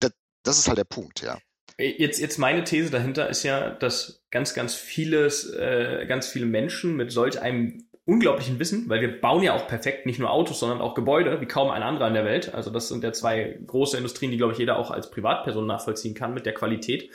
Das, 0.00 0.12
das 0.42 0.58
ist 0.58 0.68
halt 0.68 0.78
der 0.78 0.84
Punkt, 0.84 1.20
ja. 1.20 1.38
Jetzt, 1.78 2.20
jetzt 2.20 2.38
meine 2.38 2.64
These 2.64 2.90
dahinter 2.90 3.28
ist 3.28 3.42
ja, 3.42 3.70
dass 3.70 4.24
ganz, 4.30 4.54
ganz 4.54 4.74
vieles, 4.74 5.50
äh, 5.50 6.06
ganz 6.06 6.26
viele 6.26 6.46
Menschen 6.46 6.96
mit 6.96 7.12
solch 7.12 7.40
einem 7.40 7.88
unglaublichen 8.04 8.58
Wissen, 8.58 8.88
weil 8.88 9.00
wir 9.00 9.20
bauen 9.20 9.42
ja 9.42 9.54
auch 9.54 9.68
perfekt 9.68 10.06
nicht 10.06 10.18
nur 10.18 10.30
Autos, 10.30 10.58
sondern 10.58 10.80
auch 10.80 10.94
Gebäude, 10.94 11.40
wie 11.40 11.46
kaum 11.46 11.70
ein 11.70 11.82
anderer 11.82 12.08
in 12.08 12.14
der 12.14 12.24
Welt. 12.24 12.52
Also 12.52 12.70
das 12.70 12.88
sind 12.88 13.04
ja 13.04 13.12
zwei 13.12 13.58
große 13.66 13.96
Industrien, 13.96 14.30
die, 14.30 14.36
glaube 14.36 14.52
ich, 14.52 14.58
jeder 14.58 14.78
auch 14.78 14.90
als 14.90 15.10
Privatperson 15.10 15.66
nachvollziehen 15.66 16.14
kann 16.14 16.34
mit 16.34 16.46
der 16.46 16.54
Qualität. 16.54 17.10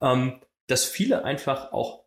Ähm, 0.00 0.40
dass 0.66 0.84
viele 0.84 1.24
einfach 1.24 1.72
auch 1.72 2.04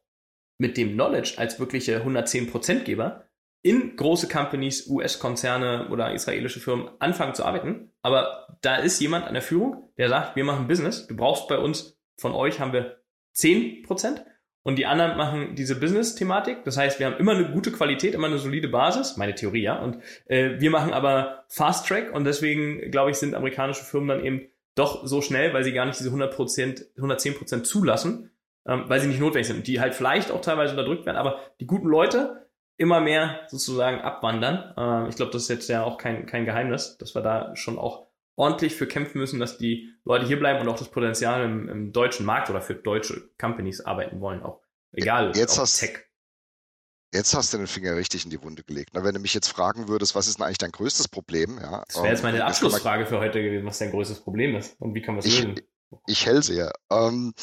mit 0.58 0.78
dem 0.78 0.94
Knowledge 0.94 1.34
als 1.38 1.60
wirkliche 1.60 2.04
110%-Geber 2.04 3.28
in 3.62 3.96
große 3.96 4.28
Companies, 4.28 4.88
US-Konzerne 4.88 5.88
oder 5.90 6.14
israelische 6.14 6.60
Firmen 6.60 6.90
anfangen 7.00 7.34
zu 7.34 7.46
arbeiten. 7.46 7.92
Aber 8.02 8.58
da 8.62 8.78
ist 8.78 9.00
jemand 9.00 9.26
an 9.26 9.34
der 9.34 9.42
Führung, 9.42 9.90
der 9.98 10.10
sagt, 10.10 10.36
wir 10.36 10.44
machen 10.44 10.68
Business. 10.68 11.08
Du 11.08 11.16
brauchst 11.16 11.48
bei 11.48 11.58
uns, 11.58 11.98
von 12.18 12.34
euch 12.34 12.60
haben 12.60 12.74
wir 12.74 13.02
10%. 13.36 14.22
Und 14.64 14.78
die 14.78 14.86
anderen 14.86 15.18
machen 15.18 15.56
diese 15.56 15.78
Business-Thematik. 15.78 16.64
Das 16.64 16.78
heißt, 16.78 16.98
wir 17.00 17.06
haben 17.06 17.18
immer 17.18 17.34
eine 17.34 17.52
gute 17.52 17.72
Qualität, 17.72 18.14
immer 18.14 18.28
eine 18.28 18.38
solide 18.38 18.70
Basis, 18.70 19.18
meine 19.18 19.36
Theorie, 19.36 19.64
ja. 19.64 19.78
Und 19.78 19.98
äh, 20.26 20.60
wir 20.60 20.72
machen 20.72 20.94
aber 20.94 21.44
Fast 21.50 21.88
Track 21.88 22.14
und 22.14 22.24
deswegen, 22.24 22.90
glaube 22.90 23.12
ich, 23.12 23.18
sind 23.18 23.36
amerikanische 23.36 23.84
Firmen 23.84 24.08
dann 24.08 24.24
eben 24.24 24.48
doch 24.76 25.06
so 25.06 25.22
schnell, 25.22 25.54
weil 25.54 25.64
sie 25.64 25.74
gar 25.74 25.86
nicht 25.86 26.00
diese 26.00 26.10
100%, 26.10 26.96
110% 26.98 27.64
zulassen, 27.64 28.32
ähm, 28.66 28.86
weil 28.88 29.02
sie 29.02 29.08
nicht 29.08 29.20
notwendig 29.20 29.48
sind. 29.48 29.68
Die 29.68 29.82
halt 29.82 29.96
vielleicht 29.96 30.32
auch 30.32 30.42
teilweise 30.42 30.72
unterdrückt 30.72 31.06
werden, 31.06 31.18
aber 31.18 31.40
die 31.60 31.68
guten 31.68 31.88
Leute 31.88 32.48
immer 32.78 33.02
mehr 33.02 33.42
sozusagen 33.48 34.00
abwandern. 34.00 34.74
Äh, 34.78 35.10
ich 35.10 35.18
glaube, 35.18 35.32
das 35.32 35.44
ist 35.44 35.50
jetzt 35.50 35.70
ja 35.70 35.84
auch 35.84 35.98
kein, 35.98 36.26
kein 36.26 36.46
Geheimnis, 36.46 36.98
dass 36.98 37.16
wir 37.16 37.22
da 37.22 37.56
schon 37.56 37.78
auch 37.78 38.08
ordentlich 38.36 38.76
für 38.76 38.88
kämpfen 38.88 39.20
müssen, 39.20 39.40
dass 39.40 39.58
die 39.58 39.94
Leute 40.04 40.26
hier 40.26 40.40
bleiben 40.40 40.62
und 40.62 40.68
auch 40.68 40.78
das 40.78 40.90
Potenzial 40.90 41.44
im, 41.44 41.70
im 41.70 41.92
deutschen 41.92 42.26
Markt 42.26 42.50
oder 42.50 42.62
für 42.62 42.76
deutsche 42.76 43.30
Companies 43.40 43.82
arbeiten 43.82 44.20
wollen, 44.22 44.42
auch 44.42 44.62
egal, 44.92 45.36
jetzt 45.36 45.60
hast, 45.60 45.80
Tech. 45.80 46.00
Jetzt 47.14 47.36
hast 47.36 47.54
du 47.54 47.58
den 47.58 47.68
Finger 47.68 47.96
richtig 47.96 48.24
in 48.24 48.32
die 48.32 48.42
Wunde 48.42 48.64
gelegt. 48.64 48.90
Na, 48.94 49.04
wenn 49.04 49.14
du 49.14 49.20
mich 49.20 49.36
jetzt 49.36 49.48
fragen 49.48 49.88
würdest, 49.88 50.16
was 50.16 50.28
ist 50.28 50.40
denn 50.40 50.46
eigentlich 50.46 50.58
dein 50.58 50.72
größtes 50.72 51.08
Problem? 51.08 51.60
Ja, 51.62 51.84
das 51.86 51.98
wäre 51.98 52.08
jetzt 52.08 52.24
meine 52.24 52.44
Abschlussfrage 52.44 53.06
für 53.06 53.20
heute 53.20 53.44
gewesen, 53.44 53.68
was 53.68 53.78
dein 53.78 53.92
größtes 53.92 54.22
Problem 54.22 54.56
ist 54.56 54.82
und 54.82 54.96
wie 54.96 55.02
kann 55.04 55.16
man 55.16 55.24
es 55.24 55.32
lösen. 55.32 55.62
Ich 56.08 56.26
hellsehe. 56.26 56.72
Ähm, 56.90 57.36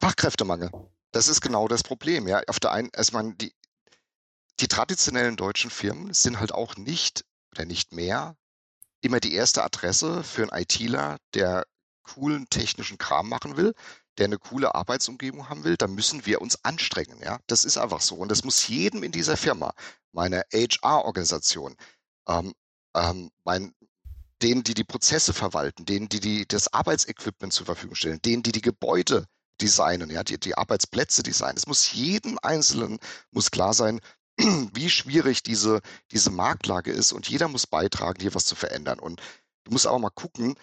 Fachkräftemangel. 0.00 0.70
Das 1.10 1.26
ist 1.26 1.40
genau 1.40 1.66
das 1.66 1.82
Problem. 1.82 2.28
Ja, 2.28 2.42
auf 2.46 2.60
der 2.60 2.70
einen, 2.70 2.90
also 2.94 3.12
man, 3.12 3.36
die, 3.38 3.52
die 4.60 4.68
traditionellen 4.68 5.34
deutschen 5.34 5.70
Firmen 5.70 6.14
sind 6.14 6.38
halt 6.38 6.52
auch 6.52 6.76
nicht 6.76 7.24
oder 7.52 7.64
nicht 7.64 7.92
mehr 7.92 8.36
immer 9.00 9.20
die 9.20 9.34
erste 9.34 9.62
Adresse 9.64 10.22
für 10.22 10.42
einen 10.42 10.62
ITler, 10.62 11.18
der 11.34 11.66
coolen 12.02 12.48
technischen 12.50 12.98
Kram 12.98 13.28
machen 13.28 13.56
will, 13.56 13.74
der 14.18 14.26
eine 14.26 14.38
coole 14.38 14.74
Arbeitsumgebung 14.74 15.48
haben 15.48 15.64
will, 15.64 15.76
da 15.76 15.86
müssen 15.86 16.26
wir 16.26 16.40
uns 16.40 16.64
anstrengen. 16.64 17.20
Ja, 17.22 17.38
das 17.46 17.64
ist 17.64 17.78
einfach 17.78 18.00
so. 18.00 18.16
Und 18.16 18.30
das 18.30 18.44
muss 18.44 18.66
jedem 18.68 19.02
in 19.02 19.12
dieser 19.12 19.36
Firma, 19.36 19.72
meiner 20.12 20.42
HR-Organisation, 20.52 21.76
ähm, 22.28 22.52
ähm, 22.94 23.30
mein, 23.44 23.72
denen, 24.42 24.64
die 24.64 24.74
die 24.74 24.84
Prozesse 24.84 25.32
verwalten, 25.32 25.84
denen, 25.84 26.08
die, 26.08 26.20
die 26.20 26.46
das 26.46 26.72
Arbeitsequipment 26.72 27.52
zur 27.52 27.66
Verfügung 27.66 27.94
stellen, 27.94 28.20
denen, 28.22 28.42
die 28.42 28.52
die 28.52 28.62
Gebäude 28.62 29.26
designen, 29.60 30.10
ja, 30.10 30.24
die, 30.24 30.38
die 30.38 30.56
Arbeitsplätze 30.56 31.22
designen. 31.22 31.56
Es 31.56 31.66
muss 31.66 31.92
jedem 31.92 32.38
Einzelnen 32.42 32.98
muss 33.30 33.50
klar 33.50 33.74
sein, 33.74 34.00
wie 34.74 34.90
schwierig 34.90 35.42
diese, 35.42 35.80
diese 36.12 36.30
Marktlage 36.30 36.90
ist 36.90 37.12
und 37.12 37.28
jeder 37.28 37.48
muss 37.48 37.66
beitragen, 37.66 38.20
hier 38.20 38.34
was 38.34 38.46
zu 38.46 38.54
verändern. 38.54 38.98
Und 38.98 39.20
du 39.64 39.72
musst 39.72 39.86
auch 39.86 39.98
mal 39.98 40.10
gucken, 40.10 40.54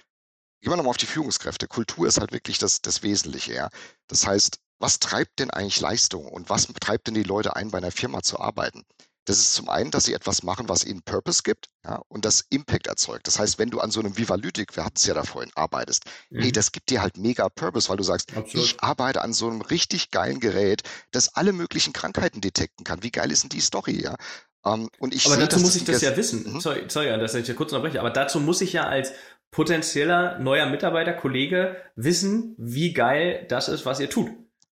gehen 0.61 0.71
wir 0.71 0.77
nochmal 0.77 0.91
auf 0.91 0.97
die 0.97 1.05
Führungskräfte. 1.05 1.67
Kultur 1.67 2.07
ist 2.07 2.19
halt 2.19 2.31
wirklich 2.31 2.57
das, 2.57 2.81
das 2.81 3.03
Wesentliche, 3.03 3.53
ja. 3.53 3.69
Das 4.07 4.25
heißt, 4.25 4.59
was 4.79 4.99
treibt 4.99 5.39
denn 5.39 5.51
eigentlich 5.51 5.79
Leistung 5.79 6.25
und 6.25 6.49
was 6.49 6.67
treibt 6.79 7.07
denn 7.07 7.13
die 7.13 7.23
Leute 7.23 7.55
ein, 7.55 7.71
bei 7.71 7.79
einer 7.79 7.91
Firma 7.91 8.21
zu 8.21 8.39
arbeiten? 8.39 8.83
Das 9.27 9.39
ist 9.39 9.53
zum 9.53 9.67
einen, 9.67 9.91
dass 9.91 10.05
sie 10.05 10.13
etwas 10.13 10.41
machen, 10.41 10.69
was 10.69 10.85
ihnen 10.85 11.01
Purpose 11.01 11.43
gibt 11.43 11.67
ja, 11.83 12.01
und 12.07 12.23
das 12.23 12.45
Impact 12.49 12.87
erzeugt. 12.87 13.27
Das 13.27 13.37
heißt, 13.37 13.59
wenn 13.59 13.69
du 13.69 13.81
an 13.81 13.91
so 13.91 13.99
einem 13.99 14.17
Vivalytik, 14.17 14.77
wir 14.77 14.85
hatten 14.85 14.95
es 14.95 15.05
ja 15.05 15.13
da 15.13 15.23
vorhin, 15.23 15.51
arbeitest, 15.53 16.05
mhm. 16.29 16.43
hey, 16.43 16.51
das 16.53 16.71
gibt 16.71 16.89
dir 16.89 17.01
halt 17.01 17.17
mega 17.17 17.49
Purpose, 17.49 17.89
weil 17.89 17.97
du 17.97 18.03
sagst, 18.03 18.35
Absolut. 18.37 18.65
ich 18.65 18.81
arbeite 18.81 19.21
an 19.21 19.33
so 19.33 19.49
einem 19.49 19.59
richtig 19.59 20.11
geilen 20.11 20.39
Gerät, 20.39 20.83
das 21.11 21.35
alle 21.35 21.51
möglichen 21.51 21.91
Krankheiten 21.91 22.39
detekten 22.39 22.85
kann. 22.85 23.03
Wie 23.03 23.11
geil 23.11 23.29
ist 23.29 23.43
denn 23.43 23.49
die 23.49 23.59
Story, 23.59 24.01
ja? 24.01 24.15
Um, 24.63 24.83
ähm, 24.83 24.89
und 24.99 25.13
ich 25.13 25.25
aber 25.25 25.35
dazu 25.35 25.59
muss 25.59 25.75
ich 25.75 25.83
das 25.83 26.01
ja 26.01 26.15
wissen. 26.15 26.53
Mhm. 26.53 26.61
Sorry, 26.61 26.85
sorry, 26.87 27.07
dass 27.07 27.35
ich 27.35 27.45
hier 27.45 27.55
kurz 27.55 27.73
unterbreche. 27.73 27.99
Aber 27.99 28.11
dazu 28.11 28.39
muss 28.39 28.61
ich 28.61 28.71
ja 28.71 28.83
als 28.83 29.11
potenzieller 29.51 30.39
neuer 30.39 30.67
Mitarbeiter, 30.67 31.11
Kollege 31.11 31.75
wissen, 31.97 32.55
wie 32.57 32.93
geil 32.93 33.45
das 33.49 33.67
ist, 33.67 33.85
was 33.85 33.99
ihr 33.99 34.09
tut. 34.09 34.29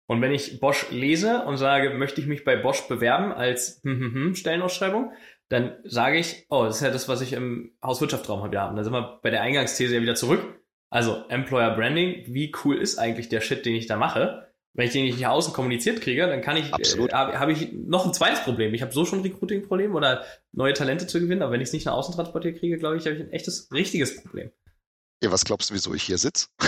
Und 0.07 0.21
wenn 0.21 0.33
ich 0.33 0.59
Bosch 0.59 0.91
lese 0.91 1.43
und 1.45 1.57
sage, 1.57 1.91
möchte 1.91 2.19
ich 2.19 2.27
mich 2.27 2.43
bei 2.43 2.55
Bosch 2.55 2.87
bewerben 2.87 3.31
als 3.31 3.81
hm, 3.83 3.99
hm, 3.99 4.13
hm, 4.13 4.35
Stellenausschreibung, 4.35 5.11
dann 5.49 5.77
sage 5.83 6.17
ich, 6.17 6.45
oh, 6.49 6.63
das 6.63 6.77
ist 6.77 6.81
ja 6.81 6.91
das, 6.91 7.07
was 7.07 7.21
ich 7.21 7.33
im 7.33 7.71
Hauswirtschaftsraum 7.83 8.41
heute 8.41 8.59
habe. 8.59 8.71
Und 8.71 8.77
da 8.77 8.83
sind 8.83 8.93
wir 8.93 9.19
bei 9.21 9.29
der 9.29 9.41
Eingangsthese 9.41 9.95
ja 9.95 10.01
wieder 10.01 10.15
zurück. 10.15 10.59
Also 10.89 11.23
Employer 11.29 11.75
Branding, 11.75 12.23
wie 12.27 12.51
cool 12.63 12.77
ist 12.77 12.97
eigentlich 12.97 13.29
der 13.29 13.41
Shit, 13.41 13.65
den 13.65 13.75
ich 13.75 13.87
da 13.87 13.97
mache? 13.97 14.47
Wenn 14.73 14.87
ich 14.87 14.93
den 14.93 15.05
nicht 15.05 15.19
nach 15.19 15.29
außen 15.29 15.53
kommuniziert 15.53 16.01
kriege, 16.01 16.25
dann 16.25 16.41
kann 16.41 16.57
ich, 16.57 16.71
äh, 16.71 17.07
habe 17.11 17.39
hab 17.39 17.49
ich 17.49 17.71
noch 17.71 18.05
ein 18.05 18.13
zweites 18.13 18.41
Problem. 18.41 18.73
Ich 18.73 18.81
habe 18.81 18.91
so 18.91 19.05
schon 19.05 19.19
ein 19.19 19.23
Recruiting-Problem 19.23 19.93
oder 19.93 20.23
neue 20.51 20.73
Talente 20.73 21.05
zu 21.05 21.19
gewinnen, 21.19 21.43
aber 21.43 21.51
wenn 21.51 21.61
ich 21.61 21.67
es 21.67 21.73
nicht 21.73 21.85
nach 21.85 21.93
außen 21.93 22.15
transportiert 22.15 22.57
kriege, 22.57 22.77
glaube 22.77 22.97
ich, 22.97 23.05
habe 23.05 23.15
ich 23.15 23.21
ein 23.21 23.31
echtes, 23.31 23.69
richtiges 23.71 24.21
Problem. 24.21 24.51
Ja, 25.21 25.31
was 25.31 25.45
glaubst 25.45 25.69
du, 25.69 25.73
wieso 25.73 25.93
ich 25.93 26.03
hier 26.03 26.17
sitze? 26.17 26.47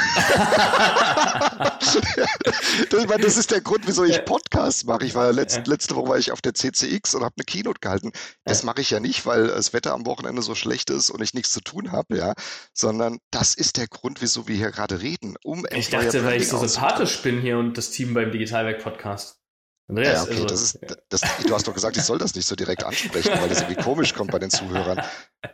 das, 2.89 3.05
das, 3.21 3.38
ist 3.38 3.51
der 3.51 3.62
Grund, 3.62 3.86
wieso 3.86 4.03
ich 4.05 4.23
Podcasts 4.23 4.86
mache. 4.86 5.05
Ich 5.05 5.13
war 5.13 5.31
letzte, 5.34 5.69
letzte 5.69 5.95
Woche 5.95 6.10
war 6.10 6.17
ich 6.17 6.31
auf 6.31 6.41
der 6.41 6.53
CCX 6.53 7.15
und 7.15 7.23
habe 7.23 7.36
eine 7.38 7.45
Keynote 7.45 7.79
gehalten. 7.81 8.12
Das 8.45 8.63
mache 8.63 8.81
ich 8.81 8.91
ja 8.91 8.99
nicht, 8.99 9.25
weil 9.25 9.47
das 9.47 9.73
Wetter 9.73 9.93
am 9.93 10.05
Wochenende 10.05 10.41
so 10.41 10.55
schlecht 10.55 10.89
ist 10.89 11.10
und 11.10 11.21
ich 11.21 11.34
nichts 11.34 11.51
zu 11.51 11.62
tun 11.62 11.91
habe, 11.91 12.17
ja, 12.17 12.34
sondern 12.73 13.19
das 13.31 13.55
ist 13.55 13.77
der 13.77 13.88
Grund, 13.88 14.21
wieso 14.21 14.47
wir 14.47 14.55
hier 14.55 14.71
gerade 14.71 15.01
reden. 15.01 15.36
Um 15.43 15.65
ich 15.71 15.89
dachte, 15.89 16.23
weil 16.23 16.41
ich 16.41 16.47
so 16.47 16.65
sympathisch 16.65 17.21
bin 17.21 17.41
hier 17.41 17.58
und 17.58 17.77
das 17.77 17.91
Team 17.91 18.13
beim 18.13 18.31
Digitalwerk 18.31 18.81
Podcast. 18.81 19.41
Andreas, 19.87 20.13
ja, 20.13 20.23
okay, 20.23 20.33
also, 20.33 20.45
das 20.45 20.61
ist, 20.61 20.79
das, 21.09 21.21
du 21.45 21.53
hast 21.53 21.67
doch 21.67 21.73
gesagt, 21.73 21.95
ich 21.95 22.03
soll 22.03 22.17
das 22.17 22.33
nicht 22.33 22.47
so 22.47 22.55
direkt 22.55 22.83
ansprechen, 22.83 23.31
weil 23.39 23.49
das 23.49 23.61
irgendwie 23.61 23.81
komisch 23.81 24.13
kommt 24.15 24.31
bei 24.31 24.39
den 24.39 24.49
Zuhörern. 24.49 24.99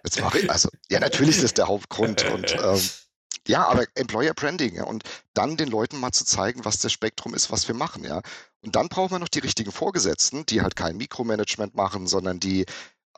Jetzt 0.05 0.21
mache 0.21 0.39
ich, 0.39 0.49
also, 0.49 0.69
ja, 0.89 0.99
natürlich 0.99 1.35
ist 1.35 1.43
das 1.43 1.53
der 1.53 1.67
Hauptgrund 1.67 2.23
und 2.31 2.55
ähm, 2.63 2.81
ja, 3.47 3.67
aber 3.67 3.85
Employer 3.95 4.33
Branding 4.33 4.75
ja, 4.75 4.83
und 4.83 5.03
dann 5.33 5.57
den 5.57 5.69
Leuten 5.69 5.99
mal 5.99 6.11
zu 6.11 6.23
zeigen, 6.23 6.63
was 6.63 6.79
das 6.79 6.93
Spektrum 6.93 7.33
ist, 7.33 7.51
was 7.51 7.67
wir 7.67 7.75
machen, 7.75 8.03
ja. 8.03 8.21
Und 8.63 8.75
dann 8.75 8.87
brauchen 8.87 9.11
wir 9.11 9.19
noch 9.19 9.27
die 9.27 9.39
richtigen 9.39 9.71
Vorgesetzten, 9.71 10.45
die 10.45 10.61
halt 10.61 10.75
kein 10.75 10.95
Mikromanagement 10.95 11.75
machen, 11.75 12.07
sondern 12.07 12.39
die 12.39 12.65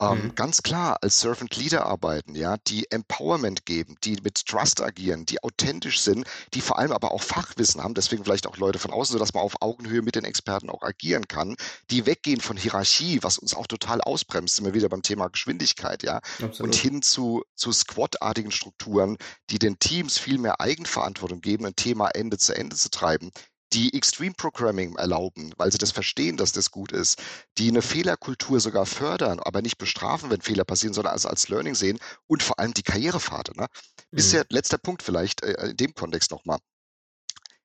ähm, 0.00 0.24
mhm. 0.24 0.34
ganz 0.34 0.62
klar 0.62 0.98
als 1.02 1.20
Servant 1.20 1.56
Leader 1.56 1.86
arbeiten, 1.86 2.34
ja, 2.34 2.56
die 2.66 2.90
Empowerment 2.90 3.64
geben, 3.64 3.96
die 4.02 4.18
mit 4.22 4.46
Trust 4.46 4.82
agieren, 4.82 5.24
die 5.26 5.42
authentisch 5.42 6.00
sind, 6.00 6.26
die 6.52 6.60
vor 6.60 6.78
allem 6.78 6.92
aber 6.92 7.12
auch 7.12 7.22
Fachwissen 7.22 7.82
haben, 7.82 7.94
deswegen 7.94 8.24
vielleicht 8.24 8.46
auch 8.46 8.56
Leute 8.56 8.78
von 8.78 8.92
außen, 8.92 9.12
sodass 9.12 9.34
man 9.34 9.42
auf 9.42 9.60
Augenhöhe 9.60 10.02
mit 10.02 10.16
den 10.16 10.24
Experten 10.24 10.70
auch 10.70 10.82
agieren 10.82 11.28
kann, 11.28 11.56
die 11.90 12.06
weggehen 12.06 12.40
von 12.40 12.56
Hierarchie, 12.56 13.20
was 13.22 13.38
uns 13.38 13.54
auch 13.54 13.66
total 13.66 14.00
ausbremst, 14.00 14.56
sind 14.56 14.64
wir 14.64 14.74
wieder 14.74 14.88
beim 14.88 15.02
Thema 15.02 15.28
Geschwindigkeit, 15.28 16.02
ja, 16.02 16.20
Absolut. 16.42 16.60
und 16.60 16.74
hin 16.74 17.02
zu, 17.02 17.44
zu 17.54 17.72
Squad-artigen 17.72 18.50
Strukturen, 18.50 19.16
die 19.50 19.58
den 19.58 19.78
Teams 19.78 20.18
viel 20.18 20.38
mehr 20.38 20.60
Eigenverantwortung 20.60 21.40
geben, 21.40 21.66
ein 21.66 21.76
Thema 21.76 22.08
Ende 22.08 22.38
zu 22.38 22.56
Ende 22.56 22.76
zu 22.76 22.90
treiben, 22.90 23.30
die 23.74 23.92
Extreme 23.94 24.34
Programming 24.34 24.96
erlauben, 24.96 25.52
weil 25.56 25.72
sie 25.72 25.78
das 25.78 25.90
verstehen, 25.90 26.36
dass 26.36 26.52
das 26.52 26.70
gut 26.70 26.92
ist, 26.92 27.20
die 27.58 27.68
eine 27.68 27.82
Fehlerkultur 27.82 28.60
sogar 28.60 28.86
fördern, 28.86 29.40
aber 29.40 29.62
nicht 29.62 29.78
bestrafen, 29.78 30.30
wenn 30.30 30.40
Fehler 30.40 30.64
passieren, 30.64 30.94
sondern 30.94 31.12
als, 31.12 31.26
als 31.26 31.48
Learning 31.48 31.74
sehen 31.74 31.98
und 32.26 32.42
vor 32.42 32.58
allem 32.58 32.72
die 32.72 32.82
Karrierepfade. 32.82 33.52
Ne? 33.56 33.66
Mhm. 34.10 34.18
Ist 34.18 34.32
ja 34.32 34.42
letzter 34.48 34.78
Punkt 34.78 35.02
vielleicht 35.02 35.42
äh, 35.42 35.70
in 35.70 35.76
dem 35.76 35.94
Kontext 35.94 36.30
nochmal. 36.30 36.58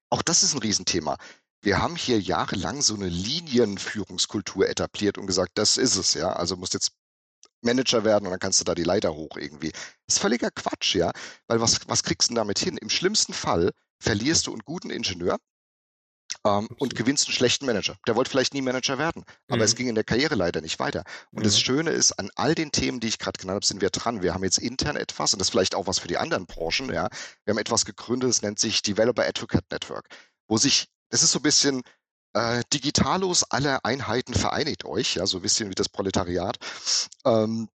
Auch 0.10 0.24
das 0.24 0.44
ist 0.44 0.54
ein 0.54 0.60
Riesenthema. 0.60 1.18
wir 1.62 1.80
haben 1.80 1.96
hier 1.96 2.20
jahrelang 2.20 2.82
so 2.82 2.96
eine 2.96 3.10
Linienführungskultur 3.10 4.68
etabliert 4.68 5.18
und 5.18 5.28
gesagt, 5.28 5.52
das 5.56 5.78
ist 5.78 5.96
es, 5.98 6.14
ja. 6.14 6.32
Also 6.34 6.56
musst 6.56 6.74
jetzt 6.74 6.94
Manager 7.62 8.04
werden 8.06 8.26
und 8.26 8.32
dann 8.32 8.40
kannst 8.40 8.62
du 8.62 8.64
da 8.64 8.74
die 8.74 8.84
Leiter 8.84 9.14
hoch 9.14 9.36
irgendwie. 9.38 9.72
Das 9.72 10.16
ist 10.16 10.20
völliger 10.20 10.50
Quatsch, 10.52 10.96
ja. 10.96 11.12
Weil 11.48 11.62
was, 11.62 11.82
was 11.88 12.04
kriegst 12.04 12.30
du 12.30 12.34
denn 12.34 12.38
damit 12.38 12.60
hin? 12.60 12.78
Im 12.78 12.90
schlimmsten 12.90 13.34
Fall 13.34 13.72
verlierst 14.00 14.48
du 14.48 14.52
einen 14.52 14.64
guten 14.64 14.90
Ingenieur 14.90 15.38
ähm, 16.50 16.68
und 16.78 16.96
gewinnst 16.96 17.28
einen 17.28 17.36
schlechten 17.36 17.66
Manager. 17.66 17.96
Der 18.08 18.16
wollte 18.16 18.30
vielleicht 18.30 18.54
nie 18.54 18.62
Manager 18.62 18.98
werden, 18.98 19.24
aber 19.48 19.58
mhm. 19.58 19.64
es 19.64 19.76
ging 19.76 19.88
in 19.88 19.96
der 19.96 20.04
Karriere 20.04 20.36
leider 20.36 20.62
nicht 20.62 20.80
weiter. 20.80 21.04
Und 21.32 21.40
mhm. 21.40 21.44
das 21.44 21.60
Schöne 21.60 21.92
ist, 21.92 22.14
an 22.14 22.30
all 22.36 22.56
den 22.56 22.72
Themen, 22.72 23.00
die 23.00 23.08
ich 23.08 23.20
gerade 23.20 23.40
genannt 23.40 23.58
habe, 23.58 23.66
sind 23.66 23.82
wir 23.82 23.90
dran. 23.90 24.22
Wir 24.22 24.34
haben 24.34 24.44
jetzt 24.44 24.58
intern 24.58 24.96
etwas, 24.96 25.34
und 25.34 25.40
das 25.40 25.48
ist 25.48 25.52
vielleicht 25.52 25.76
auch 25.76 25.88
was 25.88 26.00
für 26.00 26.08
die 26.08 26.18
anderen 26.18 26.46
Branchen, 26.46 26.92
ja. 26.94 27.10
Wir 27.46 27.52
haben 27.52 27.60
etwas 27.60 27.86
gegründet, 27.86 28.30
das 28.30 28.42
nennt 28.42 28.60
sich 28.60 28.82
Developer 28.82 29.26
Advocate 29.26 29.66
Network, 29.72 30.08
wo 30.48 30.58
sich, 30.58 30.88
das 31.10 31.24
ist 31.24 31.32
so 31.32 31.40
ein 31.40 31.44
bisschen 31.44 31.82
äh, 32.34 32.64
Digitalos 32.74 33.44
aller 33.44 33.84
Einheiten 33.86 34.34
vereinigt 34.34 34.86
euch, 34.86 35.16
ja, 35.16 35.26
so 35.26 35.38
ein 35.38 35.42
bisschen 35.44 35.70
wie 35.70 35.76
das 35.76 35.90
Proletariat. 35.90 36.58
Ähm, 37.26 37.70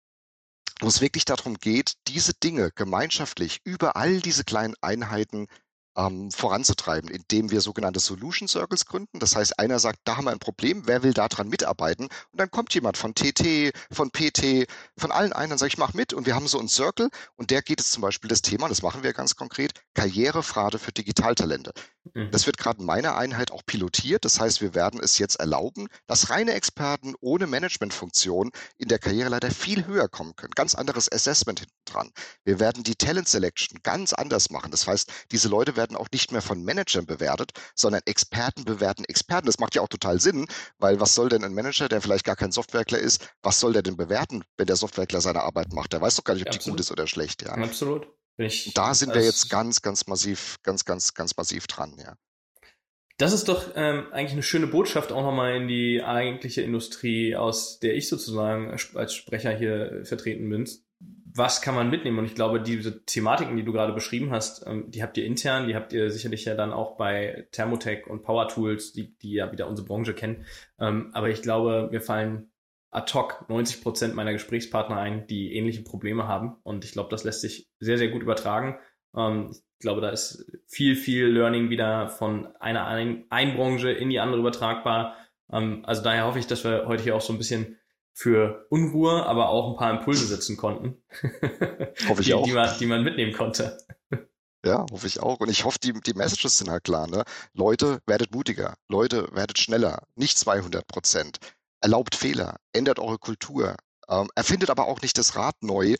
wo 0.82 0.88
es 0.88 1.01
wirklich 1.01 1.24
darum 1.24 1.55
geht, 1.55 1.93
diese 2.07 2.34
Dinge 2.34 2.71
gemeinschaftlich 2.76 3.61
über 3.63 3.95
all 3.95 4.19
diese 4.19 4.43
kleinen 4.43 4.76
Einheiten 4.82 5.47
ähm, 5.96 6.32
voranzutreiben, 6.32 7.10
indem 7.10 7.52
wir 7.52 7.62
sogenannte 7.62 8.00
Solution 8.00 8.48
Circles 8.48 8.86
gründen. 8.86 9.20
Das 9.20 9.36
heißt, 9.36 9.60
einer 9.60 9.80
sagt, 9.80 10.00
da 10.04 10.18
haben 10.18 10.26
wir 10.26 10.32
ein 10.32 10.39
Problem, 10.39 10.84
wer 10.86 11.04
will 11.04 11.14
daran 11.14 11.50
mitarbeiten? 11.50 12.06
Und 12.06 12.39
dann 12.39 12.52
kommt 12.52 12.74
jemand 12.74 12.98
von 12.98 13.14
TT, 13.14 13.74
von 13.91 14.12
PT, 14.12 14.68
von 14.98 15.12
allen 15.12 15.34
einen, 15.34 15.50
dann 15.50 15.58
sage 15.58 15.70
ich, 15.70 15.78
mach 15.78 15.94
mit 15.94 16.14
und 16.14 16.26
wir 16.26 16.36
haben 16.36 16.48
so 16.48 16.60
einen 16.60 16.70
Circle 16.70 17.10
und 17.36 17.52
der 17.52 17.62
geht 17.62 17.80
es 17.80 17.91
zum 17.91 18.02
Beispiel 18.02 18.28
das 18.28 18.41
Thema, 18.41 18.70
das 18.70 18.82
machen 18.82 19.04
wir 19.04 19.14
ganz 19.14 19.36
konkret, 19.36 19.74
Karrierepfade 19.94 20.80
für 20.80 20.91
Digitaltalente. 20.91 21.74
Mhm. 22.14 22.32
Das 22.32 22.45
wird 22.45 22.58
gerade 22.58 22.80
in 22.80 22.86
meiner 22.86 23.16
Einheit 23.16 23.51
auch 23.51 23.66
pilotiert. 23.66 24.26
Das 24.26 24.39
heißt, 24.39 24.62
wir 24.62 24.76
werden 24.76 24.99
es 25.01 25.18
jetzt 25.18 25.39
erlauben, 25.39 25.88
dass 26.08 26.30
reine 26.30 26.54
Experten 26.54 27.16
ohne 27.20 27.47
Managementfunktion 27.47 28.51
in 28.78 28.88
der 28.88 28.99
Karriere 28.99 29.30
leider 29.30 29.51
viel 29.51 29.86
höher 29.86 30.10
kommen 30.10 30.36
können. 30.36 30.54
Ganz 30.56 30.76
anderes 30.76 31.12
Assessment 31.12 31.60
hinten 31.60 31.74
dran. 31.86 32.12
Wir 32.43 32.60
werden 32.60 32.84
die 32.84 32.95
Talent 32.95 33.28
Selection 33.28 33.80
ganz 33.84 34.14
anders 34.14 34.49
machen. 34.49 34.72
Das 34.72 34.88
heißt, 34.88 35.12
diese 35.32 35.49
Leute 35.49 35.76
werden 35.76 35.97
auch 35.97 36.08
nicht 36.12 36.32
mehr 36.32 36.41
von 36.41 36.64
Managern 36.64 37.06
bewertet, 37.06 37.51
sondern 37.76 38.01
Experten 38.06 38.66
bewerten 38.66 39.06
Experten. 39.06 39.47
Das 39.47 39.60
macht 39.60 39.76
ja 39.76 39.82
auch 39.82 39.88
total 39.88 40.20
Sinn, 40.20 40.47
weil 40.78 40.99
was 40.99 41.16
soll 41.16 41.30
denn 41.30 41.43
ein 41.43 41.54
Manager, 41.54 41.89
der 41.89 42.01
vielleicht 42.01 42.26
gar 42.26 42.36
kein 42.36 42.51
Softwareler 42.51 42.99
ist, 42.99 43.28
was 43.41 43.60
soll 43.60 43.74
der 43.74 43.84
denn 43.84 43.97
bewerten, 43.97 44.43
wenn 44.58 44.68
der 44.68 44.76
Softwareler 44.76 45.22
seine 45.22 45.43
Arbeit 45.43 45.74
macht? 45.74 45.93
Der 45.93 46.01
weiß 46.01 46.16
doch 46.16 46.24
gar 46.24 46.34
nicht, 46.34 46.47
ob 46.47 46.54
ja, 46.54 46.60
die 46.60 46.70
gut 46.70 46.80
ist 46.80 46.91
oder 46.91 47.08
schlecht. 47.08 47.41
Ja. 47.43 47.54
Absolut. 47.54 48.08
Ich, 48.38 48.73
da 48.73 48.93
sind 48.93 49.13
wir 49.13 49.23
jetzt 49.23 49.49
ganz, 49.49 49.81
ganz 49.81 50.07
massiv, 50.07 50.57
ganz, 50.63 50.86
ganz, 50.86 51.13
ganz 51.13 51.38
massiv 51.38 51.67
dran, 51.67 51.95
ja. 51.97 52.15
Das 53.17 53.31
ist 53.31 53.47
doch 53.47 53.71
ähm, 53.75 54.07
eigentlich 54.11 54.34
eine 54.34 54.43
schöne 54.43 54.65
Botschaft 54.65 55.11
auch 55.11 55.21
nochmal 55.21 55.55
in 55.55 55.67
die 55.67 56.01
eigentliche 56.03 56.61
Industrie, 56.61 57.36
aus 57.36 57.79
der 57.79 57.95
ich 57.95 58.09
sozusagen 58.09 58.71
als 58.95 59.13
Sprecher 59.13 59.51
hier 59.51 60.01
vertreten 60.03 60.49
bin. 60.49 60.67
Was 61.36 61.61
kann 61.61 61.75
man 61.75 61.89
mitnehmen? 61.89 62.19
Und 62.19 62.25
ich 62.25 62.36
glaube, 62.36 62.61
diese 62.61 63.05
Thematiken, 63.05 63.55
die 63.55 63.63
du 63.63 63.71
gerade 63.71 63.93
beschrieben 63.93 64.31
hast, 64.31 64.65
ähm, 64.65 64.89
die 64.89 65.03
habt 65.03 65.17
ihr 65.17 65.25
intern, 65.25 65.67
die 65.67 65.75
habt 65.75 65.93
ihr 65.93 66.09
sicherlich 66.09 66.45
ja 66.45 66.55
dann 66.55 66.73
auch 66.73 66.97
bei 66.97 67.47
Thermotech 67.51 68.07
und 68.07 68.23
Power 68.23 68.47
Tools, 68.47 68.93
die, 68.93 69.15
die 69.17 69.34
ja 69.34 69.51
wieder 69.51 69.67
unsere 69.67 69.88
Branche 69.88 70.13
kennen. 70.15 70.45
Ähm, 70.79 71.11
aber 71.13 71.29
ich 71.29 71.41
glaube, 71.43 71.89
mir 71.91 72.01
fallen 72.01 72.51
ad 72.94 73.12
hoc 73.14 73.46
90 73.50 73.82
Prozent 73.82 74.16
meiner 74.16 74.34
Gesprächspartner 74.34 74.98
ein, 74.98 75.28
die 75.28 75.56
ähnliche 75.56 75.84
Probleme 75.84 76.28
haben. 76.28 76.58
Und 76.64 76.86
ich 76.86 76.91
glaube, 76.91 77.10
das 77.10 77.24
lässt 77.24 77.41
sich 77.41 77.70
sehr, 77.80 77.98
sehr 77.98 78.10
gut 78.10 78.22
übertragen. 78.22 78.78
Ähm, 79.16 79.50
ich 79.52 79.80
glaube, 79.80 80.02
da 80.02 80.10
ist 80.10 80.46
viel, 80.68 80.96
viel 80.96 81.28
Learning 81.28 81.70
wieder 81.70 82.08
von 82.08 82.48
einer 82.58 82.86
ein, 82.86 83.26
ein 83.30 83.56
Branche 83.56 83.91
in 83.91 84.10
die 84.10 84.20
andere 84.20 84.39
übertragbar. 84.39 85.18
Ähm, 85.52 85.84
also 85.86 86.04
daher 86.04 86.26
hoffe 86.26 86.39
ich, 86.39 86.48
dass 86.48 86.64
wir 86.64 86.86
heute 86.88 87.04
hier 87.04 87.16
auch 87.16 87.22
so 87.22 87.34
ein 87.34 87.39
bisschen 87.39 87.78
für 88.14 88.68
Unruhe, 88.70 89.26
aber 89.26 89.50
auch 89.50 89.72
ein 89.72 89.78
paar 89.78 89.91
Impulse 89.91 90.26
setzen 90.26 90.56
konnten. 90.56 91.04
hoffe 92.08 92.22
ich 92.22 92.28
die, 92.28 92.34
auch. 92.34 92.46
Die 92.46 92.54
man, 92.54 92.70
die 92.80 92.86
man 92.86 93.04
mitnehmen 93.04 93.34
konnte. 93.34 93.78
Ja, 94.66 94.86
hoffe 94.91 95.08
ich 95.08 95.20
auch. 95.20 95.39
Und 95.39 95.50
ich 95.50 95.66
hoffe, 95.66 95.80
die, 95.84 95.94
die 95.94 96.14
Messages 96.14 96.60
sind 96.60 96.70
halt 96.70 96.86
klar. 96.86 97.08
Ne? 97.08 97.24
Leute, 97.54 98.00
werdet 98.06 98.34
mutiger. 98.34 98.76
Leute, 98.88 99.28
werdet 99.34 99.58
schneller. 99.58 100.04
Nicht 100.16 100.38
200 100.38 100.88
Prozent 100.88 101.39
erlaubt 101.84 102.15
Fehler, 102.15 102.57
ändert 102.71 102.97
eure 102.97 103.19
Kultur, 103.19 103.75
ähm, 104.07 104.29
erfindet 104.36 104.69
aber 104.69 104.88
auch 104.88 105.01
nicht 105.01 105.17
das 105.17 105.36
Rad 105.36 105.61
neu, 105.61 105.95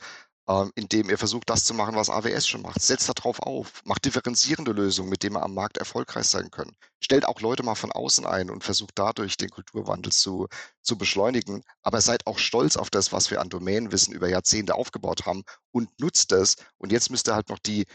ähm, 0.48 0.72
indem 0.76 1.10
ihr 1.10 1.18
versucht, 1.18 1.50
das 1.50 1.64
zu 1.64 1.74
machen, 1.74 1.96
was 1.96 2.10
AWS 2.10 2.48
schon 2.48 2.62
macht. 2.62 2.82
Setzt 2.82 3.10
darauf 3.10 3.40
auf, 3.40 3.82
macht 3.86 4.06
differenzierende 4.06 4.72
Lösungen, 4.72 5.10
mit 5.10 5.24
denen 5.24 5.38
ihr 5.38 5.44
am 5.44 5.54
Markt 5.54 5.78
erfolgreich 5.78 6.26
sein 6.26 6.52
könnt. 6.52 6.74
Stellt 7.02 7.26
auch 7.26 7.42
Leute 7.42 7.64
mal 7.64 7.76
von 7.76 7.92
außen 7.92 8.26
ein 8.26 8.50
und 8.50 8.64
versucht 8.64 8.94
dadurch 8.96 9.38
den 9.38 9.50
Kulturwandel 9.50 10.12
zu, 10.12 10.48
zu 10.82 10.98
beschleunigen. 10.98 11.64
Aber 11.82 12.02
seid 12.02 12.28
auch 12.28 12.40
stolz 12.40 12.76
auf 12.76 12.90
das, 12.90 13.12
was 13.12 13.32
wir 13.32 13.42
an 13.42 13.50
Domänenwissen 13.50 14.14
über 14.14 14.30
Jahrzehnte 14.30 14.76
aufgebaut 14.76 15.26
haben 15.26 15.44
und 15.72 15.90
nutzt 16.00 16.32
es. 16.34 16.56
Und 16.78 16.92
jetzt 16.92 17.10
müsst 17.10 17.30
ihr 17.30 17.36
halt 17.36 17.50
noch 17.50 17.60
die, 17.60 17.86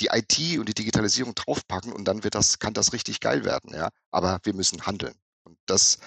die 0.00 0.08
IT 0.12 0.58
und 0.58 0.68
die 0.68 0.74
Digitalisierung 0.74 1.34
draufpacken 1.34 1.92
und 1.92 2.04
dann 2.04 2.22
wird 2.22 2.34
das, 2.34 2.58
kann 2.58 2.74
das 2.74 2.92
richtig 2.92 3.20
geil 3.20 3.44
werden, 3.44 3.74
ja. 3.74 3.88
Aber 4.10 4.38
wir 4.44 4.54
müssen 4.54 4.86
handeln. 4.86 5.14
Und 5.44 5.58
das, 5.66 5.98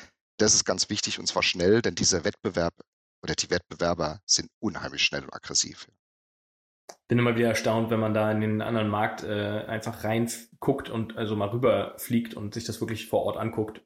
das 0.42 0.56
ist 0.56 0.66
ganz 0.66 0.90
wichtig 0.90 1.20
und 1.20 1.28
zwar 1.28 1.44
schnell, 1.44 1.82
denn 1.82 1.96
dieser 1.96 2.24
Wettbewerb 2.24 2.74
oder 3.22 3.36
die 3.36 3.50
Wettbewerber 3.50 4.22
sind 4.26 4.50
unheimlich 4.60 5.04
schnell 5.04 5.24
und 5.24 5.34
aggressiv. 5.34 5.88
Bin 7.08 7.20
immer 7.20 7.36
wieder 7.36 7.50
erstaunt, 7.50 7.92
wenn 7.92 8.00
man 8.00 8.14
da 8.14 8.32
in 8.32 8.42
den 8.42 8.62
anderen 8.62 8.88
Markt 8.88 9.24
äh, 9.24 9.66
einfach 9.68 10.04
reinguckt 10.04 10.90
und 10.90 11.18
also 11.18 11.36
mal 11.36 11.50
rüberfliegt 11.50 12.34
und 12.34 12.54
sich 12.54 12.66
das 12.66 12.82
wirklich 12.82 13.08
vor 13.08 13.24
Ort 13.24 13.38
anguckt. 13.38 13.82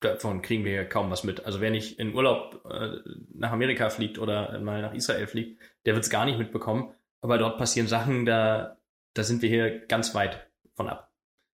Davon 0.00 0.42
kriegen 0.42 0.64
wir 0.64 0.88
kaum 0.88 1.10
was 1.10 1.22
mit. 1.22 1.44
Also 1.44 1.60
wer 1.60 1.70
nicht 1.70 1.98
in 2.00 2.14
Urlaub 2.14 2.64
äh, 2.68 2.98
nach 3.32 3.52
Amerika 3.52 3.90
fliegt 3.90 4.18
oder 4.18 4.58
mal 4.60 4.82
nach 4.82 4.94
Israel 4.94 5.26
fliegt, 5.28 5.60
der 5.86 5.94
wird 5.94 6.04
es 6.04 6.10
gar 6.10 6.24
nicht 6.24 6.38
mitbekommen. 6.38 6.92
Aber 7.20 7.38
dort 7.38 7.58
passieren 7.58 7.86
Sachen, 7.86 8.26
da, 8.26 8.78
da 9.14 9.22
sind 9.22 9.42
wir 9.42 9.48
hier 9.48 9.86
ganz 9.86 10.14
weit 10.14 10.50
von 10.74 10.88
ab. 10.88 11.11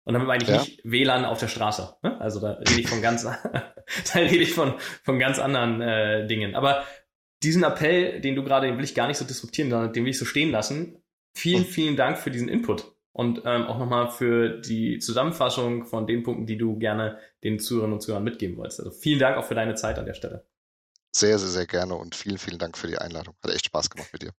Und 0.04 0.14
damit 0.14 0.28
meine 0.28 0.42
ich 0.42 0.48
ja. 0.48 0.58
nicht 0.58 0.80
WLAN 0.84 1.24
auf 1.24 1.40
der 1.40 1.48
Straße. 1.48 1.96
Ne? 2.02 2.20
Also 2.20 2.40
da 2.40 2.52
rede 2.52 2.80
ich 2.80 2.88
von 2.88 3.00
ganz, 3.00 3.22
da 3.24 3.38
rede 4.14 4.36
ich 4.36 4.52
von, 4.52 4.74
von 5.02 5.18
ganz 5.18 5.38
anderen 5.38 5.80
äh, 5.80 6.26
Dingen. 6.26 6.54
Aber 6.54 6.84
diesen 7.42 7.62
Appell, 7.64 8.20
den 8.20 8.34
du 8.34 8.44
gerade, 8.44 8.66
den 8.66 8.76
will 8.76 8.84
ich 8.84 8.94
gar 8.94 9.08
nicht 9.08 9.18
so 9.18 9.24
disruptieren, 9.24 9.70
sondern 9.70 9.92
den 9.92 10.04
will 10.04 10.10
ich 10.10 10.18
so 10.18 10.24
stehen 10.24 10.50
lassen. 10.50 11.02
Vielen, 11.36 11.64
vielen 11.64 11.96
Dank 11.96 12.18
für 12.18 12.30
diesen 12.30 12.48
Input 12.48 12.94
und 13.12 13.42
ähm, 13.44 13.66
auch 13.66 13.78
nochmal 13.78 14.10
für 14.10 14.60
die 14.60 14.98
Zusammenfassung 14.98 15.84
von 15.84 16.06
den 16.06 16.22
Punkten, 16.22 16.46
die 16.46 16.58
du 16.58 16.78
gerne 16.78 17.18
den 17.42 17.58
Zuhörerinnen 17.58 17.94
und 17.94 18.00
Zuhörern 18.00 18.24
mitgeben 18.24 18.56
wolltest. 18.56 18.80
Also 18.80 18.90
vielen 18.90 19.20
Dank 19.20 19.36
auch 19.36 19.44
für 19.44 19.54
deine 19.54 19.74
Zeit 19.74 19.98
an 19.98 20.06
der 20.06 20.14
Stelle. 20.14 20.46
Sehr, 21.12 21.38
sehr, 21.38 21.48
sehr 21.48 21.66
gerne 21.66 21.94
und 21.94 22.16
vielen, 22.16 22.38
vielen 22.38 22.58
Dank 22.58 22.76
für 22.76 22.88
die 22.88 22.98
Einladung. 22.98 23.36
Hat 23.42 23.52
echt 23.52 23.66
Spaß 23.66 23.88
gemacht 23.88 24.12
mit 24.12 24.22
dir. 24.22 24.32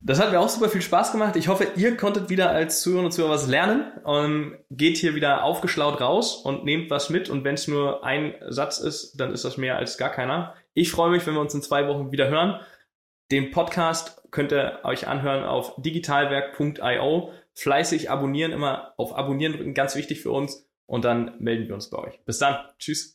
Das 0.00 0.20
hat 0.20 0.32
mir 0.32 0.40
auch 0.40 0.48
super 0.50 0.68
viel 0.68 0.82
Spaß 0.82 1.12
gemacht. 1.12 1.34
Ich 1.36 1.48
hoffe, 1.48 1.66
ihr 1.76 1.96
konntet 1.96 2.28
wieder 2.28 2.50
als 2.50 2.82
Zuhörer 2.82 3.06
und 3.06 3.12
Zuhörer 3.12 3.32
was 3.32 3.48
lernen 3.48 3.90
und 4.04 4.58
geht 4.70 4.98
hier 4.98 5.14
wieder 5.14 5.44
aufgeschlaut 5.44 6.00
raus 6.00 6.36
und 6.36 6.64
nehmt 6.64 6.90
was 6.90 7.08
mit. 7.08 7.30
Und 7.30 7.42
wenn 7.44 7.54
es 7.54 7.68
nur 7.68 8.04
ein 8.04 8.34
Satz 8.48 8.78
ist, 8.78 9.16
dann 9.16 9.32
ist 9.32 9.46
das 9.46 9.56
mehr 9.56 9.78
als 9.78 9.96
gar 9.96 10.10
keiner. 10.10 10.54
Ich 10.74 10.90
freue 10.90 11.10
mich, 11.10 11.26
wenn 11.26 11.34
wir 11.34 11.40
uns 11.40 11.54
in 11.54 11.62
zwei 11.62 11.88
Wochen 11.88 12.12
wieder 12.12 12.28
hören. 12.28 12.60
Den 13.30 13.50
Podcast 13.50 14.22
könnt 14.30 14.52
ihr 14.52 14.80
euch 14.82 15.08
anhören 15.08 15.44
auf 15.44 15.74
digitalwerk.io. 15.78 17.32
Fleißig 17.54 18.10
abonnieren, 18.10 18.52
immer 18.52 18.92
auf 18.98 19.16
Abonnieren 19.16 19.54
drücken, 19.54 19.74
ganz 19.74 19.96
wichtig 19.96 20.20
für 20.20 20.32
uns. 20.32 20.68
Und 20.86 21.04
dann 21.04 21.36
melden 21.38 21.66
wir 21.68 21.74
uns 21.74 21.88
bei 21.88 21.98
euch. 21.98 22.20
Bis 22.26 22.38
dann. 22.38 22.58
Tschüss. 22.78 23.13